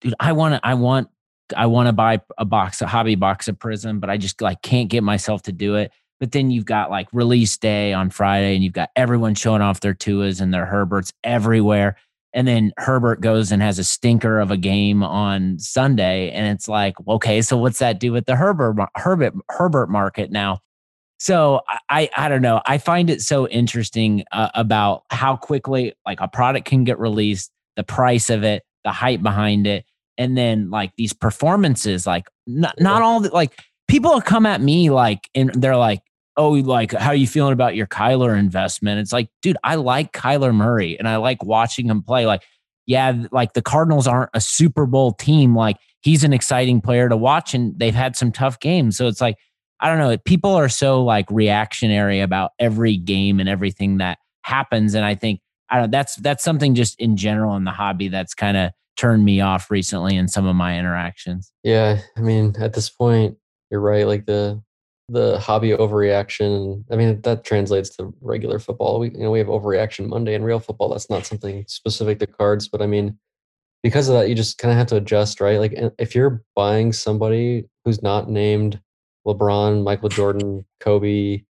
dude, 0.00 0.14
I 0.20 0.32
want 0.32 0.54
to, 0.54 0.60
I 0.62 0.74
want, 0.74 1.08
I 1.56 1.66
want 1.66 1.86
to 1.88 1.92
buy 1.92 2.20
a 2.36 2.44
box, 2.44 2.82
a 2.82 2.86
hobby 2.86 3.14
box 3.14 3.48
of 3.48 3.58
Prizm, 3.58 4.00
but 4.00 4.10
I 4.10 4.16
just 4.16 4.40
like 4.40 4.62
can't 4.62 4.90
get 4.90 5.02
myself 5.02 5.42
to 5.42 5.52
do 5.52 5.76
it. 5.76 5.92
But 6.20 6.32
then 6.32 6.50
you've 6.50 6.64
got 6.64 6.90
like 6.90 7.08
release 7.12 7.56
day 7.56 7.92
on 7.92 8.10
Friday, 8.10 8.54
and 8.54 8.64
you've 8.64 8.72
got 8.72 8.90
everyone 8.96 9.34
showing 9.34 9.62
off 9.62 9.80
their 9.80 9.94
Tuas 9.94 10.40
and 10.40 10.52
their 10.52 10.66
Herberts 10.66 11.12
everywhere. 11.22 11.96
And 12.34 12.46
then 12.46 12.72
Herbert 12.76 13.20
goes 13.20 13.52
and 13.52 13.62
has 13.62 13.78
a 13.78 13.84
stinker 13.84 14.40
of 14.40 14.50
a 14.50 14.56
game 14.56 15.02
on 15.02 15.58
Sunday, 15.58 16.30
and 16.32 16.46
it's 16.48 16.68
like, 16.68 16.94
okay, 17.06 17.40
so 17.40 17.56
what's 17.56 17.78
that 17.78 18.00
do 18.00 18.12
with 18.12 18.26
the 18.26 18.36
Herbert 18.36 18.76
Herbert 18.96 19.34
Herbert 19.48 19.90
market 19.90 20.30
now? 20.30 20.60
So 21.18 21.60
I 21.90 22.08
I 22.16 22.28
don't 22.28 22.42
know. 22.42 22.62
I 22.66 22.78
find 22.78 23.10
it 23.10 23.20
so 23.22 23.48
interesting 23.48 24.24
uh, 24.32 24.50
about 24.54 25.04
how 25.10 25.36
quickly 25.36 25.94
like 26.06 26.20
a 26.20 26.28
product 26.28 26.66
can 26.66 26.84
get 26.84 26.98
released, 26.98 27.50
the 27.76 27.84
price 27.84 28.30
of 28.30 28.44
it, 28.44 28.62
the 28.84 28.92
hype 28.92 29.22
behind 29.22 29.66
it, 29.66 29.84
and 30.16 30.36
then 30.36 30.70
like 30.70 30.92
these 30.96 31.12
performances. 31.12 32.06
Like 32.06 32.28
not 32.46 32.80
not 32.80 33.02
all 33.02 33.20
the, 33.20 33.30
like 33.30 33.58
people 33.88 34.20
come 34.20 34.46
at 34.46 34.60
me 34.60 34.90
like 34.90 35.28
and 35.34 35.50
they're 35.54 35.76
like, 35.76 36.02
oh, 36.38 36.50
like, 36.50 36.92
how 36.92 37.08
are 37.08 37.16
you 37.16 37.26
feeling 37.26 37.52
about 37.52 37.74
your 37.74 37.88
Kyler 37.88 38.38
investment? 38.38 39.00
It's 39.00 39.12
like, 39.12 39.28
dude, 39.42 39.56
I 39.64 39.74
like 39.74 40.12
Kyler 40.12 40.54
Murray 40.54 40.96
and 40.96 41.08
I 41.08 41.16
like 41.16 41.42
watching 41.42 41.86
him 41.86 42.02
play. 42.02 42.26
Like, 42.26 42.44
yeah, 42.86 43.24
like 43.32 43.54
the 43.54 43.60
Cardinals 43.60 44.06
aren't 44.06 44.30
a 44.34 44.40
Super 44.40 44.86
Bowl 44.86 45.12
team. 45.12 45.56
Like, 45.56 45.78
he's 46.00 46.22
an 46.22 46.32
exciting 46.32 46.80
player 46.80 47.08
to 47.08 47.16
watch 47.16 47.54
and 47.54 47.76
they've 47.76 47.94
had 47.94 48.14
some 48.14 48.30
tough 48.30 48.60
games. 48.60 48.96
So 48.96 49.08
it's 49.08 49.20
like, 49.20 49.36
I 49.80 49.88
don't 49.88 49.98
know. 49.98 50.16
People 50.18 50.54
are 50.54 50.68
so 50.68 51.04
like 51.04 51.30
reactionary 51.30 52.20
about 52.20 52.52
every 52.58 52.96
game 52.96 53.40
and 53.40 53.48
everything 53.48 53.98
that 53.98 54.18
happens. 54.42 54.94
And 54.94 55.04
I 55.04 55.14
think, 55.14 55.40
I 55.70 55.78
don't 55.80 55.90
that's 55.90 56.16
that's 56.16 56.42
something 56.42 56.74
just 56.74 56.98
in 56.98 57.16
general 57.16 57.54
in 57.56 57.64
the 57.64 57.70
hobby 57.70 58.08
that's 58.08 58.34
kind 58.34 58.56
of 58.56 58.72
turned 58.96 59.24
me 59.24 59.40
off 59.40 59.70
recently 59.70 60.16
in 60.16 60.26
some 60.26 60.46
of 60.46 60.56
my 60.56 60.78
interactions. 60.78 61.52
Yeah. 61.62 62.00
I 62.16 62.20
mean, 62.20 62.54
at 62.58 62.72
this 62.72 62.88
point, 62.88 63.36
you're 63.70 63.80
right. 63.80 64.06
Like 64.06 64.26
the 64.26 64.62
the 65.10 65.38
hobby 65.38 65.70
overreaction. 65.70 66.84
I 66.90 66.96
mean, 66.96 67.20
that 67.22 67.44
translates 67.44 67.90
to 67.96 68.14
regular 68.20 68.58
football. 68.58 68.98
We 68.98 69.10
you 69.10 69.18
know 69.18 69.30
we 69.30 69.38
have 69.38 69.48
overreaction 69.48 70.08
Monday 70.08 70.34
in 70.34 70.42
real 70.42 70.60
football. 70.60 70.88
That's 70.90 71.10
not 71.10 71.26
something 71.26 71.64
specific 71.68 72.18
to 72.20 72.26
cards, 72.26 72.68
but 72.68 72.82
I 72.82 72.86
mean, 72.86 73.18
because 73.82 74.08
of 74.08 74.14
that, 74.14 74.28
you 74.28 74.34
just 74.34 74.58
kind 74.58 74.72
of 74.72 74.78
have 74.78 74.88
to 74.88 74.96
adjust, 74.96 75.40
right? 75.40 75.58
Like 75.58 75.74
if 75.98 76.14
you're 76.14 76.42
buying 76.54 76.92
somebody 76.92 77.64
who's 77.84 78.02
not 78.02 78.28
named 78.28 78.80
LeBron, 79.26 79.82
Michael 79.82 80.08
Jordan, 80.08 80.64
Kobe, 80.80 81.42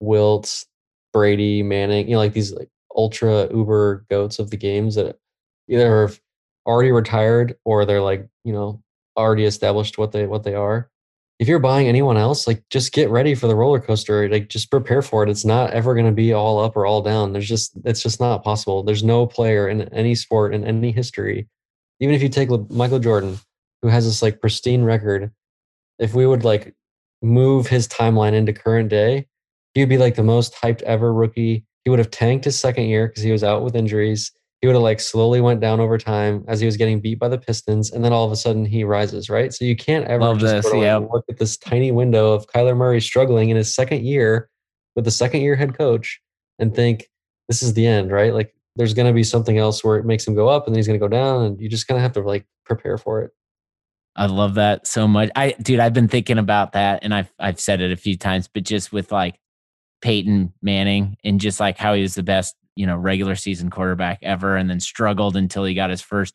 Wilt, 0.00 0.64
Brady, 1.12 1.62
Manning, 1.62 2.08
you 2.08 2.14
know, 2.14 2.18
like 2.18 2.32
these 2.32 2.52
like 2.52 2.68
ultra 2.96 3.48
uber 3.52 4.06
goats 4.10 4.38
of 4.38 4.50
the 4.50 4.56
games 4.56 4.94
that 4.94 5.18
either 5.68 6.06
have 6.06 6.20
already 6.66 6.92
retired 6.92 7.56
or 7.64 7.84
they're 7.84 8.02
like, 8.02 8.26
you 8.44 8.52
know, 8.52 8.82
already 9.16 9.44
established 9.44 9.98
what 9.98 10.12
they 10.12 10.26
what 10.26 10.42
they 10.42 10.54
are 10.54 10.90
if 11.38 11.48
you're 11.48 11.58
buying 11.58 11.86
anyone 11.86 12.16
else, 12.16 12.46
like 12.46 12.62
just 12.70 12.92
get 12.92 13.10
ready 13.10 13.34
for 13.34 13.46
the 13.46 13.54
roller 13.54 13.80
coaster. 13.80 14.28
Like 14.28 14.48
just 14.48 14.70
prepare 14.70 15.02
for 15.02 15.22
it. 15.22 15.28
It's 15.28 15.44
not 15.44 15.70
ever 15.72 15.94
going 15.94 16.06
to 16.06 16.12
be 16.12 16.32
all 16.32 16.58
up 16.58 16.76
or 16.76 16.86
all 16.86 17.02
down. 17.02 17.32
There's 17.32 17.48
just 17.48 17.72
it's 17.84 18.02
just 18.02 18.20
not 18.20 18.42
possible. 18.42 18.82
There's 18.82 19.04
no 19.04 19.26
player 19.26 19.68
in 19.68 19.82
any 19.92 20.14
sport 20.14 20.54
in 20.54 20.64
any 20.64 20.92
history, 20.92 21.48
even 22.00 22.14
if 22.14 22.22
you 22.22 22.28
take 22.28 22.48
Michael 22.70 22.98
Jordan, 22.98 23.38
who 23.82 23.88
has 23.88 24.06
this 24.06 24.22
like 24.22 24.40
pristine 24.40 24.82
record. 24.82 25.30
If 25.98 26.14
we 26.14 26.26
would 26.26 26.44
like 26.44 26.74
move 27.22 27.66
his 27.66 27.88
timeline 27.88 28.32
into 28.34 28.52
current 28.52 28.88
day, 28.88 29.26
he 29.74 29.80
would 29.80 29.88
be 29.88 29.98
like 29.98 30.14
the 30.14 30.22
most 30.22 30.54
hyped 30.54 30.82
ever 30.82 31.12
rookie. 31.12 31.64
He 31.84 31.90
would 31.90 31.98
have 31.98 32.10
tanked 32.10 32.44
his 32.44 32.58
second 32.58 32.84
year 32.84 33.08
because 33.08 33.22
he 33.22 33.32
was 33.32 33.44
out 33.44 33.62
with 33.62 33.76
injuries. 33.76 34.32
he 34.60 34.66
would 34.66 34.74
have 34.74 34.82
like 34.82 35.00
slowly 35.00 35.40
went 35.40 35.60
down 35.60 35.80
over 35.80 35.98
time 35.98 36.44
as 36.48 36.60
he 36.60 36.66
was 36.66 36.76
getting 36.76 37.00
beat 37.00 37.18
by 37.18 37.28
the 37.28 37.38
Pistons, 37.38 37.92
and 37.92 38.04
then 38.04 38.12
all 38.12 38.24
of 38.24 38.32
a 38.32 38.36
sudden 38.36 38.64
he 38.64 38.84
rises, 38.84 39.28
right? 39.28 39.52
So 39.52 39.64
you 39.64 39.76
can't 39.76 40.06
ever 40.06 40.24
Love 40.24 40.38
just 40.38 40.70
this, 40.70 40.74
yeah. 40.74 40.96
look 40.96 41.24
at 41.28 41.38
this 41.38 41.56
tiny 41.56 41.92
window 41.92 42.32
of 42.32 42.46
Kyler 42.48 42.76
Murray 42.76 43.00
struggling 43.00 43.50
in 43.50 43.56
his 43.56 43.74
second 43.74 44.04
year 44.04 44.48
with 44.94 45.04
the 45.04 45.10
second 45.10 45.42
year 45.42 45.56
head 45.56 45.76
coach 45.76 46.20
and 46.58 46.74
think 46.74 47.06
this 47.48 47.62
is 47.62 47.74
the 47.74 47.86
end, 47.86 48.10
right? 48.10 48.32
Like 48.32 48.54
there's 48.76 48.94
going 48.94 49.06
to 49.06 49.12
be 49.12 49.22
something 49.22 49.58
else 49.58 49.84
where 49.84 49.98
it 49.98 50.06
makes 50.06 50.26
him 50.26 50.34
go 50.34 50.48
up 50.48 50.66
and 50.66 50.74
then 50.74 50.78
he's 50.78 50.86
going 50.86 50.98
to 50.98 51.04
go 51.04 51.08
down, 51.08 51.44
and 51.44 51.60
you 51.60 51.68
just 51.68 51.86
kind 51.86 51.96
of 51.96 52.02
have 52.02 52.12
to 52.12 52.22
like 52.22 52.46
prepare 52.64 52.98
for 52.98 53.22
it. 53.22 53.30
I 54.16 54.26
love 54.26 54.54
that 54.54 54.86
so 54.86 55.06
much. 55.06 55.30
I 55.36 55.54
dude, 55.60 55.78
I've 55.78 55.92
been 55.92 56.08
thinking 56.08 56.38
about 56.38 56.72
that 56.72 57.00
and 57.02 57.14
I've 57.14 57.30
I've 57.38 57.60
said 57.60 57.80
it 57.80 57.92
a 57.92 57.96
few 57.96 58.16
times, 58.16 58.48
but 58.48 58.64
just 58.64 58.92
with 58.92 59.12
like 59.12 59.38
Peyton 60.00 60.52
Manning 60.62 61.16
and 61.22 61.40
just 61.40 61.60
like 61.60 61.76
how 61.76 61.94
he 61.94 62.02
was 62.02 62.14
the 62.14 62.22
best, 62.22 62.56
you 62.76 62.86
know, 62.86 62.96
regular 62.96 63.36
season 63.36 63.68
quarterback 63.68 64.18
ever 64.22 64.56
and 64.56 64.70
then 64.70 64.80
struggled 64.80 65.36
until 65.36 65.64
he 65.64 65.74
got 65.74 65.90
his 65.90 66.00
first 66.00 66.34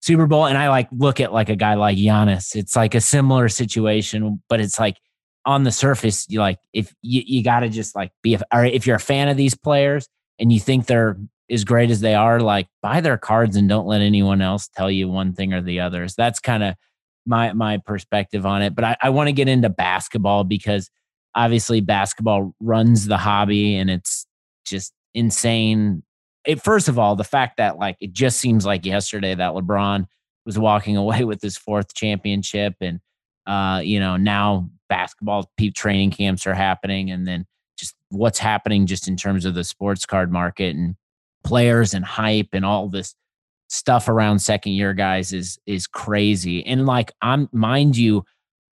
Super 0.00 0.26
Bowl. 0.26 0.46
And 0.46 0.56
I 0.56 0.70
like 0.70 0.88
look 0.90 1.20
at 1.20 1.32
like 1.32 1.50
a 1.50 1.56
guy 1.56 1.74
like 1.74 1.98
Giannis. 1.98 2.56
It's 2.56 2.74
like 2.74 2.94
a 2.94 3.00
similar 3.00 3.48
situation, 3.48 4.42
but 4.48 4.60
it's 4.60 4.78
like 4.78 4.96
on 5.44 5.64
the 5.64 5.72
surface, 5.72 6.26
you 6.30 6.40
like 6.40 6.58
if 6.72 6.94
you, 7.02 7.22
you 7.26 7.42
gotta 7.42 7.68
just 7.68 7.94
like 7.94 8.10
be 8.22 8.38
or 8.52 8.64
if 8.64 8.86
you're 8.86 8.96
a 8.96 9.00
fan 9.00 9.28
of 9.28 9.36
these 9.36 9.54
players 9.54 10.08
and 10.38 10.50
you 10.50 10.60
think 10.60 10.86
they're 10.86 11.18
as 11.50 11.64
great 11.64 11.90
as 11.90 12.00
they 12.00 12.14
are, 12.14 12.40
like 12.40 12.68
buy 12.82 13.00
their 13.00 13.18
cards 13.18 13.56
and 13.56 13.68
don't 13.68 13.86
let 13.86 14.00
anyone 14.00 14.40
else 14.40 14.68
tell 14.68 14.90
you 14.90 15.08
one 15.08 15.32
thing 15.32 15.52
or 15.52 15.60
the 15.60 15.80
others. 15.80 16.14
That's 16.14 16.40
kind 16.40 16.62
of 16.62 16.74
my 17.28 17.52
my 17.52 17.78
perspective 17.78 18.46
on 18.46 18.62
it. 18.62 18.74
But 18.74 18.84
I, 18.84 18.96
I 19.02 19.10
want 19.10 19.28
to 19.28 19.32
get 19.32 19.48
into 19.48 19.68
basketball 19.68 20.44
because 20.44 20.90
obviously 21.34 21.80
basketball 21.80 22.54
runs 22.60 23.06
the 23.06 23.16
hobby 23.16 23.76
and 23.76 23.90
it's 23.90 24.26
just 24.64 24.92
insane. 25.14 26.02
It, 26.44 26.62
first 26.62 26.88
of 26.88 26.98
all, 26.98 27.14
the 27.14 27.24
fact 27.24 27.58
that 27.58 27.78
like 27.78 27.96
it 28.00 28.12
just 28.12 28.38
seems 28.38 28.64
like 28.64 28.84
yesterday 28.86 29.34
that 29.34 29.52
LeBron 29.52 30.06
was 30.46 30.58
walking 30.58 30.96
away 31.04 31.24
with 31.24 31.40
his 31.40 31.56
fourth 31.56 31.94
championship, 31.94 32.74
and 32.80 33.00
uh, 33.46 33.80
you 33.84 34.00
know 34.00 34.16
now 34.16 34.68
basketball 34.88 35.50
peep 35.56 35.74
training 35.74 36.10
camps 36.10 36.46
are 36.46 36.54
happening, 36.54 37.10
and 37.10 37.26
then 37.26 37.46
just 37.78 37.94
what's 38.08 38.38
happening 38.38 38.86
just 38.86 39.06
in 39.06 39.16
terms 39.16 39.44
of 39.44 39.54
the 39.54 39.64
sports 39.64 40.06
card 40.06 40.32
market 40.32 40.74
and 40.74 40.96
players 41.44 41.94
and 41.94 42.04
hype 42.04 42.48
and 42.52 42.64
all 42.64 42.88
this 42.88 43.14
stuff 43.68 44.08
around 44.08 44.38
second 44.40 44.72
year 44.72 44.94
guys 44.94 45.32
is 45.32 45.58
is 45.66 45.86
crazy. 45.86 46.64
And 46.64 46.86
like 46.86 47.12
I'm 47.22 47.48
mind 47.52 47.96
you, 47.96 48.24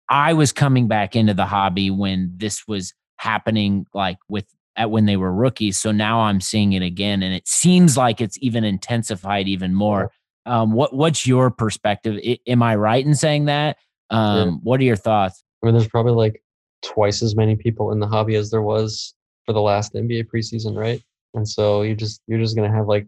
I 0.09 0.33
was 0.33 0.53
coming 0.53 0.89
back 0.89 1.15
into 1.15 1.35
the 1.35 1.47
hobby 1.47 1.91
when 1.91 2.33
this 2.37 2.67
was 2.67 2.93
happening 3.19 3.87
like 3.95 4.19
with 4.29 4.47
at 4.77 4.91
when 4.91 5.07
they 5.07 5.17
were 5.17 5.33
rookies. 5.33 5.79
So 5.79 5.91
now 5.93 6.21
I'm 6.21 6.41
seeing 6.41 6.73
it 6.73 6.83
again 6.83 7.23
and 7.23 7.35
it 7.35 7.49
seems 7.49 7.97
like 7.97 8.21
it's 8.21 8.39
even 8.41 8.65
intensified 8.65 9.49
even 9.49 9.75
more. 9.75 10.11
Um, 10.45 10.73
what 10.73 10.95
what's 10.95 11.27
your 11.27 11.51
perspective? 11.51 12.21
I, 12.25 12.39
am 12.47 12.63
I 12.63 12.77
right 12.77 13.05
in 13.05 13.15
saying 13.15 13.47
that? 13.47 13.79
Um, 14.11 14.37
Yeah. 14.37 14.55
what 14.63 14.81
are 14.81 14.85
your 14.85 14.97
thoughts? 14.97 15.43
I 15.63 15.67
mean, 15.67 15.75
there's 15.75 15.89
probably 15.89 16.13
like 16.13 16.43
twice 16.83 17.23
as 17.23 17.35
many 17.35 17.57
people 17.57 17.91
in 17.93 18.01
the 18.01 18.07
hobby 18.07 18.37
as 18.37 18.51
there 18.51 18.63
was 18.63 19.15
for 19.45 19.53
the 19.53 19.61
last 19.61 19.95
NBA 19.95 20.27
preseason, 20.33 20.77
right? 20.77 21.03
And 21.35 21.49
so 21.49 21.83
you 21.83 21.95
just 21.95 22.21
you're 22.27 22.39
just 22.39 22.55
gonna 22.55 22.73
have 22.73 22.87
like 22.87 23.07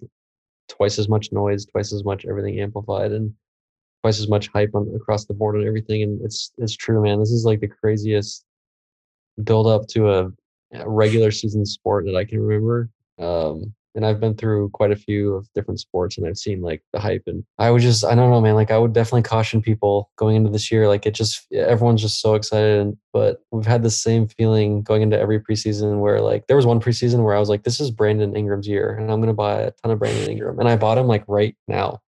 twice 0.68 0.98
as 0.98 1.08
much 1.08 1.32
noise, 1.32 1.66
twice 1.66 1.92
as 1.92 2.04
much 2.04 2.26
everything 2.26 2.60
amplified, 2.60 3.12
and 3.12 3.32
twice 4.02 4.20
as 4.20 4.28
much 4.28 4.48
hype 4.48 4.74
on 4.74 4.92
across 4.94 5.24
the 5.24 5.34
board 5.34 5.56
and 5.56 5.66
everything. 5.66 6.02
And 6.02 6.20
it's 6.22 6.52
it's 6.58 6.76
true, 6.76 7.02
man. 7.02 7.18
This 7.18 7.30
is 7.30 7.44
like 7.44 7.60
the 7.60 7.68
craziest 7.68 8.44
build 9.44 9.66
up 9.66 9.86
to 9.88 10.10
a, 10.12 10.30
a 10.72 10.88
regular 10.88 11.30
season 11.30 11.64
sport 11.64 12.04
that 12.06 12.16
I 12.16 12.24
can 12.24 12.40
remember. 12.40 12.90
Um, 13.18 13.74
and 13.94 14.06
I've 14.06 14.20
been 14.20 14.34
through 14.34 14.70
quite 14.70 14.90
a 14.90 14.96
few 14.96 15.34
of 15.34 15.52
different 15.54 15.80
sports, 15.80 16.18
and 16.18 16.26
I've 16.26 16.38
seen 16.38 16.60
like 16.60 16.82
the 16.92 17.00
hype. 17.00 17.24
And 17.26 17.44
I 17.58 17.70
would 17.70 17.82
just, 17.82 18.04
I 18.04 18.14
don't 18.14 18.30
know, 18.30 18.40
man. 18.40 18.54
Like 18.54 18.70
I 18.70 18.78
would 18.78 18.92
definitely 18.92 19.22
caution 19.22 19.62
people 19.62 20.10
going 20.16 20.36
into 20.36 20.50
this 20.50 20.70
year. 20.70 20.88
Like 20.88 21.06
it 21.06 21.14
just, 21.14 21.46
everyone's 21.52 22.02
just 22.02 22.20
so 22.20 22.34
excited. 22.34 22.80
And, 22.80 22.96
but 23.12 23.42
we've 23.50 23.66
had 23.66 23.82
the 23.82 23.90
same 23.90 24.28
feeling 24.28 24.82
going 24.82 25.02
into 25.02 25.18
every 25.18 25.40
preseason 25.40 26.00
where 26.00 26.20
like 26.20 26.46
there 26.46 26.56
was 26.56 26.66
one 26.66 26.80
preseason 26.80 27.24
where 27.24 27.34
I 27.34 27.40
was 27.40 27.48
like, 27.48 27.64
this 27.64 27.80
is 27.80 27.90
Brandon 27.90 28.36
Ingram's 28.36 28.68
year, 28.68 28.94
and 28.94 29.10
I'm 29.10 29.20
gonna 29.20 29.34
buy 29.34 29.60
a 29.62 29.70
ton 29.82 29.90
of 29.90 29.98
Brandon 29.98 30.30
Ingram, 30.30 30.58
and 30.58 30.68
I 30.68 30.76
bought 30.76 30.98
him 30.98 31.06
like 31.06 31.24
right 31.26 31.56
now, 31.66 32.00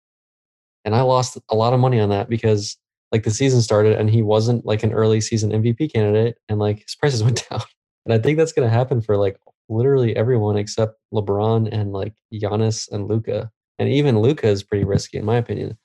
and 0.85 0.95
I 0.95 1.01
lost 1.01 1.37
a 1.49 1.55
lot 1.55 1.73
of 1.73 1.79
money 1.79 1.99
on 1.99 2.09
that 2.09 2.29
because 2.29 2.77
like 3.11 3.23
the 3.23 3.31
season 3.31 3.61
started 3.61 3.97
and 3.97 4.09
he 4.09 4.21
wasn't 4.21 4.65
like 4.65 4.83
an 4.83 4.93
early 4.93 5.21
season 5.21 5.51
MVP 5.51 5.93
candidate, 5.93 6.37
and 6.49 6.59
like 6.59 6.83
his 6.83 6.95
prices 6.95 7.23
went 7.25 7.47
down. 7.49 7.61
And 8.05 8.13
I 8.13 8.19
think 8.19 8.37
that's 8.37 8.53
gonna 8.53 8.69
happen 8.69 9.01
for 9.01 9.17
like 9.17 9.39
literally 9.69 10.15
everyone 10.15 10.57
except 10.57 10.95
LeBron 11.13 11.69
and 11.71 11.93
like 11.93 12.13
Giannis 12.33 12.91
and 12.91 13.07
Luka. 13.07 13.51
And 13.77 13.87
even 13.87 14.19
Luka 14.19 14.47
is 14.47 14.63
pretty 14.63 14.83
risky 14.83 15.17
in 15.17 15.25
my 15.25 15.37
opinion. 15.37 15.77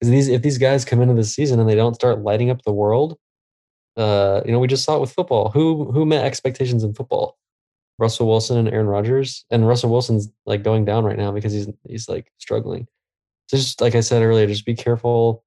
Because 0.00 0.10
these 0.10 0.28
if 0.28 0.42
these 0.42 0.58
guys 0.58 0.84
come 0.84 1.02
into 1.02 1.14
the 1.14 1.24
season 1.24 1.60
and 1.60 1.68
they 1.68 1.74
don't 1.74 1.94
start 1.94 2.22
lighting 2.22 2.50
up 2.50 2.62
the 2.62 2.72
world, 2.72 3.18
uh, 3.96 4.40
you 4.44 4.52
know, 4.52 4.58
we 4.58 4.68
just 4.68 4.84
saw 4.84 4.96
it 4.96 5.00
with 5.00 5.12
football. 5.12 5.50
Who 5.50 5.90
who 5.92 6.06
met 6.06 6.24
expectations 6.24 6.82
in 6.84 6.94
football? 6.94 7.36
Russell 7.98 8.26
Wilson 8.26 8.58
and 8.58 8.68
Aaron 8.68 8.86
Rodgers. 8.86 9.44
And 9.50 9.68
Russell 9.68 9.90
Wilson's 9.90 10.28
like 10.46 10.62
going 10.62 10.84
down 10.84 11.04
right 11.04 11.18
now 11.18 11.32
because 11.32 11.52
he's 11.52 11.68
he's 11.88 12.08
like 12.08 12.32
struggling. 12.38 12.86
So 13.48 13.56
just 13.56 13.80
like 13.80 13.94
I 13.94 14.00
said 14.00 14.22
earlier, 14.22 14.46
just 14.46 14.66
be 14.66 14.74
careful, 14.74 15.44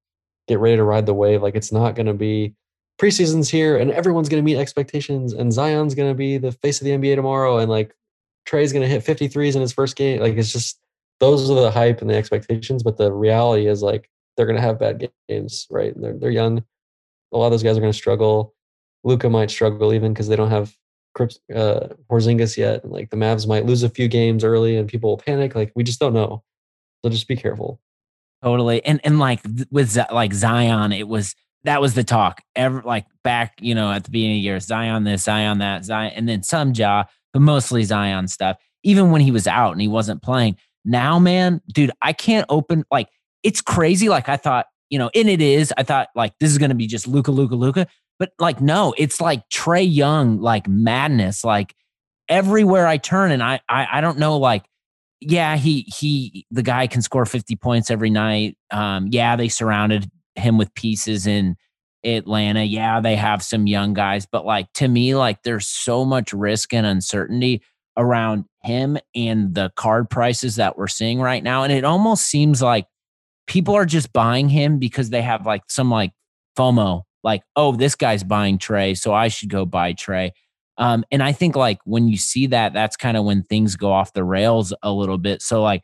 get 0.47 0.60
ready 0.60 0.78
to 0.78 0.84
ride 0.84 1.06
the 1.06 1.13
wave. 1.13 1.41
Like 1.41 1.56
it's 1.56 1.71
not 1.71 1.95
gonna 1.95 2.13
be 2.13 2.56
preseason's 2.97 3.49
here 3.49 3.77
and 3.77 3.91
everyone's 3.91 4.29
going 4.29 4.41
to 4.41 4.45
meet 4.45 4.60
expectations 4.60 5.33
and 5.33 5.53
Zion's 5.53 5.95
going 5.95 6.10
to 6.10 6.15
be 6.15 6.38
the 6.38 6.51
face 6.51 6.81
of 6.81 6.86
the 6.86 6.91
NBA 6.91 7.15
tomorrow 7.15 7.57
and 7.57 7.69
like 7.69 7.95
Trae's 8.45 8.73
going 8.73 8.81
to 8.81 8.89
hit 8.89 9.03
53s 9.03 9.55
in 9.55 9.62
his 9.62 9.73
first 9.73 9.95
game. 9.95 10.21
Like 10.21 10.36
it's 10.36 10.51
just 10.51 10.79
those 11.19 11.49
are 11.49 11.55
the 11.55 11.71
hype 11.71 12.01
and 12.01 12.10
the 12.10 12.15
expectations, 12.15 12.83
but 12.83 12.97
the 12.97 13.12
reality 13.12 13.67
is 13.67 13.81
like 13.81 14.10
they're 14.36 14.45
going 14.45 14.55
to 14.55 14.62
have 14.62 14.79
bad 14.79 15.10
games, 15.27 15.67
right? 15.69 15.93
They're 15.99 16.17
they're 16.17 16.31
young. 16.31 16.63
A 17.33 17.38
lot 17.38 17.47
of 17.47 17.51
those 17.51 17.63
guys 17.63 17.77
are 17.77 17.81
going 17.81 17.91
to 17.91 17.97
struggle. 17.97 18.53
Luka 19.03 19.29
might 19.29 19.51
struggle 19.51 19.93
even 19.93 20.13
because 20.13 20.27
they 20.27 20.36
don't 20.36 20.49
have 20.49 20.75
uh, 21.19 21.88
Porzingis 22.10 22.57
yet. 22.57 22.83
And 22.83 22.91
like 22.91 23.10
the 23.10 23.17
Mavs 23.17 23.47
might 23.47 23.65
lose 23.65 23.83
a 23.83 23.89
few 23.89 24.07
games 24.07 24.43
early 24.43 24.77
and 24.77 24.88
people 24.88 25.10
will 25.10 25.17
panic. 25.17 25.55
Like 25.55 25.71
we 25.75 25.83
just 25.83 25.99
don't 25.99 26.13
know. 26.13 26.43
So 27.03 27.10
just 27.10 27.27
be 27.27 27.36
careful. 27.36 27.79
Totally. 28.43 28.83
And 28.86 29.01
and 29.03 29.19
like 29.19 29.41
with 29.71 29.97
like 30.12 30.33
Zion, 30.33 30.91
it 30.91 31.07
was 31.07 31.36
that 31.63 31.82
was 31.82 31.93
the 31.93 32.04
talk. 32.04 32.41
Ever 32.56 32.82
like 32.84 33.06
back, 33.24 33.54
you 33.60 33.76
know, 33.76 33.91
at 33.91 34.04
the 34.04 34.12
beginning 34.12 34.38
of 34.38 34.41
the 34.41 34.46
year, 34.46 34.60
Zion 34.60 35.04
this, 35.04 35.24
Zion 35.24 35.60
that, 35.60 35.86
Zion, 35.86 36.13
and 36.15 36.28
then 36.28 36.43
some 36.43 36.74
Ja, 36.74 37.06
but 37.34 37.41
mostly 37.41 37.84
Zion 37.84 38.28
stuff. 38.28 38.58
Even 38.84 39.12
when 39.12 39.22
he 39.22 39.32
was 39.32 39.48
out 39.48 39.72
and 39.72 39.82
he 39.82 39.88
wasn't 39.88 40.22
playing. 40.22 40.56
Now, 40.86 41.20
man, 41.20 41.62
dude, 41.74 41.91
I 42.02 42.13
can't 42.13 42.46
open 42.50 42.86
like 42.91 43.10
it's 43.43 43.62
crazy. 43.62 44.08
Like 44.10 44.30
I 44.30 44.38
thought, 44.38 44.67
you 44.89 44.98
know, 44.98 45.10
and 45.13 45.30
it 45.30 45.41
is. 45.41 45.74
I 45.78 45.84
thought 45.84 46.08
like 46.15 46.34
this 46.39 46.52
is 46.52 46.58
gonna 46.58 46.76
be 46.76 46.88
just 46.88 47.08
Luka, 47.08 47.32
Luka, 47.32 47.56
Luka. 47.56 47.88
But 48.20 48.32
like, 48.39 48.62
no, 48.62 48.93
it's 48.98 49.20
like 49.22 49.48
Trae 49.50 49.86
Young, 49.88 50.39
like 50.39 50.67
madness. 50.67 51.43
Like 51.43 51.76
everywhere 52.30 52.88
I 52.88 52.98
turn, 52.98 53.32
and 53.32 53.43
I 53.43 53.60
I, 53.67 53.88
I 53.93 54.02
don't 54.02 54.20
know, 54.20 54.38
like 54.38 54.63
yeah, 55.20 55.58
he 55.58 55.82
he 55.82 56.46
the 56.52 56.63
guy 56.63 56.88
can 56.88 57.02
score 57.02 57.26
50 57.26 57.56
points 57.58 57.89
every 57.89 58.10
night. 58.10 58.58
Um, 58.72 59.08
yeah, 59.10 59.36
they 59.36 59.50
surrounded 59.50 60.10
him 60.38 60.58
with 60.58 60.73
pieces 60.73 61.28
in 61.28 61.56
Atlanta. 62.04 62.63
Yeah, 62.63 63.00
they 63.02 63.15
have 63.15 63.43
some 63.43 63.67
young 63.67 63.93
guys, 63.93 64.26
but 64.26 64.45
like 64.45 64.71
to 64.73 64.88
me, 64.88 65.15
like 65.15 65.43
there's 65.43 65.67
so 65.67 66.06
much 66.06 66.34
risk 66.34 66.73
and 66.73 66.86
uncertainty 66.86 67.62
around 67.97 68.45
him 68.63 68.97
and 69.15 69.56
the 69.56 69.71
card 69.76 70.10
prices 70.10 70.58
that 70.58 70.78
we're 70.78 70.88
seeing 70.88 71.19
right 71.19 71.43
now. 71.43 71.63
And 71.63 71.73
it 71.73 71.84
almost 71.84 72.26
seems 72.26 72.62
like 72.62 72.86
people 73.47 73.73
are 73.76 73.86
just 73.86 74.13
buying 74.13 74.50
him 74.50 74.78
because 74.78 75.10
they 75.10 75.21
have 75.21 75.45
like 75.45 75.63
some 75.67 75.89
like 75.89 76.12
FOMO, 76.58 77.04
like, 77.23 77.41
oh, 77.56 77.76
this 77.76 77.95
guy's 77.95 78.23
buying 78.23 78.58
Trae, 78.58 78.97
so 78.97 79.13
I 79.13 79.28
should 79.30 79.50
go 79.50 79.65
buy 79.65 79.93
Trae. 79.93 80.32
Um, 80.78 81.04
and 81.12 81.23
I 81.23 81.32
think 81.32 81.56
like 81.56 81.80
when 81.86 82.08
you 82.08 82.17
see 82.17 82.47
that, 82.47 82.73
that's 82.73 82.95
kind 82.95 83.17
of 83.17 83.26
when 83.26 83.43
things 83.43 83.76
go 83.76 83.91
off 83.91 84.13
the 84.13 84.23
rails 84.23 84.74
a 84.84 84.91
little 84.91 85.18
bit. 85.18 85.41
So 85.41 85.64
like 85.64 85.84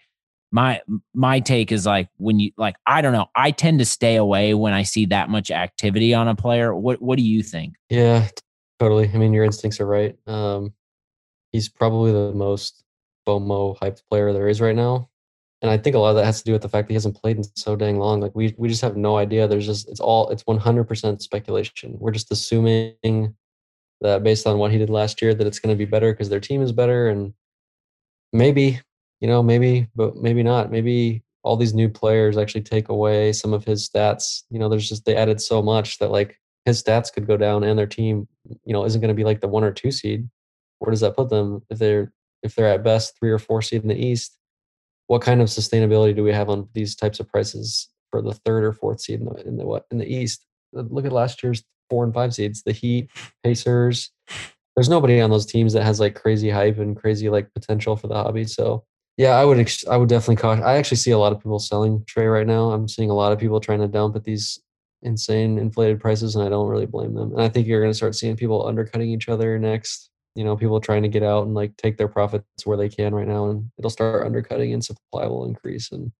my 0.53 0.79
my 1.15 1.39
take 1.39 1.71
is 1.71 1.85
like 1.85 2.09
when 2.17 2.39
you 2.39 2.51
like 2.57 2.75
I 2.85 3.01
don't 3.01 3.11
know, 3.11 3.25
I 3.35 3.49
tend 3.49 3.79
to 3.79 3.85
stay 3.85 4.15
away 4.15 4.53
when 4.53 4.71
I 4.71 4.83
see 4.83 5.07
that 5.07 5.29
much 5.29 5.49
activity 5.49 6.13
on 6.13 6.27
a 6.27 6.35
player. 6.35 6.75
What 6.75 7.01
what 7.01 7.17
do 7.17 7.23
you 7.23 7.41
think? 7.41 7.73
Yeah, 7.89 8.27
totally. 8.79 9.09
I 9.11 9.17
mean, 9.17 9.33
your 9.33 9.43
instincts 9.43 9.81
are 9.81 9.87
right. 9.87 10.15
Um, 10.27 10.73
he's 11.51 11.69
probably 11.69 12.11
the 12.11 12.33
most 12.33 12.83
FOMO 13.27 13.77
hyped 13.79 14.03
player 14.07 14.31
there 14.31 14.47
is 14.47 14.61
right 14.61 14.75
now. 14.75 15.09
And 15.63 15.71
I 15.71 15.77
think 15.77 15.95
a 15.95 15.99
lot 15.99 16.11
of 16.11 16.17
that 16.17 16.25
has 16.25 16.39
to 16.39 16.45
do 16.45 16.51
with 16.51 16.61
the 16.61 16.69
fact 16.69 16.87
that 16.87 16.91
he 16.91 16.95
hasn't 16.95 17.19
played 17.19 17.37
in 17.37 17.43
so 17.55 17.75
dang 17.75 17.97
long. 17.97 18.21
Like 18.21 18.35
we 18.35 18.53
we 18.57 18.67
just 18.67 18.81
have 18.81 18.95
no 18.95 19.17
idea. 19.17 19.47
There's 19.47 19.65
just 19.65 19.89
it's 19.89 19.99
all 19.99 20.29
it's 20.29 20.43
100% 20.43 21.21
speculation. 21.21 21.97
We're 21.97 22.11
just 22.11 22.31
assuming 22.31 23.35
that 24.01 24.21
based 24.21 24.45
on 24.45 24.59
what 24.59 24.71
he 24.71 24.77
did 24.77 24.91
last 24.91 25.19
year 25.19 25.33
that 25.33 25.47
it's 25.47 25.59
going 25.59 25.75
to 25.75 25.77
be 25.77 25.89
better 25.89 26.13
because 26.13 26.29
their 26.29 26.39
team 26.39 26.61
is 26.61 26.71
better 26.71 27.07
and 27.07 27.33
maybe 28.31 28.81
you 29.23 29.27
know 29.27 29.41
maybe 29.41 29.87
but 29.95 30.15
maybe 30.17 30.43
not 30.43 30.69
maybe 30.69 31.23
all 31.43 31.57
these 31.57 31.73
new 31.73 31.89
players 31.89 32.37
actually 32.37 32.61
take 32.61 32.89
away 32.89 33.33
some 33.33 33.53
of 33.53 33.65
his 33.65 33.89
stats 33.89 34.43
you 34.51 34.59
know 34.59 34.69
there's 34.69 34.87
just 34.87 35.05
they 35.05 35.15
added 35.15 35.41
so 35.41 35.61
much 35.61 35.97
that 35.97 36.11
like 36.11 36.39
his 36.65 36.83
stats 36.83 37.11
could 37.11 37.25
go 37.25 37.37
down 37.37 37.63
and 37.63 37.79
their 37.79 37.87
team 37.87 38.27
you 38.65 38.73
know 38.73 38.85
isn't 38.85 39.01
going 39.01 39.09
to 39.09 39.15
be 39.15 39.23
like 39.23 39.41
the 39.41 39.47
one 39.47 39.63
or 39.63 39.71
two 39.71 39.91
seed 39.91 40.29
where 40.77 40.91
does 40.91 41.01
that 41.01 41.15
put 41.15 41.29
them 41.29 41.61
if 41.71 41.79
they're 41.79 42.13
if 42.43 42.53
they're 42.53 42.67
at 42.67 42.83
best 42.83 43.17
three 43.17 43.31
or 43.31 43.39
four 43.39 43.61
seed 43.61 43.81
in 43.81 43.87
the 43.87 44.05
east 44.05 44.37
what 45.07 45.21
kind 45.21 45.41
of 45.41 45.47
sustainability 45.47 46.15
do 46.15 46.23
we 46.23 46.31
have 46.31 46.49
on 46.49 46.67
these 46.73 46.95
types 46.95 47.19
of 47.19 47.27
prices 47.27 47.89
for 48.13 48.21
the 48.21 48.33
third 48.33 48.63
or 48.63 48.73
fourth 48.73 49.01
seed 49.01 49.19
in 49.19 49.25
the 49.25 49.47
in 49.47 49.57
the 49.57 49.65
what 49.65 49.85
in 49.91 49.97
the 49.97 50.07
East? 50.07 50.45
Uh, 50.77 50.83
look 50.89 51.05
at 51.05 51.11
last 51.11 51.43
year's 51.43 51.63
four 51.89 52.03
and 52.03 52.13
five 52.13 52.33
seeds: 52.33 52.63
the 52.63 52.71
Heat, 52.71 53.09
Pacers. 53.43 54.11
There's 54.75 54.89
nobody 54.89 55.19
on 55.19 55.29
those 55.29 55.45
teams 55.45 55.73
that 55.73 55.83
has 55.83 55.99
like 55.99 56.15
crazy 56.15 56.49
hype 56.49 56.79
and 56.79 56.95
crazy 56.95 57.29
like 57.29 57.53
potential 57.53 57.95
for 57.95 58.07
the 58.07 58.15
hobby. 58.15 58.45
So 58.45 58.85
yeah, 59.17 59.31
I 59.31 59.45
would 59.45 59.59
ex- 59.59 59.87
I 59.87 59.97
would 59.97 60.09
definitely 60.09 60.37
caution. 60.37 60.63
I 60.63 60.75
actually 60.75 60.97
see 60.97 61.11
a 61.11 61.17
lot 61.17 61.31
of 61.31 61.39
people 61.39 61.59
selling 61.59 62.01
Trae 62.01 62.31
right 62.31 62.47
now. 62.47 62.71
I'm 62.71 62.87
seeing 62.87 63.09
a 63.09 63.15
lot 63.15 63.31
of 63.31 63.39
people 63.39 63.59
trying 63.59 63.79
to 63.79 63.87
dump 63.87 64.15
at 64.15 64.23
these 64.23 64.59
insane 65.01 65.57
inflated 65.57 65.99
prices, 65.99 66.35
and 66.35 66.43
I 66.45 66.49
don't 66.49 66.67
really 66.69 66.85
blame 66.85 67.13
them. 67.13 67.31
And 67.33 67.41
I 67.41 67.49
think 67.49 67.67
you're 67.67 67.81
going 67.81 67.91
to 67.91 67.97
start 67.97 68.15
seeing 68.15 68.35
people 68.35 68.65
undercutting 68.67 69.09
each 69.09 69.29
other 69.29 69.59
next 69.59 70.09
you 70.35 70.43
know 70.43 70.57
people 70.57 70.79
trying 70.79 71.03
to 71.03 71.09
get 71.09 71.23
out 71.23 71.45
and 71.45 71.53
like 71.53 71.75
take 71.77 71.97
their 71.97 72.07
profits 72.07 72.45
where 72.65 72.77
they 72.77 72.89
can 72.89 73.13
right 73.13 73.27
now 73.27 73.49
and 73.49 73.69
it'll 73.77 73.89
start 73.89 74.25
undercutting 74.25 74.73
and 74.73 74.83
supply 74.83 75.25
will 75.25 75.45
increase 75.45 75.91
and 75.91 76.11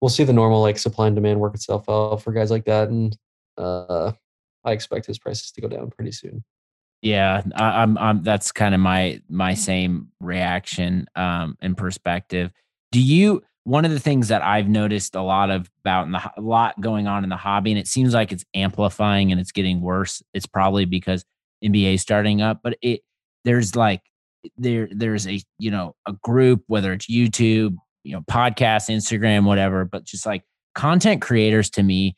we'll 0.00 0.08
see 0.08 0.24
the 0.24 0.32
normal 0.32 0.60
like 0.60 0.78
supply 0.78 1.06
and 1.06 1.16
demand 1.16 1.40
work 1.40 1.54
itself 1.54 1.88
out 1.88 2.22
for 2.22 2.32
guys 2.32 2.50
like 2.50 2.64
that 2.64 2.88
and 2.88 3.16
uh 3.58 4.12
i 4.64 4.72
expect 4.72 5.06
his 5.06 5.18
prices 5.18 5.50
to 5.50 5.60
go 5.60 5.68
down 5.68 5.90
pretty 5.90 6.12
soon 6.12 6.44
yeah 7.02 7.42
I, 7.54 7.82
i'm 7.82 7.98
i'm 7.98 8.22
that's 8.22 8.52
kind 8.52 8.74
of 8.74 8.80
my 8.80 9.20
my 9.28 9.54
same 9.54 10.08
reaction 10.20 11.06
um 11.14 11.56
and 11.60 11.76
perspective 11.76 12.50
do 12.92 13.00
you 13.00 13.42
one 13.66 13.84
of 13.84 13.90
the 13.90 13.98
things 13.98 14.28
that 14.28 14.42
I've 14.42 14.68
noticed 14.68 15.16
a 15.16 15.22
lot 15.22 15.50
of 15.50 15.68
about 15.82 16.06
in 16.06 16.12
the 16.12 16.30
a 16.36 16.40
lot 16.40 16.80
going 16.80 17.08
on 17.08 17.24
in 17.24 17.30
the 17.30 17.36
hobby, 17.36 17.72
and 17.72 17.80
it 17.80 17.88
seems 17.88 18.14
like 18.14 18.30
it's 18.30 18.44
amplifying 18.54 19.32
and 19.32 19.40
it's 19.40 19.50
getting 19.50 19.80
worse. 19.80 20.22
It's 20.32 20.46
probably 20.46 20.84
because 20.84 21.24
NBA 21.64 21.98
starting 21.98 22.40
up, 22.40 22.60
but 22.62 22.78
it 22.80 23.00
there's 23.44 23.74
like 23.74 24.02
there 24.56 24.88
there's 24.92 25.26
a 25.26 25.40
you 25.58 25.72
know 25.72 25.96
a 26.06 26.12
group 26.12 26.62
whether 26.68 26.92
it's 26.92 27.10
YouTube, 27.10 27.74
you 28.04 28.12
know, 28.12 28.20
podcast, 28.30 28.88
Instagram, 28.88 29.46
whatever, 29.46 29.84
but 29.84 30.04
just 30.04 30.26
like 30.26 30.44
content 30.76 31.20
creators 31.20 31.68
to 31.70 31.82
me 31.82 32.14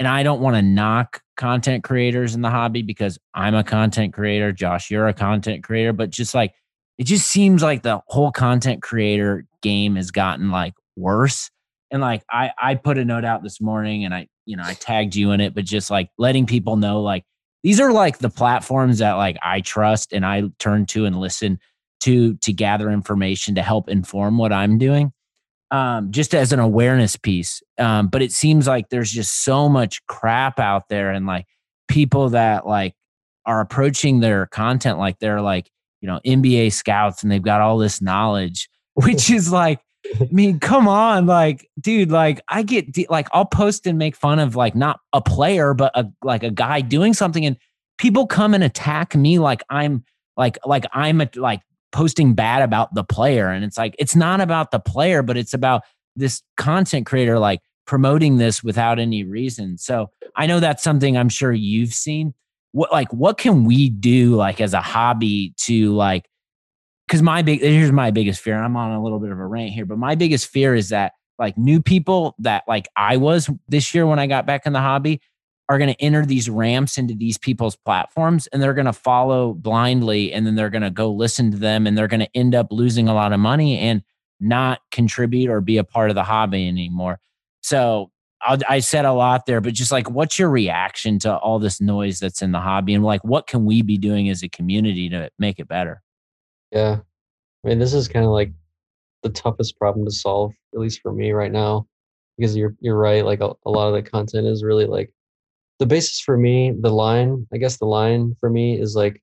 and 0.00 0.08
I 0.08 0.22
don't 0.22 0.40
want 0.40 0.56
to 0.56 0.62
knock 0.62 1.20
content 1.36 1.84
creators 1.84 2.34
in 2.34 2.40
the 2.40 2.48
hobby 2.48 2.80
because 2.80 3.18
I'm 3.34 3.54
a 3.54 3.62
content 3.62 4.14
creator, 4.14 4.50
Josh, 4.50 4.90
you're 4.90 5.06
a 5.06 5.12
content 5.12 5.62
creator, 5.62 5.92
but 5.92 6.08
just 6.08 6.34
like 6.34 6.54
it 6.98 7.04
just 7.04 7.28
seems 7.28 7.62
like 7.62 7.82
the 7.82 8.00
whole 8.06 8.32
content 8.32 8.82
creator 8.82 9.46
game 9.62 9.96
has 9.96 10.10
gotten 10.10 10.50
like 10.50 10.72
worse. 10.96 11.50
And 11.90 12.00
like 12.00 12.24
I 12.30 12.50
I 12.60 12.76
put 12.76 12.96
a 12.96 13.04
note 13.04 13.26
out 13.26 13.42
this 13.42 13.60
morning 13.60 14.06
and 14.06 14.14
I 14.14 14.28
you 14.46 14.56
know 14.56 14.62
I 14.64 14.72
tagged 14.72 15.14
you 15.14 15.32
in 15.32 15.40
it, 15.42 15.54
but 15.54 15.66
just 15.66 15.90
like 15.90 16.08
letting 16.16 16.46
people 16.46 16.76
know 16.76 17.02
like 17.02 17.24
these 17.62 17.78
are 17.78 17.92
like 17.92 18.18
the 18.18 18.30
platforms 18.30 18.98
that 18.98 19.12
like 19.12 19.36
I 19.42 19.60
trust 19.60 20.14
and 20.14 20.24
I 20.24 20.44
turn 20.58 20.86
to 20.86 21.04
and 21.04 21.20
listen 21.20 21.58
to 22.00 22.36
to 22.36 22.54
gather 22.54 22.90
information 22.90 23.54
to 23.56 23.62
help 23.62 23.90
inform 23.90 24.38
what 24.38 24.52
I'm 24.52 24.78
doing. 24.78 25.12
Um, 25.72 26.10
just 26.10 26.34
as 26.34 26.52
an 26.52 26.58
awareness 26.58 27.16
piece. 27.16 27.62
Um, 27.78 28.08
but 28.08 28.22
it 28.22 28.32
seems 28.32 28.66
like 28.66 28.88
there's 28.88 29.10
just 29.10 29.44
so 29.44 29.68
much 29.68 30.04
crap 30.06 30.58
out 30.58 30.88
there 30.88 31.12
and 31.12 31.26
like 31.26 31.46
people 31.86 32.30
that 32.30 32.66
like 32.66 32.94
are 33.46 33.60
approaching 33.60 34.18
their 34.18 34.46
content 34.46 34.98
like 34.98 35.20
they're 35.20 35.40
like, 35.40 35.70
you 36.00 36.08
know, 36.08 36.18
NBA 36.26 36.72
scouts 36.72 37.22
and 37.22 37.30
they've 37.30 37.40
got 37.40 37.60
all 37.60 37.78
this 37.78 38.02
knowledge, 38.02 38.68
which 38.94 39.30
is 39.30 39.52
like 39.52 39.80
I 40.06 40.28
mean, 40.30 40.58
come 40.60 40.88
on, 40.88 41.26
like, 41.26 41.68
dude, 41.80 42.10
like, 42.10 42.40
I 42.48 42.62
get 42.62 42.86
like, 43.10 43.28
I'll 43.32 43.44
post 43.44 43.86
and 43.86 43.98
make 43.98 44.16
fun 44.16 44.38
of 44.38 44.56
like 44.56 44.74
not 44.74 45.00
a 45.12 45.20
player, 45.20 45.74
but 45.74 45.92
a 45.94 46.06
like 46.22 46.42
a 46.42 46.50
guy 46.50 46.80
doing 46.80 47.14
something, 47.14 47.44
and 47.44 47.56
people 47.98 48.26
come 48.26 48.54
and 48.54 48.64
attack 48.64 49.14
me 49.14 49.38
like 49.38 49.62
I'm 49.68 50.04
like 50.36 50.58
like 50.64 50.86
I'm 50.92 51.20
a, 51.20 51.28
like 51.36 51.60
posting 51.92 52.34
bad 52.34 52.62
about 52.62 52.94
the 52.94 53.04
player, 53.04 53.48
and 53.48 53.64
it's 53.64 53.78
like 53.78 53.94
it's 53.98 54.16
not 54.16 54.40
about 54.40 54.70
the 54.70 54.80
player, 54.80 55.22
but 55.22 55.36
it's 55.36 55.54
about 55.54 55.82
this 56.16 56.42
content 56.56 57.06
creator 57.06 57.38
like 57.38 57.60
promoting 57.86 58.36
this 58.36 58.62
without 58.62 58.98
any 58.98 59.24
reason. 59.24 59.78
So 59.78 60.10
I 60.36 60.46
know 60.46 60.60
that's 60.60 60.82
something 60.82 61.16
I'm 61.16 61.28
sure 61.28 61.52
you've 61.52 61.92
seen. 61.92 62.34
What 62.72 62.92
like 62.92 63.12
what 63.12 63.36
can 63.36 63.64
we 63.64 63.88
do 63.88 64.36
like 64.36 64.60
as 64.60 64.74
a 64.74 64.80
hobby 64.80 65.54
to 65.62 65.92
like 65.94 66.28
because 67.06 67.22
my 67.22 67.42
big 67.42 67.60
here's 67.60 67.90
my 67.90 68.12
biggest 68.12 68.40
fear. 68.40 68.62
I'm 68.62 68.76
on 68.76 68.92
a 68.92 69.02
little 69.02 69.18
bit 69.18 69.32
of 69.32 69.38
a 69.38 69.46
rant 69.46 69.72
here, 69.72 69.86
but 69.86 69.98
my 69.98 70.14
biggest 70.14 70.46
fear 70.46 70.74
is 70.74 70.90
that 70.90 71.12
like 71.38 71.58
new 71.58 71.82
people 71.82 72.36
that 72.38 72.62
like 72.68 72.86
I 72.94 73.16
was 73.16 73.50
this 73.66 73.92
year 73.92 74.06
when 74.06 74.20
I 74.20 74.28
got 74.28 74.46
back 74.46 74.66
in 74.66 74.72
the 74.72 74.80
hobby 74.80 75.20
are 75.70 75.78
going 75.78 75.94
to 75.94 76.02
enter 76.02 76.26
these 76.26 76.50
ramps 76.50 76.98
into 76.98 77.14
these 77.14 77.38
people's 77.38 77.76
platforms 77.76 78.48
and 78.48 78.60
they're 78.60 78.74
going 78.74 78.86
to 78.86 78.92
follow 78.92 79.54
blindly 79.54 80.32
and 80.32 80.44
then 80.44 80.56
they're 80.56 80.68
going 80.68 80.82
to 80.82 80.90
go 80.90 81.12
listen 81.12 81.52
to 81.52 81.56
them 81.56 81.86
and 81.86 81.96
they're 81.96 82.08
going 82.08 82.20
to 82.20 82.36
end 82.36 82.56
up 82.56 82.66
losing 82.72 83.08
a 83.08 83.14
lot 83.14 83.32
of 83.32 83.38
money 83.38 83.78
and 83.78 84.02
not 84.40 84.80
contribute 84.90 85.48
or 85.48 85.60
be 85.60 85.78
a 85.78 85.84
part 85.84 86.10
of 86.10 86.16
the 86.16 86.24
hobby 86.24 86.66
anymore. 86.66 87.20
So 87.60 88.10
I'll, 88.42 88.58
i 88.68 88.80
said 88.80 89.04
a 89.04 89.12
lot 89.12 89.46
there, 89.46 89.60
but 89.60 89.72
just 89.72 89.92
like, 89.92 90.10
what's 90.10 90.40
your 90.40 90.50
reaction 90.50 91.20
to 91.20 91.36
all 91.36 91.60
this 91.60 91.80
noise 91.80 92.18
that's 92.18 92.42
in 92.42 92.50
the 92.50 92.60
hobby, 92.60 92.94
and 92.94 93.04
like, 93.04 93.22
what 93.22 93.46
can 93.46 93.64
we 93.64 93.82
be 93.82 93.96
doing 93.96 94.28
as 94.28 94.42
a 94.42 94.48
community 94.48 95.08
to 95.10 95.30
make 95.38 95.60
it 95.60 95.68
better? 95.68 96.02
Yeah. 96.72 96.98
I 97.64 97.68
mean, 97.68 97.78
this 97.78 97.94
is 97.94 98.08
kind 98.08 98.24
of 98.24 98.32
like 98.32 98.50
the 99.22 99.28
toughest 99.28 99.78
problem 99.78 100.04
to 100.06 100.10
solve, 100.10 100.52
at 100.74 100.80
least 100.80 101.00
for 101.00 101.12
me 101.12 101.30
right 101.32 101.52
now, 101.52 101.86
because 102.38 102.56
you're 102.56 102.74
you're 102.80 102.96
right. 102.96 103.24
Like 103.24 103.40
a, 103.40 103.52
a 103.66 103.70
lot 103.70 103.88
of 103.88 103.94
the 103.94 104.10
content 104.10 104.46
is 104.46 104.64
really 104.64 104.86
like 104.86 105.12
the 105.80 105.86
basis 105.86 106.20
for 106.20 106.36
me. 106.36 106.72
The 106.78 106.92
line, 106.92 107.48
I 107.52 107.56
guess, 107.56 107.78
the 107.78 107.86
line 107.86 108.36
for 108.38 108.50
me 108.50 108.78
is 108.78 108.94
like, 108.94 109.20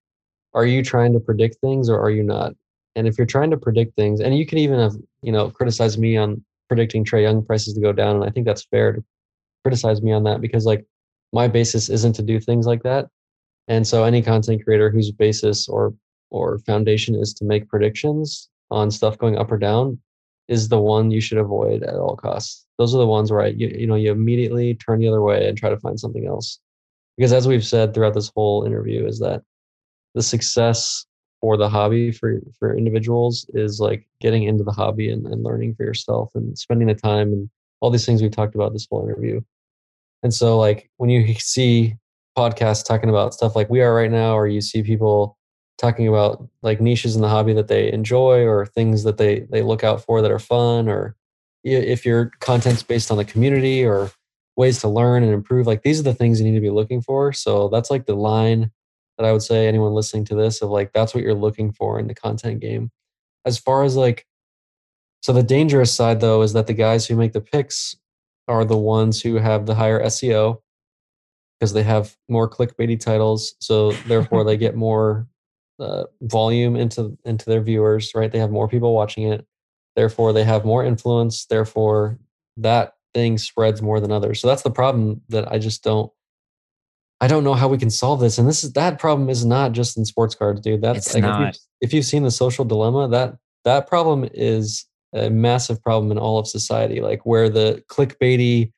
are 0.54 0.66
you 0.66 0.84
trying 0.84 1.14
to 1.14 1.20
predict 1.20 1.58
things 1.62 1.88
or 1.88 2.02
are 2.02 2.10
you 2.10 2.24
not? 2.24 2.54
And 2.96 3.08
if 3.08 3.18
you're 3.18 3.28
trying 3.28 3.52
to 3.52 3.58
predict 3.58 3.96
things, 3.96 4.20
and 4.20 4.36
you 4.36 4.46
can 4.46 4.58
even 4.58 4.80
have 4.80 4.96
you 5.22 5.32
know 5.32 5.52
criticize 5.52 5.98
me 5.98 6.18
on 6.18 6.44
predicting 6.68 7.06
Trae 7.06 7.22
Young 7.22 7.46
prices 7.46 7.76
to 7.76 7.80
go 7.80 7.94
down, 7.94 8.16
and 8.16 8.26
I 8.26 8.32
think 8.32 8.48
that's 8.48 8.66
fair 8.66 8.92
to 8.94 9.04
criticize 9.64 10.02
me 10.02 10.12
on 10.12 10.24
that 10.24 10.42
because 10.42 10.66
like 10.66 10.86
my 11.32 11.48
basis 11.48 11.90
isn't 11.90 12.14
to 12.14 12.24
do 12.24 12.40
things 12.40 12.66
like 12.66 12.84
that. 12.84 13.08
And 13.68 13.86
so 13.86 14.04
any 14.04 14.22
content 14.22 14.64
creator 14.64 14.90
whose 14.90 15.12
basis 15.12 15.70
or 15.70 15.94
or 16.32 16.58
foundation 16.60 17.16
is 17.16 17.34
to 17.36 17.46
make 17.46 17.70
predictions 17.70 18.50
on 18.72 18.90
stuff 18.90 19.18
going 19.18 19.38
up 19.38 19.52
or 19.52 19.58
down 19.58 20.00
is 20.48 20.70
the 20.70 20.80
one 20.80 21.12
you 21.12 21.22
should 21.22 21.38
avoid 21.38 21.84
at 21.84 21.96
all 21.96 22.16
costs. 22.16 22.66
Those 22.78 22.94
are 22.96 23.00
the 23.00 23.08
ones 23.08 23.32
where 23.32 23.42
I, 23.42 23.48
you, 23.48 23.68
you 23.68 23.88
know 23.88 23.96
you 23.96 24.12
immediately 24.12 24.76
turn 24.76 25.00
the 25.00 25.08
other 25.08 25.22
way 25.22 25.48
and 25.48 25.58
try 25.58 25.70
to 25.70 25.80
find 25.80 26.00
something 26.00 26.26
else. 26.26 26.60
Because 27.18 27.34
as 27.34 27.48
we've 27.48 27.66
said 27.66 27.94
throughout 27.94 28.14
this 28.14 28.32
whole 28.36 28.64
interview, 28.64 29.06
is 29.06 29.20
that 29.20 29.42
the 30.16 30.24
success 30.24 31.06
for 31.42 31.58
the 31.58 31.70
hobby 31.70 32.12
for 32.12 32.42
for 32.60 32.76
individuals 32.76 33.46
is 33.54 33.80
like 33.80 34.08
getting 34.22 34.44
into 34.44 34.64
the 34.64 34.72
hobby 34.72 35.12
and, 35.12 35.26
and 35.28 35.44
learning 35.44 35.76
for 35.76 35.84
yourself 35.84 36.32
and 36.36 36.58
spending 36.58 36.88
the 36.88 36.96
time 36.96 37.32
and 37.34 37.50
all 37.80 37.92
these 37.92 38.06
things 38.06 38.22
we 38.22 38.30
talked 38.30 38.56
about 38.56 38.74
this 38.74 38.88
whole 38.90 39.04
interview. 39.04 39.42
And 40.24 40.34
so 40.34 40.58
like 40.58 40.90
when 40.98 41.10
you 41.10 41.34
see 41.40 41.96
podcasts 42.38 42.86
talking 42.86 43.10
about 43.10 43.34
stuff 43.34 43.56
like 43.56 43.70
we 43.70 43.82
are 43.82 43.94
right 43.94 44.12
now, 44.12 44.38
or 44.38 44.48
you 44.48 44.62
see 44.62 44.84
people 44.84 45.37
talking 45.78 46.08
about 46.08 46.48
like 46.64 46.82
niches 46.82 47.16
in 47.16 47.22
the 47.22 47.30
hobby 47.30 47.54
that 47.54 47.68
they 47.68 47.92
enjoy 47.92 48.44
or 48.44 48.66
things 48.66 49.04
that 49.04 49.18
they 49.18 49.42
they 49.52 49.62
look 49.62 49.84
out 49.84 50.04
for 50.04 50.22
that 50.22 50.32
are 50.32 50.40
fun 50.40 50.88
or 50.88 51.16
if 51.64 52.06
your 52.06 52.32
content's 52.40 52.84
based 52.84 53.12
on 53.12 53.18
the 53.18 53.26
community 53.26 53.86
or 53.86 54.12
ways 54.56 54.80
to 54.80 54.88
learn 54.88 55.24
and 55.24 55.34
improve 55.34 55.68
like 55.68 55.84
these 55.84 56.00
are 56.00 56.04
the 56.04 56.14
things 56.14 56.40
you 56.40 56.48
need 56.48 56.56
to 56.56 56.62
be 56.62 56.70
looking 56.70 57.02
for. 57.02 57.32
So 57.32 57.70
that's 57.70 57.92
like 57.92 58.06
the 58.06 58.16
line 58.16 58.72
that 59.18 59.26
i 59.26 59.32
would 59.32 59.42
say 59.42 59.68
anyone 59.68 59.94
listening 59.94 60.26
to 60.26 60.36
this 60.36 60.62
of 60.62 60.70
like 60.70 60.94
that's 60.94 61.16
what 61.16 61.24
you're 61.24 61.34
looking 61.34 61.72
for 61.72 62.00
in 62.00 62.08
the 62.08 62.16
content 62.16 62.60
game. 62.60 62.92
As 63.46 63.58
far 63.58 63.84
as 63.84 63.96
like 63.96 64.26
so 65.22 65.34
the 65.34 65.44
dangerous 65.44 65.94
side 65.94 66.22
though 66.22 66.42
is 66.42 66.54
that 66.54 66.68
the 66.68 66.74
guys 66.74 67.06
who 67.06 67.16
make 67.16 67.34
the 67.34 67.42
picks 67.42 67.96
are 68.48 68.64
the 68.64 68.78
ones 68.78 69.22
who 69.22 69.36
have 69.36 69.66
the 69.66 69.76
higher 69.76 70.02
seo 70.06 70.60
because 71.60 71.74
they 71.74 71.84
have 71.84 72.16
more 72.30 72.50
clickbaity 72.50 73.00
titles. 73.00 73.56
So 73.60 73.92
therefore 74.08 74.44
they 74.44 74.58
get 74.58 74.76
more 74.76 75.28
uh, 75.80 76.04
volume 76.22 76.76
into 76.76 77.18
into 77.26 77.46
their 77.46 77.62
viewers 77.62 78.12
right? 78.16 78.32
They 78.32 78.40
have 78.40 78.52
more 78.52 78.68
people 78.68 78.94
watching 78.94 79.32
it. 79.32 79.46
Therefore 79.96 80.34
they 80.34 80.44
have 80.44 80.66
more 80.66 80.84
influence. 80.86 81.46
Therefore 81.46 82.20
that 82.58 82.94
thing 83.14 83.38
spreads 83.38 83.82
more 83.82 84.00
than 84.00 84.12
others. 84.12 84.42
So 84.42 84.48
that's 84.48 84.64
the 84.64 84.72
problem 84.72 85.22
that 85.30 85.52
i 85.52 85.58
just 85.58 85.84
don't 85.84 86.12
i 87.22 87.28
don't 87.28 87.44
know 87.44 87.54
how 87.54 87.68
we 87.68 87.78
can 87.78 87.90
solve 87.90 88.20
this. 88.20 88.38
And 88.38 88.48
this 88.48 88.64
is 88.64 88.74
that 88.74 89.00
problem 89.00 89.30
is 89.30 89.46
not 89.46 89.72
just 89.72 89.98
in 89.98 90.06
sports 90.06 90.36
cards 90.36 90.62
dude. 90.62 90.82
That's 90.82 91.08
it's 91.08 91.16
like. 91.16 91.24
If, 91.24 91.40
you've, 91.40 91.56
if 91.82 91.94
you've 91.94 92.06
seen 92.06 92.24
the 92.24 92.32
social 92.32 92.66
dilemma 92.66 93.08
that 93.10 93.38
that 93.66 93.88
problem 93.88 94.28
is 94.34 94.86
a 95.14 95.30
massive 95.30 95.82
problem 95.82 96.12
in 96.12 96.18
all 96.18 96.38
of 96.38 96.48
society. 96.48 97.02
Like 97.02 97.26
where 97.26 97.50
the 97.50 97.84
clickbaity 97.90 98.72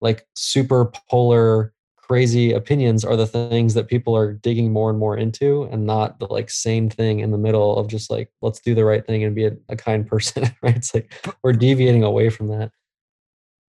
like 0.00 0.26
super 0.34 0.92
polar 1.10 1.72
crazy 2.06 2.52
opinions 2.52 3.02
are 3.04 3.16
the 3.16 3.26
things 3.26 3.72
that 3.72 3.88
people 3.88 4.14
are 4.14 4.34
digging 4.34 4.70
more 4.70 4.90
and 4.90 4.98
more 4.98 5.16
into 5.16 5.62
and 5.64 5.86
not 5.86 6.18
the 6.18 6.26
like 6.26 6.50
same 6.50 6.90
thing 6.90 7.20
in 7.20 7.30
the 7.30 7.38
middle 7.38 7.78
of 7.78 7.88
just 7.88 8.10
like 8.10 8.30
let's 8.42 8.60
do 8.60 8.74
the 8.74 8.84
right 8.84 9.06
thing 9.06 9.24
and 9.24 9.34
be 9.34 9.46
a, 9.46 9.56
a 9.70 9.76
kind 9.76 10.06
person 10.12 10.44
right? 10.62 10.76
It's 10.76 10.94
like 10.94 11.12
we're 11.42 11.52
deviating 11.52 12.02
away 12.04 12.28
from 12.28 12.48
that. 12.48 12.70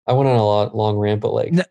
I 0.06 0.14
went 0.14 0.30
on 0.30 0.36
a 0.36 0.46
lot 0.46 0.76
long 0.76 0.98
rant 0.98 1.22
but 1.22 1.34
like 1.34 1.54
no, 1.54 1.64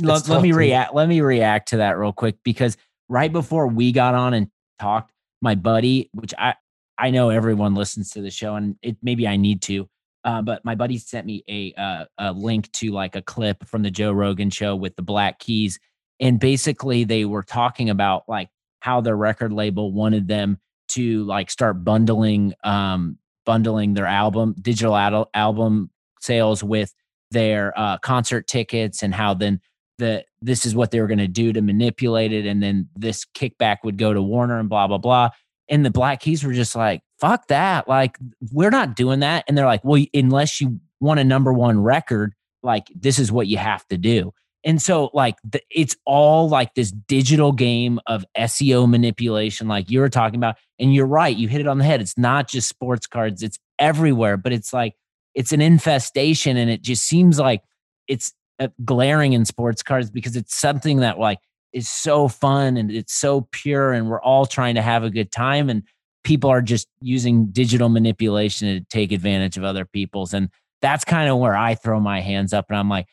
let, 0.00 0.28
let 0.28 0.42
me 0.42 0.52
react 0.52 0.92
let 0.94 1.08
me 1.08 1.20
react 1.20 1.68
to 1.68 1.76
that 1.78 1.98
real 1.98 2.12
quick 2.12 2.36
because 2.42 2.76
right 3.08 3.32
before 3.32 3.68
we 3.68 3.92
got 3.92 4.14
on 4.14 4.34
and 4.34 4.50
talked 4.80 5.12
my 5.40 5.54
buddy 5.54 6.10
which 6.12 6.34
i 6.36 6.54
i 6.98 7.10
know 7.10 7.30
everyone 7.30 7.74
listens 7.74 8.10
to 8.10 8.20
the 8.20 8.30
show 8.30 8.56
and 8.56 8.76
it 8.82 8.96
maybe 9.02 9.26
i 9.26 9.36
need 9.36 9.62
to 9.62 9.88
Uh, 10.24 10.42
but 10.42 10.64
my 10.64 10.74
buddy 10.74 10.98
sent 10.98 11.26
me 11.26 11.44
a 11.48 11.72
uh, 11.80 12.04
a 12.18 12.32
link 12.32 12.70
to 12.72 12.90
like 12.90 13.14
a 13.16 13.22
clip 13.22 13.66
from 13.66 13.82
the 13.82 13.90
Joe 13.90 14.12
Rogan 14.12 14.50
show 14.50 14.74
with 14.74 14.94
the 14.96 15.02
Black 15.02 15.38
Keys, 15.38 15.78
and 16.20 16.40
basically 16.40 17.04
they 17.04 17.24
were 17.24 17.42
talking 17.42 17.90
about 17.90 18.24
like 18.28 18.48
how 18.80 19.00
their 19.00 19.16
record 19.16 19.52
label 19.52 19.92
wanted 19.92 20.28
them 20.28 20.58
to 20.88 21.24
like 21.24 21.50
start 21.50 21.84
bundling 21.84 22.54
um 22.64 23.18
bundling 23.44 23.94
their 23.94 24.06
album 24.06 24.54
digital 24.60 25.26
album 25.34 25.90
sales 26.20 26.62
with 26.62 26.94
their 27.30 27.78
uh, 27.78 27.98
concert 27.98 28.46
tickets 28.46 29.02
and 29.02 29.14
how 29.14 29.34
then 29.34 29.60
the 29.98 30.24
this 30.40 30.64
is 30.64 30.74
what 30.74 30.90
they 30.90 31.00
were 31.00 31.06
going 31.06 31.18
to 31.18 31.28
do 31.28 31.52
to 31.52 31.60
manipulate 31.60 32.32
it 32.32 32.46
and 32.46 32.62
then 32.62 32.88
this 32.96 33.26
kickback 33.34 33.78
would 33.84 33.98
go 33.98 34.12
to 34.12 34.22
Warner 34.22 34.58
and 34.58 34.68
blah 34.68 34.86
blah 34.86 34.98
blah. 34.98 35.30
And 35.70 35.84
the 35.84 35.90
Black 35.90 36.20
Keys 36.20 36.44
were 36.44 36.52
just 36.52 36.74
like 36.76 37.02
fuck 37.18 37.48
that. 37.48 37.88
Like 37.88 38.16
we're 38.52 38.70
not 38.70 38.96
doing 38.96 39.20
that. 39.20 39.44
And 39.48 39.58
they're 39.58 39.66
like 39.66 39.84
well 39.84 40.02
unless 40.14 40.60
you 40.60 40.80
want 41.00 41.20
a 41.20 41.24
number 41.24 41.52
1 41.52 41.80
record 41.80 42.34
like 42.62 42.88
this 42.94 43.18
is 43.18 43.30
what 43.30 43.46
you 43.46 43.56
have 43.56 43.86
to 43.88 43.96
do 43.96 44.32
and 44.64 44.82
so 44.82 45.10
like 45.14 45.36
the, 45.44 45.60
it's 45.70 45.96
all 46.04 46.48
like 46.48 46.74
this 46.74 46.90
digital 46.90 47.52
game 47.52 48.00
of 48.06 48.24
SEO 48.36 48.88
manipulation 48.88 49.68
like 49.68 49.90
you 49.90 50.00
were 50.00 50.08
talking 50.08 50.36
about. 50.36 50.56
And 50.80 50.94
you're 50.94 51.06
right 51.06 51.36
you 51.36 51.48
hit 51.48 51.60
it 51.60 51.66
on 51.66 51.78
the 51.78 51.84
head. 51.84 52.00
It's 52.00 52.16
not 52.18 52.48
just 52.48 52.68
sports 52.68 53.06
cards 53.06 53.42
it's 53.42 53.58
everywhere 53.78 54.36
but 54.36 54.52
it's 54.52 54.72
like 54.72 54.94
it's 55.34 55.52
an 55.52 55.60
infestation 55.60 56.56
and 56.56 56.70
it 56.70 56.82
just 56.82 57.04
seems 57.04 57.38
like 57.38 57.62
it's 58.08 58.32
uh, 58.58 58.68
glaring 58.84 59.32
in 59.34 59.44
sports 59.44 59.82
cards 59.82 60.10
because 60.10 60.34
it's 60.34 60.56
something 60.56 60.98
that 60.98 61.18
like 61.18 61.38
is 61.72 61.88
so 61.88 62.28
fun 62.28 62.76
and 62.76 62.90
it's 62.90 63.12
so 63.12 63.48
pure 63.52 63.92
and 63.92 64.08
we're 64.08 64.22
all 64.22 64.46
trying 64.46 64.74
to 64.74 64.82
have 64.82 65.04
a 65.04 65.10
good 65.10 65.30
time 65.30 65.68
and 65.70 65.82
people 66.24 66.50
are 66.50 66.62
just 66.62 66.88
using 67.00 67.46
digital 67.46 67.88
manipulation 67.88 68.68
to 68.68 68.84
take 68.90 69.12
advantage 69.12 69.56
of 69.56 69.64
other 69.64 69.84
people's. 69.84 70.34
And 70.34 70.50
that's 70.80 71.04
kind 71.04 71.30
of 71.30 71.38
where 71.38 71.56
I 71.56 71.74
throw 71.74 72.00
my 72.00 72.20
hands 72.20 72.52
up 72.52 72.66
and 72.68 72.78
I'm 72.78 72.88
like 72.88 73.06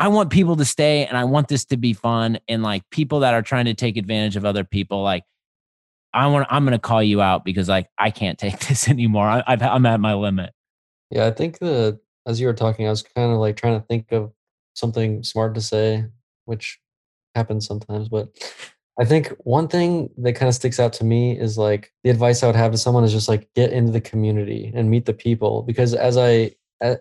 I 0.00 0.08
want 0.08 0.30
people 0.30 0.56
to 0.56 0.64
stay 0.64 1.04
and 1.04 1.16
I 1.16 1.24
want 1.24 1.48
this 1.48 1.66
to 1.66 1.76
be 1.76 1.92
fun. 1.92 2.38
And 2.48 2.62
like 2.62 2.88
people 2.90 3.20
that 3.20 3.34
are 3.34 3.42
trying 3.42 3.66
to 3.66 3.74
take 3.74 3.98
advantage 3.98 4.34
of 4.34 4.46
other 4.46 4.64
people, 4.64 5.02
like 5.02 5.24
I 6.14 6.26
want, 6.28 6.46
I'm 6.48 6.64
going 6.64 6.72
to 6.72 6.78
call 6.78 7.02
you 7.02 7.20
out 7.20 7.44
because 7.44 7.68
like 7.68 7.86
I 7.98 8.10
can't 8.10 8.38
take 8.38 8.58
this 8.68 8.88
anymore. 8.88 9.28
I, 9.28 9.44
I've, 9.46 9.62
I'm 9.62 9.84
at 9.84 10.00
my 10.00 10.14
limit. 10.14 10.54
Yeah, 11.10 11.26
I 11.26 11.30
think 11.32 11.58
the 11.58 12.00
as 12.26 12.40
you 12.40 12.46
were 12.46 12.54
talking, 12.54 12.86
I 12.86 12.90
was 12.90 13.02
kind 13.02 13.30
of 13.30 13.38
like 13.38 13.56
trying 13.56 13.78
to 13.78 13.86
think 13.86 14.10
of 14.10 14.32
something 14.72 15.22
smart 15.22 15.54
to 15.56 15.60
say, 15.60 16.06
which 16.46 16.80
happens 17.34 17.66
sometimes. 17.66 18.08
But 18.08 18.28
I 18.98 19.04
think 19.04 19.34
one 19.40 19.68
thing 19.68 20.08
that 20.16 20.32
kind 20.32 20.48
of 20.48 20.54
sticks 20.54 20.80
out 20.80 20.94
to 20.94 21.04
me 21.04 21.38
is 21.38 21.58
like 21.58 21.92
the 22.04 22.10
advice 22.10 22.42
I 22.42 22.46
would 22.46 22.56
have 22.56 22.72
to 22.72 22.78
someone 22.78 23.04
is 23.04 23.12
just 23.12 23.28
like 23.28 23.48
get 23.54 23.70
into 23.70 23.92
the 23.92 24.00
community 24.00 24.72
and 24.74 24.90
meet 24.90 25.04
the 25.04 25.12
people 25.12 25.62
because 25.62 25.92
as 25.92 26.16
I 26.16 26.52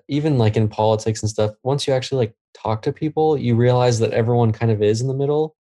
even 0.08 0.38
like 0.38 0.58
in 0.58 0.68
politics 0.68 1.22
and 1.22 1.30
stuff, 1.30 1.52
once 1.64 1.88
you 1.88 1.94
actually 1.94 2.26
like 2.26 2.36
talk 2.54 2.82
to 2.82 2.92
people, 2.92 3.38
you 3.38 3.56
realize 3.56 4.00
that 4.00 4.12
everyone 4.12 4.52
kind 4.52 4.72
of 4.72 4.82
is 4.82 5.02
in 5.02 5.08
the 5.08 5.14
middle 5.14 5.56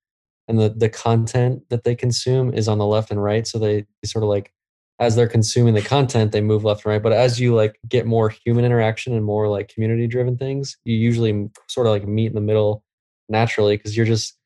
and 0.48 0.58
the, 0.58 0.70
the 0.70 0.88
content 0.88 1.62
that 1.68 1.84
they 1.84 1.94
consume 1.94 2.52
is 2.52 2.68
on 2.68 2.78
the 2.78 2.86
left 2.86 3.10
and 3.10 3.22
right. 3.22 3.46
So 3.46 3.58
they, 3.58 3.82
they 3.82 4.06
sort 4.06 4.24
of 4.24 4.30
like, 4.30 4.52
as 4.98 5.14
they're 5.14 5.28
consuming 5.28 5.74
the 5.74 5.82
content, 5.82 6.32
they 6.32 6.40
move 6.40 6.64
left 6.64 6.84
and 6.84 6.92
right. 6.92 7.02
But 7.02 7.12
as 7.12 7.38
you 7.38 7.54
like 7.54 7.78
get 7.88 8.06
more 8.06 8.30
human 8.30 8.64
interaction 8.64 9.14
and 9.14 9.24
more 9.24 9.46
like 9.46 9.68
community 9.68 10.08
driven 10.08 10.36
things, 10.36 10.76
you 10.84 10.96
usually 10.96 11.48
sort 11.68 11.86
of 11.86 11.92
like 11.92 12.08
meet 12.08 12.26
in 12.26 12.34
the 12.34 12.40
middle 12.40 12.82
naturally 13.28 13.76
because 13.76 13.96
you're 13.96 14.06
just, 14.06 14.36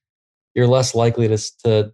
you're 0.54 0.66
less 0.66 0.94
likely 0.94 1.28
to, 1.28 1.38
to 1.64 1.92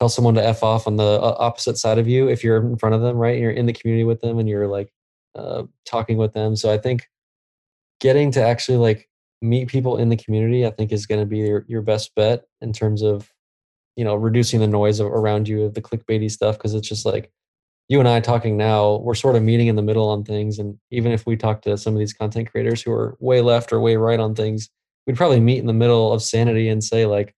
tell 0.00 0.08
someone 0.08 0.34
to 0.34 0.44
F 0.44 0.64
off 0.64 0.88
on 0.88 0.96
the 0.96 1.20
opposite 1.20 1.78
side 1.78 1.98
of 1.98 2.08
you 2.08 2.28
if 2.28 2.42
you're 2.42 2.56
in 2.56 2.76
front 2.76 2.96
of 2.96 3.02
them, 3.02 3.16
right? 3.16 3.38
You're 3.38 3.52
in 3.52 3.66
the 3.66 3.72
community 3.72 4.02
with 4.02 4.20
them 4.20 4.38
and 4.38 4.48
you're 4.48 4.66
like 4.66 4.92
uh, 5.36 5.64
talking 5.84 6.16
with 6.16 6.32
them. 6.32 6.56
So 6.56 6.72
I 6.72 6.78
think 6.78 7.06
getting 8.00 8.30
to 8.32 8.42
actually 8.42 8.78
like 8.78 9.08
meet 9.42 9.68
people 9.68 9.96
in 9.96 10.08
the 10.08 10.16
community, 10.16 10.66
I 10.66 10.70
think 10.70 10.92
is 10.92 11.06
going 11.06 11.20
to 11.20 11.26
be 11.26 11.38
your, 11.38 11.64
your 11.68 11.82
best 11.82 12.14
bet 12.14 12.44
in 12.60 12.72
terms 12.72 13.02
of, 13.02 13.30
you 13.96 14.04
know, 14.04 14.14
reducing 14.14 14.60
the 14.60 14.66
noise 14.66 15.00
of, 15.00 15.06
around 15.06 15.48
you 15.48 15.64
of 15.64 15.74
the 15.74 15.82
clickbaity 15.82 16.30
stuff. 16.30 16.58
Cause 16.58 16.74
it's 16.74 16.88
just 16.88 17.06
like 17.06 17.30
you 17.88 17.98
and 17.98 18.08
I 18.08 18.20
talking 18.20 18.56
now, 18.56 18.96
we're 18.96 19.14
sort 19.14 19.36
of 19.36 19.42
meeting 19.42 19.66
in 19.66 19.76
the 19.76 19.82
middle 19.82 20.08
on 20.08 20.24
things. 20.24 20.58
And 20.58 20.78
even 20.90 21.12
if 21.12 21.26
we 21.26 21.36
talk 21.36 21.62
to 21.62 21.76
some 21.76 21.92
of 21.92 21.98
these 21.98 22.12
content 22.12 22.50
creators 22.50 22.82
who 22.82 22.92
are 22.92 23.16
way 23.18 23.40
left 23.40 23.72
or 23.72 23.80
way 23.80 23.96
right 23.96 24.20
on 24.20 24.34
things, 24.34 24.68
we'd 25.06 25.16
probably 25.16 25.40
meet 25.40 25.58
in 25.58 25.66
the 25.66 25.72
middle 25.72 26.12
of 26.12 26.22
sanity 26.22 26.68
and 26.68 26.84
say 26.84 27.06
like, 27.06 27.34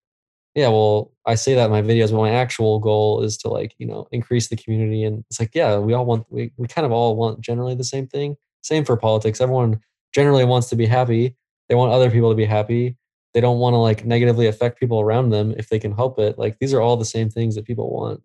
yeah, 0.56 0.66
well, 0.66 1.12
I 1.24 1.36
say 1.36 1.54
that 1.54 1.66
in 1.66 1.70
my 1.70 1.82
videos, 1.82 2.10
but 2.10 2.18
my 2.18 2.30
actual 2.30 2.80
goal 2.80 3.22
is 3.22 3.36
to 3.38 3.48
like, 3.48 3.74
you 3.78 3.86
know, 3.86 4.08
increase 4.10 4.48
the 4.48 4.56
community. 4.56 5.04
And 5.04 5.24
it's 5.30 5.38
like, 5.38 5.54
yeah, 5.54 5.78
we 5.78 5.92
all 5.92 6.04
want, 6.04 6.26
we, 6.30 6.52
we 6.56 6.66
kind 6.66 6.84
of 6.84 6.90
all 6.90 7.14
want 7.14 7.40
generally 7.40 7.76
the 7.76 7.84
same 7.84 8.08
thing. 8.08 8.36
Same 8.62 8.84
for 8.84 8.96
politics. 8.96 9.40
Everyone 9.40 9.80
generally 10.14 10.44
wants 10.44 10.68
to 10.70 10.76
be 10.76 10.86
happy. 10.86 11.36
They 11.68 11.74
want 11.74 11.92
other 11.92 12.10
people 12.10 12.30
to 12.30 12.36
be 12.36 12.44
happy. 12.44 12.96
They 13.34 13.40
don't 13.40 13.58
want 13.58 13.74
to 13.74 13.78
like 13.78 14.04
negatively 14.04 14.46
affect 14.46 14.80
people 14.80 15.00
around 15.00 15.30
them 15.30 15.54
if 15.56 15.68
they 15.68 15.78
can 15.78 15.92
help 15.92 16.18
it. 16.18 16.38
Like 16.38 16.58
these 16.58 16.74
are 16.74 16.80
all 16.80 16.96
the 16.96 17.04
same 17.04 17.30
things 17.30 17.54
that 17.54 17.64
people 17.64 17.90
want. 17.92 18.22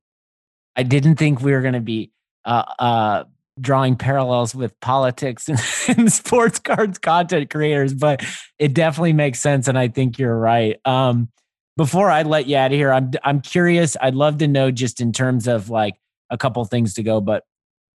I 0.75 0.83
didn't 0.83 1.15
think 1.15 1.41
we 1.41 1.51
were 1.51 1.61
going 1.61 1.75
to 1.75 1.79
be 1.79 2.11
uh, 2.43 2.63
uh, 2.79 3.23
drawing 3.59 3.95
parallels 3.95 4.53
with 4.53 4.77
politics 4.79 5.47
and, 5.47 5.59
and, 5.97 6.11
sports 6.11 6.59
cards 6.59 6.97
content 6.97 7.49
creators, 7.49 7.93
but 7.93 8.23
it 8.59 8.73
definitely 8.73 9.13
makes 9.13 9.39
sense. 9.39 9.67
And 9.67 9.77
I 9.77 9.87
think 9.87 10.19
you're 10.19 10.37
right. 10.37 10.79
Um, 10.85 11.29
before 11.77 12.09
I 12.09 12.23
let 12.23 12.47
you 12.47 12.57
out 12.57 12.71
of 12.71 12.77
here, 12.77 12.91
I'm 12.91 13.11
I'm 13.23 13.41
curious. 13.41 13.97
I'd 13.99 14.15
love 14.15 14.37
to 14.39 14.47
know 14.47 14.71
just 14.71 15.01
in 15.01 15.11
terms 15.11 15.47
of 15.47 15.69
like 15.69 15.95
a 16.29 16.37
couple 16.37 16.63
things 16.65 16.93
to 16.95 17.03
go, 17.03 17.19
but 17.19 17.43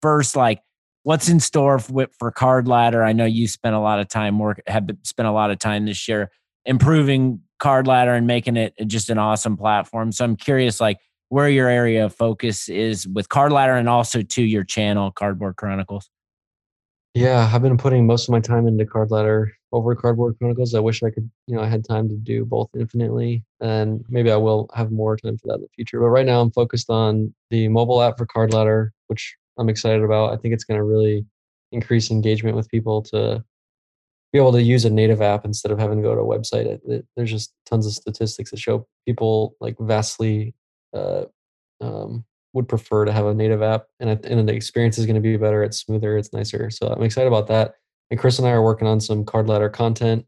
first, 0.02 0.36
like 0.36 0.60
what's 1.02 1.28
in 1.28 1.40
store 1.40 1.78
for, 1.78 2.08
for 2.18 2.30
Card 2.30 2.68
Ladder? 2.68 3.02
I 3.04 3.12
know 3.12 3.24
you 3.24 3.48
spent 3.48 3.74
a 3.74 3.80
lot 3.80 4.00
of 4.00 4.08
time 4.08 4.38
work 4.38 4.60
have 4.66 4.88
spent 5.02 5.28
a 5.28 5.32
lot 5.32 5.50
of 5.50 5.58
time 5.58 5.86
this 5.86 6.08
year 6.08 6.30
improving 6.64 7.40
Card 7.58 7.86
Ladder 7.86 8.14
and 8.14 8.26
making 8.26 8.56
it 8.56 8.74
uh, 8.80 8.84
just 8.84 9.10
an 9.10 9.18
awesome 9.18 9.56
platform. 9.56 10.12
So 10.12 10.24
I'm 10.24 10.36
curious, 10.36 10.80
like 10.80 10.98
where 11.28 11.48
your 11.48 11.68
area 11.68 12.04
of 12.04 12.14
focus 12.14 12.68
is 12.68 13.06
with 13.06 13.28
Card 13.28 13.52
Ladder 13.52 13.74
and 13.74 13.88
also 13.88 14.22
to 14.22 14.42
your 14.42 14.64
channel, 14.64 15.10
Cardboard 15.10 15.56
Chronicles. 15.56 16.10
Yeah, 17.14 17.50
I've 17.52 17.62
been 17.62 17.76
putting 17.76 18.06
most 18.06 18.28
of 18.28 18.32
my 18.32 18.40
time 18.40 18.68
into 18.68 18.86
Card 18.86 19.10
Ladder 19.10 19.52
over 19.72 19.94
Cardboard 19.96 20.36
Chronicles. 20.38 20.74
I 20.74 20.80
wish 20.80 21.02
I 21.02 21.10
could, 21.10 21.28
you 21.46 21.56
know, 21.56 21.62
I 21.62 21.66
had 21.66 21.84
time 21.84 22.08
to 22.08 22.16
do 22.16 22.44
both 22.44 22.68
infinitely, 22.78 23.44
and 23.60 24.04
maybe 24.08 24.30
I 24.30 24.36
will 24.36 24.68
have 24.74 24.92
more 24.92 25.16
time 25.16 25.36
for 25.36 25.48
that 25.48 25.54
in 25.54 25.62
the 25.62 25.68
future. 25.74 25.98
But 25.98 26.06
right 26.06 26.26
now, 26.26 26.40
I'm 26.40 26.52
focused 26.52 26.88
on 26.88 27.34
the 27.50 27.68
mobile 27.68 28.00
app 28.00 28.16
for 28.16 28.26
Card 28.26 28.52
Ladder, 28.52 28.92
which 29.08 29.36
I'm 29.60 29.68
excited 29.68 30.02
about. 30.02 30.32
I 30.32 30.36
think 30.36 30.54
it's 30.54 30.64
going 30.64 30.78
to 30.78 30.84
really 30.84 31.26
increase 31.70 32.10
engagement 32.10 32.56
with 32.56 32.68
people 32.68 33.02
to 33.02 33.44
be 34.32 34.38
able 34.38 34.52
to 34.52 34.62
use 34.62 34.84
a 34.84 34.90
native 34.90 35.20
app 35.20 35.44
instead 35.44 35.70
of 35.70 35.78
having 35.78 35.98
to 35.98 36.02
go 36.02 36.14
to 36.14 36.20
a 36.20 36.24
website. 36.24 36.66
It, 36.66 36.80
it, 36.86 37.06
there's 37.16 37.30
just 37.30 37.52
tons 37.66 37.86
of 37.86 37.92
statistics 37.92 38.50
that 38.50 38.58
show 38.58 38.86
people 39.06 39.56
like 39.60 39.76
vastly 39.78 40.54
uh, 40.94 41.24
um, 41.80 42.24
would 42.52 42.68
prefer 42.68 43.04
to 43.04 43.12
have 43.12 43.26
a 43.26 43.34
native 43.34 43.62
app, 43.62 43.84
and 44.00 44.24
and 44.24 44.48
the 44.48 44.54
experience 44.54 44.98
is 44.98 45.06
going 45.06 45.14
to 45.14 45.20
be 45.20 45.36
better. 45.36 45.62
It's 45.62 45.78
smoother. 45.78 46.16
It's 46.16 46.32
nicer. 46.32 46.70
So 46.70 46.88
I'm 46.88 47.02
excited 47.02 47.28
about 47.28 47.46
that. 47.48 47.74
And 48.10 48.18
Chris 48.18 48.38
and 48.38 48.48
I 48.48 48.52
are 48.52 48.62
working 48.62 48.88
on 48.88 49.00
some 49.00 49.24
card 49.24 49.48
ladder 49.48 49.68
content. 49.68 50.26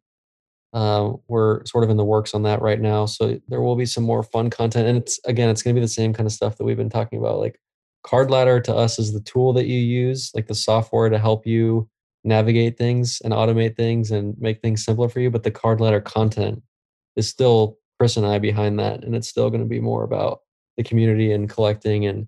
Uh, 0.73 1.13
we're 1.29 1.65
sort 1.67 1.85
of 1.85 1.91
in 1.91 1.97
the 1.97 2.05
works 2.05 2.33
on 2.33 2.45
that 2.45 2.63
right 2.63 2.81
now. 2.81 3.07
So 3.07 3.41
there 3.49 3.61
will 3.61 3.77
be 3.77 3.87
some 3.87 4.05
more 4.05 4.23
fun 4.23 4.51
content, 4.51 4.89
and 4.89 4.99
it's 4.99 5.21
again, 5.25 5.49
it's 5.49 5.63
going 5.63 5.75
to 5.75 5.81
be 5.81 5.85
the 5.85 5.89
same 5.89 6.13
kind 6.13 6.27
of 6.27 6.33
stuff 6.33 6.57
that 6.57 6.65
we've 6.65 6.77
been 6.77 6.91
talking 6.91 7.19
about, 7.19 7.39
like 7.39 7.61
Card 8.05 8.31
Ladder 8.31 8.61
to 8.61 8.75
us 8.75 8.99
is 8.99 9.13
the 9.13 9.21
tool 9.21 9.53
that 9.53 9.67
you 9.67 9.79
use, 9.79 10.31
like 10.35 10.47
the 10.47 10.55
software 10.55 11.09
to 11.09 11.19
help 11.19 11.47
you 11.47 11.89
navigate 12.25 12.77
things 12.77 13.21
and 13.25 13.33
automate 13.33 13.77
things 13.77 14.11
and 14.11 14.35
make 14.39 14.61
things 14.61 14.85
simpler 14.85 15.09
for 15.09 15.21
you. 15.21 15.31
But 15.31 15.43
the 15.43 15.51
Card 15.51 15.81
Ladder 15.81 16.01
content 16.01 16.63
is 17.17 17.29
still 17.29 17.79
Chris 17.99 18.17
and 18.17 18.27
I 18.27 18.39
behind 18.39 18.79
that. 18.79 19.05
And 19.05 19.15
it's 19.15 19.29
still 19.29 19.51
going 19.51 19.63
to 19.63 19.69
be 19.69 19.81
more 19.81 20.03
about 20.05 20.41
the 20.77 20.83
community 20.83 21.33
and 21.33 21.49
collecting 21.49 22.07
and 22.07 22.27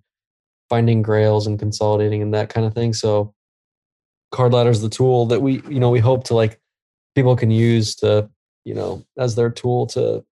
finding 0.68 1.02
grails 1.02 1.46
and 1.46 1.58
consolidating 1.58 2.22
and 2.22 2.32
that 2.34 2.48
kind 2.48 2.66
of 2.66 2.74
thing. 2.74 2.92
So 2.92 3.34
Card 4.30 4.52
Ladder 4.52 4.70
is 4.70 4.82
the 4.82 4.88
tool 4.88 5.26
that 5.26 5.42
we, 5.42 5.62
you 5.68 5.80
know, 5.80 5.90
we 5.90 6.00
hope 6.00 6.24
to 6.24 6.34
like 6.34 6.60
people 7.14 7.36
can 7.36 7.50
use 7.50 7.94
to, 7.96 8.28
you 8.64 8.74
know, 8.74 9.04
as 9.18 9.34
their 9.34 9.50
tool 9.50 9.86
to 9.88 10.24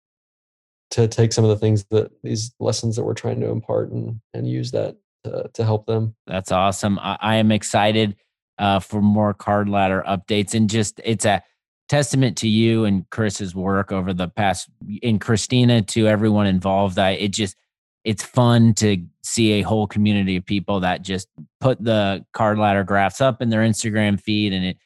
to 0.90 1.06
take 1.06 1.32
some 1.32 1.44
of 1.44 1.50
the 1.50 1.56
things 1.56 1.84
that 1.90 2.10
these 2.22 2.52
lessons 2.58 2.96
that 2.96 3.04
we're 3.04 3.14
trying 3.14 3.40
to 3.40 3.50
impart 3.50 3.90
and 3.90 4.20
and 4.34 4.48
use 4.48 4.70
that 4.72 4.96
to, 5.24 5.50
to 5.54 5.64
help 5.64 5.86
them. 5.86 6.14
That's 6.26 6.52
awesome. 6.52 6.98
I, 6.98 7.18
I 7.20 7.36
am 7.36 7.52
excited 7.52 8.16
uh, 8.58 8.80
for 8.80 9.00
more 9.00 9.34
card 9.34 9.68
ladder 9.68 10.04
updates 10.06 10.54
and 10.54 10.68
just 10.68 11.00
it's 11.04 11.24
a 11.24 11.42
testament 11.88 12.36
to 12.38 12.48
you 12.48 12.84
and 12.84 13.08
Chris's 13.10 13.54
work 13.54 13.90
over 13.90 14.12
the 14.12 14.28
past 14.28 14.68
and 15.02 15.20
Christina 15.20 15.82
to 15.82 16.06
everyone 16.06 16.46
involved. 16.46 16.98
I 16.98 17.10
it 17.10 17.32
just 17.32 17.56
it's 18.04 18.22
fun 18.22 18.74
to 18.74 19.04
see 19.22 19.52
a 19.52 19.62
whole 19.62 19.86
community 19.86 20.36
of 20.36 20.46
people 20.46 20.80
that 20.80 21.02
just 21.02 21.28
put 21.60 21.82
the 21.82 22.24
card 22.32 22.58
ladder 22.58 22.84
graphs 22.84 23.20
up 23.20 23.42
in 23.42 23.50
their 23.50 23.62
Instagram 23.62 24.20
feed 24.20 24.52
and 24.52 24.64
it 24.64 24.76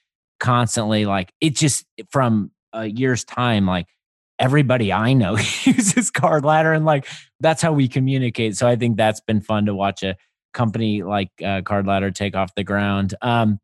constantly 0.40 1.04
like 1.04 1.32
it 1.40 1.54
just 1.54 1.84
from 2.10 2.50
a 2.72 2.86
year's 2.86 3.24
time 3.24 3.66
like 3.66 3.86
everybody 4.38 4.92
I 4.92 5.12
know 5.12 5.32
uses 5.64 6.10
card 6.10 6.44
ladder 6.44 6.72
and 6.72 6.84
like 6.84 7.06
that's 7.40 7.62
how 7.62 7.72
we 7.72 7.88
communicate. 7.88 8.56
So 8.56 8.66
I 8.66 8.76
think 8.76 8.96
that's 8.96 9.20
been 9.20 9.40
fun 9.40 9.66
to 9.66 9.74
watch 9.74 10.02
a 10.02 10.16
company 10.52 11.02
like 11.02 11.30
uh, 11.44 11.62
card 11.62 11.86
ladder 11.86 12.10
take 12.10 12.34
off 12.34 12.54
the 12.54 12.64
ground. 12.64 13.14
Um, 13.20 13.60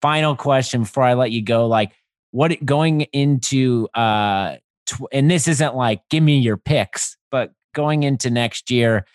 final 0.00 0.36
question 0.36 0.82
before 0.82 1.02
I 1.02 1.14
let 1.14 1.30
you 1.30 1.42
go. 1.42 1.66
Like, 1.66 1.92
what 2.30 2.64
going 2.64 3.02
into 3.12 3.88
uh, 3.94 4.56
tw- 4.86 5.08
and 5.12 5.30
this 5.30 5.48
isn't 5.48 5.74
like 5.74 6.02
give 6.10 6.22
me 6.22 6.38
your 6.38 6.56
picks, 6.56 7.16
but 7.30 7.52
going 7.74 8.02
into 8.02 8.30
next 8.30 8.70
year, 8.70 9.06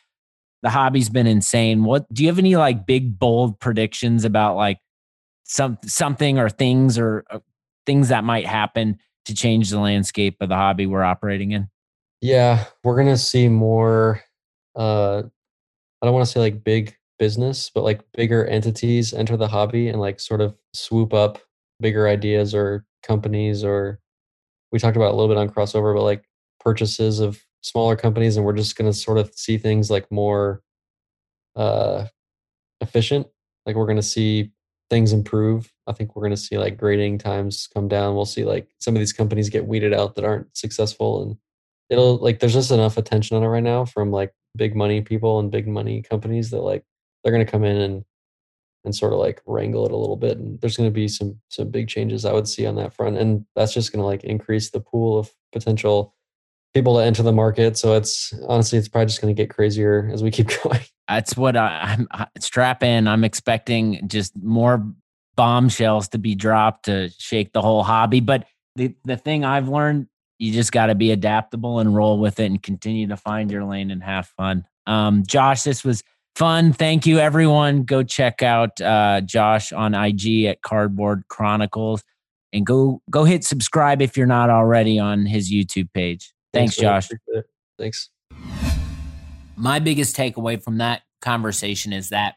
the 0.62 0.70
hobby's 0.70 1.10
been 1.10 1.28
insane. 1.28 1.84
What 1.84 2.12
do 2.14 2.24
you 2.24 2.30
have 2.30 2.39
any 2.39 2.56
like 2.56 2.86
big 2.86 3.18
bold 3.20 3.60
predictions 3.60 4.26
about 4.26 4.56
like 4.56 4.80
some 5.43 5.78
something 5.86 6.39
or 6.39 6.49
things 6.49 6.97
or 6.97 7.24
uh, 7.30 7.39
things 7.86 8.10
that 8.10 8.24
might 8.24 8.47
happen 8.47 8.97
to 9.26 9.34
change 9.34 9.70
the 9.70 9.80
landscape 9.80 10.38
of 10.42 10.50
the 10.50 10.56
hobby 10.56 10.86
we're 10.86 11.04
operating 11.04 11.52
in? 11.52 11.70
Yeah, 12.22 12.66
we're 12.84 12.98
gonna 12.98 13.18
see 13.18 13.48
more. 13.48 14.22
Uh, 14.76 15.24
I 16.02 16.06
don't 16.06 16.14
want 16.14 16.26
to 16.26 16.32
say 16.32 16.40
like 16.40 16.64
big 16.64 16.96
business, 17.20 17.72
but 17.74 17.84
like 17.84 18.02
bigger 18.14 18.46
entities 18.46 19.14
enter 19.14 19.38
the 19.38 19.48
hobby 19.48 19.88
and 19.88 20.00
like 20.00 20.20
sort 20.20 20.42
of 20.42 20.56
swoop 20.74 21.14
up 21.14 21.40
bigger 21.80 22.08
ideas 22.08 22.54
or 22.54 22.86
companies 23.04 23.64
or 23.64 24.00
we 24.74 24.80
talked 24.80 24.98
about 24.98 25.12
a 25.12 25.16
little 25.16 25.28
bit 25.28 25.38
on 25.38 25.50
crossover, 25.50 25.96
but 25.96 26.02
like 26.02 26.26
purchases 26.60 27.20
of 27.20 27.42
smaller 27.62 27.96
companies, 27.96 28.36
and 28.36 28.46
we're 28.46 28.54
just 28.54 28.76
going 28.76 28.92
to 28.92 28.98
sort 28.98 29.20
of 29.20 29.32
see 29.36 29.58
things 29.58 29.90
like 29.90 30.12
more 30.12 30.62
uh, 31.56 32.06
efficient. 32.82 33.28
Like 33.66 33.76
we're 33.76 33.86
going 33.86 33.98
to 33.98 34.02
see 34.02 34.52
things 34.90 35.14
improve. 35.14 35.72
I 35.88 35.94
think 35.94 36.16
we're 36.16 36.22
going 36.22 36.32
to 36.32 36.38
see 36.38 36.58
like 36.58 36.78
grading 36.78 37.18
times 37.20 37.68
come 37.74 37.88
down. 37.88 38.16
We'll 38.16 38.26
see 38.26 38.46
like 38.46 38.68
some 38.80 38.96
of 38.96 39.00
these 39.00 39.14
companies 39.14 39.50
get 39.50 39.68
weeded 39.68 39.94
out 39.94 40.16
that 40.16 40.26
aren't 40.26 40.56
successful, 40.56 41.24
and 41.24 41.38
it'll 41.90 42.20
mm. 42.20 42.22
like 42.22 42.40
there's 42.40 42.54
just 42.54 42.72
enough 42.72 42.98
attention 42.98 43.38
on 43.38 43.44
it 43.44 43.48
right 43.48 43.64
now 43.64 43.86
from 43.86 44.12
like 44.12 44.34
big 44.56 44.76
money 44.76 45.02
people 45.02 45.40
and 45.40 45.52
big 45.52 45.68
money 45.68 46.02
companies 46.02 46.50
that 46.52 46.62
like 46.62 46.84
they're 47.24 47.34
going 47.34 47.46
to 47.46 47.52
come 47.52 47.64
in 47.64 47.78
and 47.78 48.06
and 48.86 48.96
sort 48.96 49.14
of 49.14 49.20
like 49.20 49.42
wrangle 49.46 49.86
it 49.86 49.92
a 49.92 49.98
little 49.98 50.18
bit 50.18 50.38
and 50.38 50.60
there's 50.60 50.76
going 50.76 50.90
to 50.90 50.94
be 50.94 51.08
some 51.08 51.40
some 51.50 51.70
big 51.70 51.88
changes 51.88 52.26
i 52.26 52.34
would 52.34 52.48
see 52.48 52.66
on 52.66 52.76
that 52.76 52.94
front 52.94 53.18
and 53.18 53.46
that's 53.56 53.74
just 53.74 53.92
going 53.92 54.02
to 54.02 54.06
like 54.06 54.24
increase 54.26 54.70
the 54.72 54.80
pool 54.80 55.18
of 55.18 55.32
potential 55.54 56.14
people 56.74 56.96
to 56.96 57.04
enter 57.04 57.24
the 57.24 57.32
market 57.32 57.78
so 57.78 57.94
it's 57.96 58.34
honestly 58.48 58.78
it's 58.78 58.88
probably 58.88 59.06
just 59.06 59.22
going 59.22 59.34
to 59.34 59.40
get 59.40 59.50
crazier 59.50 60.10
as 60.12 60.24
we 60.24 60.32
keep 60.32 60.50
going 60.64 60.80
that's 61.08 61.38
what 61.38 61.56
I, 61.56 61.98
i'm 62.12 62.28
strap 62.40 62.84
in 62.84 63.08
i'm 63.08 63.24
expecting 63.24 64.08
just 64.08 64.34
more 64.42 64.86
bombshells 65.36 66.08
to 66.10 66.18
be 66.18 66.36
dropped 66.36 66.86
to 66.86 67.10
shake 67.18 67.54
the 67.54 67.62
whole 67.62 67.84
hobby 67.84 68.20
but 68.20 68.46
the 68.76 68.96
the 69.06 69.18
thing 69.18 69.44
i've 69.44 69.70
learned 69.70 70.08
you 70.40 70.52
just 70.52 70.72
got 70.72 70.88
to 70.88 70.96
be 70.96 71.12
adaptable 71.12 71.80
and 71.80 71.96
roll 71.96 72.20
with 72.20 72.40
it 72.40 72.46
and 72.46 72.62
continue 72.62 73.08
to 73.08 73.18
find 73.18 73.52
your 73.52 73.64
lane 73.64 73.92
and 73.92 74.04
have 74.04 74.28
fun 74.28 74.66
um 74.88 75.24
josh 75.26 75.64
this 75.64 75.84
was 75.84 76.04
fun. 76.36 76.74
Thank 76.74 77.06
you, 77.06 77.20
everyone. 77.20 77.84
Go 77.84 78.04
check 78.04 78.42
out 78.42 78.80
uh, 78.82 79.22
Josh 79.22 79.72
on 79.72 79.94
IG 79.94 80.46
at 80.46 80.62
Cardboard 80.62 81.24
Chronicles, 81.30 82.04
and 82.52 82.66
go 82.66 83.02
go 83.10 83.24
hit 83.24 83.44
subscribe 83.44 84.02
if 84.02 84.18
you're 84.18 84.28
not 84.28 84.50
already 84.50 85.00
on 85.00 85.26
his 85.26 85.52
YouTube 85.52 85.90
page. 85.94 86.33
Thanks, 86.54 86.76
Thanks 86.76 87.10
Josh. 87.10 87.43
Thanks. 87.80 88.10
My 89.56 89.80
biggest 89.80 90.16
takeaway 90.16 90.62
from 90.62 90.78
that 90.78 91.01
conversation 91.22 91.93
is 91.93 92.10
that 92.10 92.36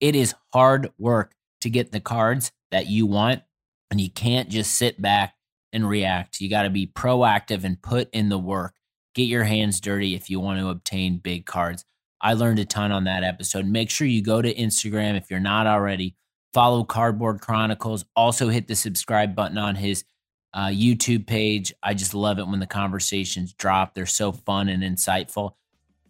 it 0.00 0.14
is 0.14 0.34
hard 0.52 0.90
work 0.98 1.32
to 1.62 1.70
get 1.70 1.92
the 1.92 2.00
cards 2.00 2.52
that 2.70 2.86
you 2.86 3.06
want, 3.06 3.42
and 3.90 4.00
you 4.00 4.10
can't 4.10 4.48
just 4.48 4.76
sit 4.76 5.00
back 5.00 5.34
and 5.72 5.88
react. 5.88 6.40
You 6.40 6.48
got 6.48 6.62
to 6.62 6.70
be 6.70 6.86
proactive 6.86 7.64
and 7.64 7.80
put 7.80 8.08
in 8.12 8.28
the 8.28 8.38
work. 8.38 8.74
Get 9.14 9.24
your 9.24 9.44
hands 9.44 9.80
dirty 9.80 10.14
if 10.14 10.30
you 10.30 10.40
want 10.40 10.60
to 10.60 10.68
obtain 10.68 11.18
big 11.18 11.46
cards. 11.46 11.84
I 12.20 12.34
learned 12.34 12.58
a 12.58 12.64
ton 12.64 12.92
on 12.92 13.04
that 13.04 13.24
episode. 13.24 13.66
Make 13.66 13.90
sure 13.90 14.06
you 14.06 14.22
go 14.22 14.42
to 14.42 14.54
Instagram 14.54 15.16
if 15.16 15.30
you're 15.30 15.40
not 15.40 15.66
already. 15.66 16.16
Follow 16.54 16.84
Cardboard 16.84 17.40
Chronicles. 17.40 18.04
Also, 18.16 18.48
hit 18.48 18.68
the 18.68 18.74
subscribe 18.74 19.34
button 19.34 19.58
on 19.58 19.76
his 19.76 20.04
uh, 20.54 20.66
YouTube 20.66 21.26
page. 21.26 21.72
I 21.82 21.94
just 21.94 22.14
love 22.14 22.38
it 22.38 22.46
when 22.46 22.60
the 22.60 22.66
conversations 22.66 23.52
drop. 23.52 23.94
They're 23.94 24.06
so 24.06 24.32
fun 24.32 24.68
and 24.68 24.82
insightful. 24.82 25.52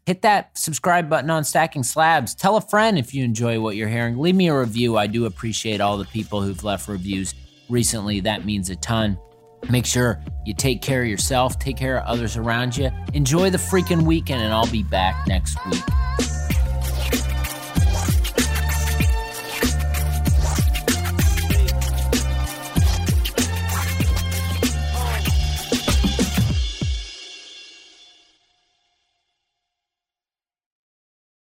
Hit 0.07 0.23
that 0.23 0.57
subscribe 0.57 1.11
button 1.11 1.29
on 1.29 1.45
Stacking 1.45 1.83
Slabs. 1.83 2.35
Tell 2.35 2.57
a 2.57 2.63
friend 2.63 2.99
if 2.99 3.13
you 3.13 3.25
enjoy 3.25 3.61
what 3.61 3.77
you're 3.77 3.89
hearing. 3.89 4.19
Leave 4.19 4.35
me 4.35 4.49
a 4.49 4.59
review. 4.59 4.97
I 4.97 5.07
do 5.07 5.27
appreciate 5.27 5.83
all 5.83 5.99
the 5.99 6.07
people 6.07 6.41
who've 6.41 6.65
left 6.65 6.89
reviews 6.89 7.35
recently. 7.69 8.21
That 8.21 8.47
means 8.47 8.71
a 8.71 8.77
ton. 8.77 9.19
Make 9.71 9.85
sure 9.85 10.23
you 10.47 10.55
take 10.55 10.81
care 10.81 11.03
of 11.03 11.09
yourself, 11.09 11.59
take 11.59 11.77
care 11.77 11.99
of 11.99 12.07
others 12.07 12.37
around 12.37 12.77
you. 12.77 12.91
Enjoy 13.13 13.51
the 13.51 13.59
freaking 13.59 14.03
weekend, 14.05 14.41
and 14.41 14.55
I'll 14.55 14.71
be 14.71 14.83
back 14.83 15.27
next 15.27 15.59
week. 15.67 15.83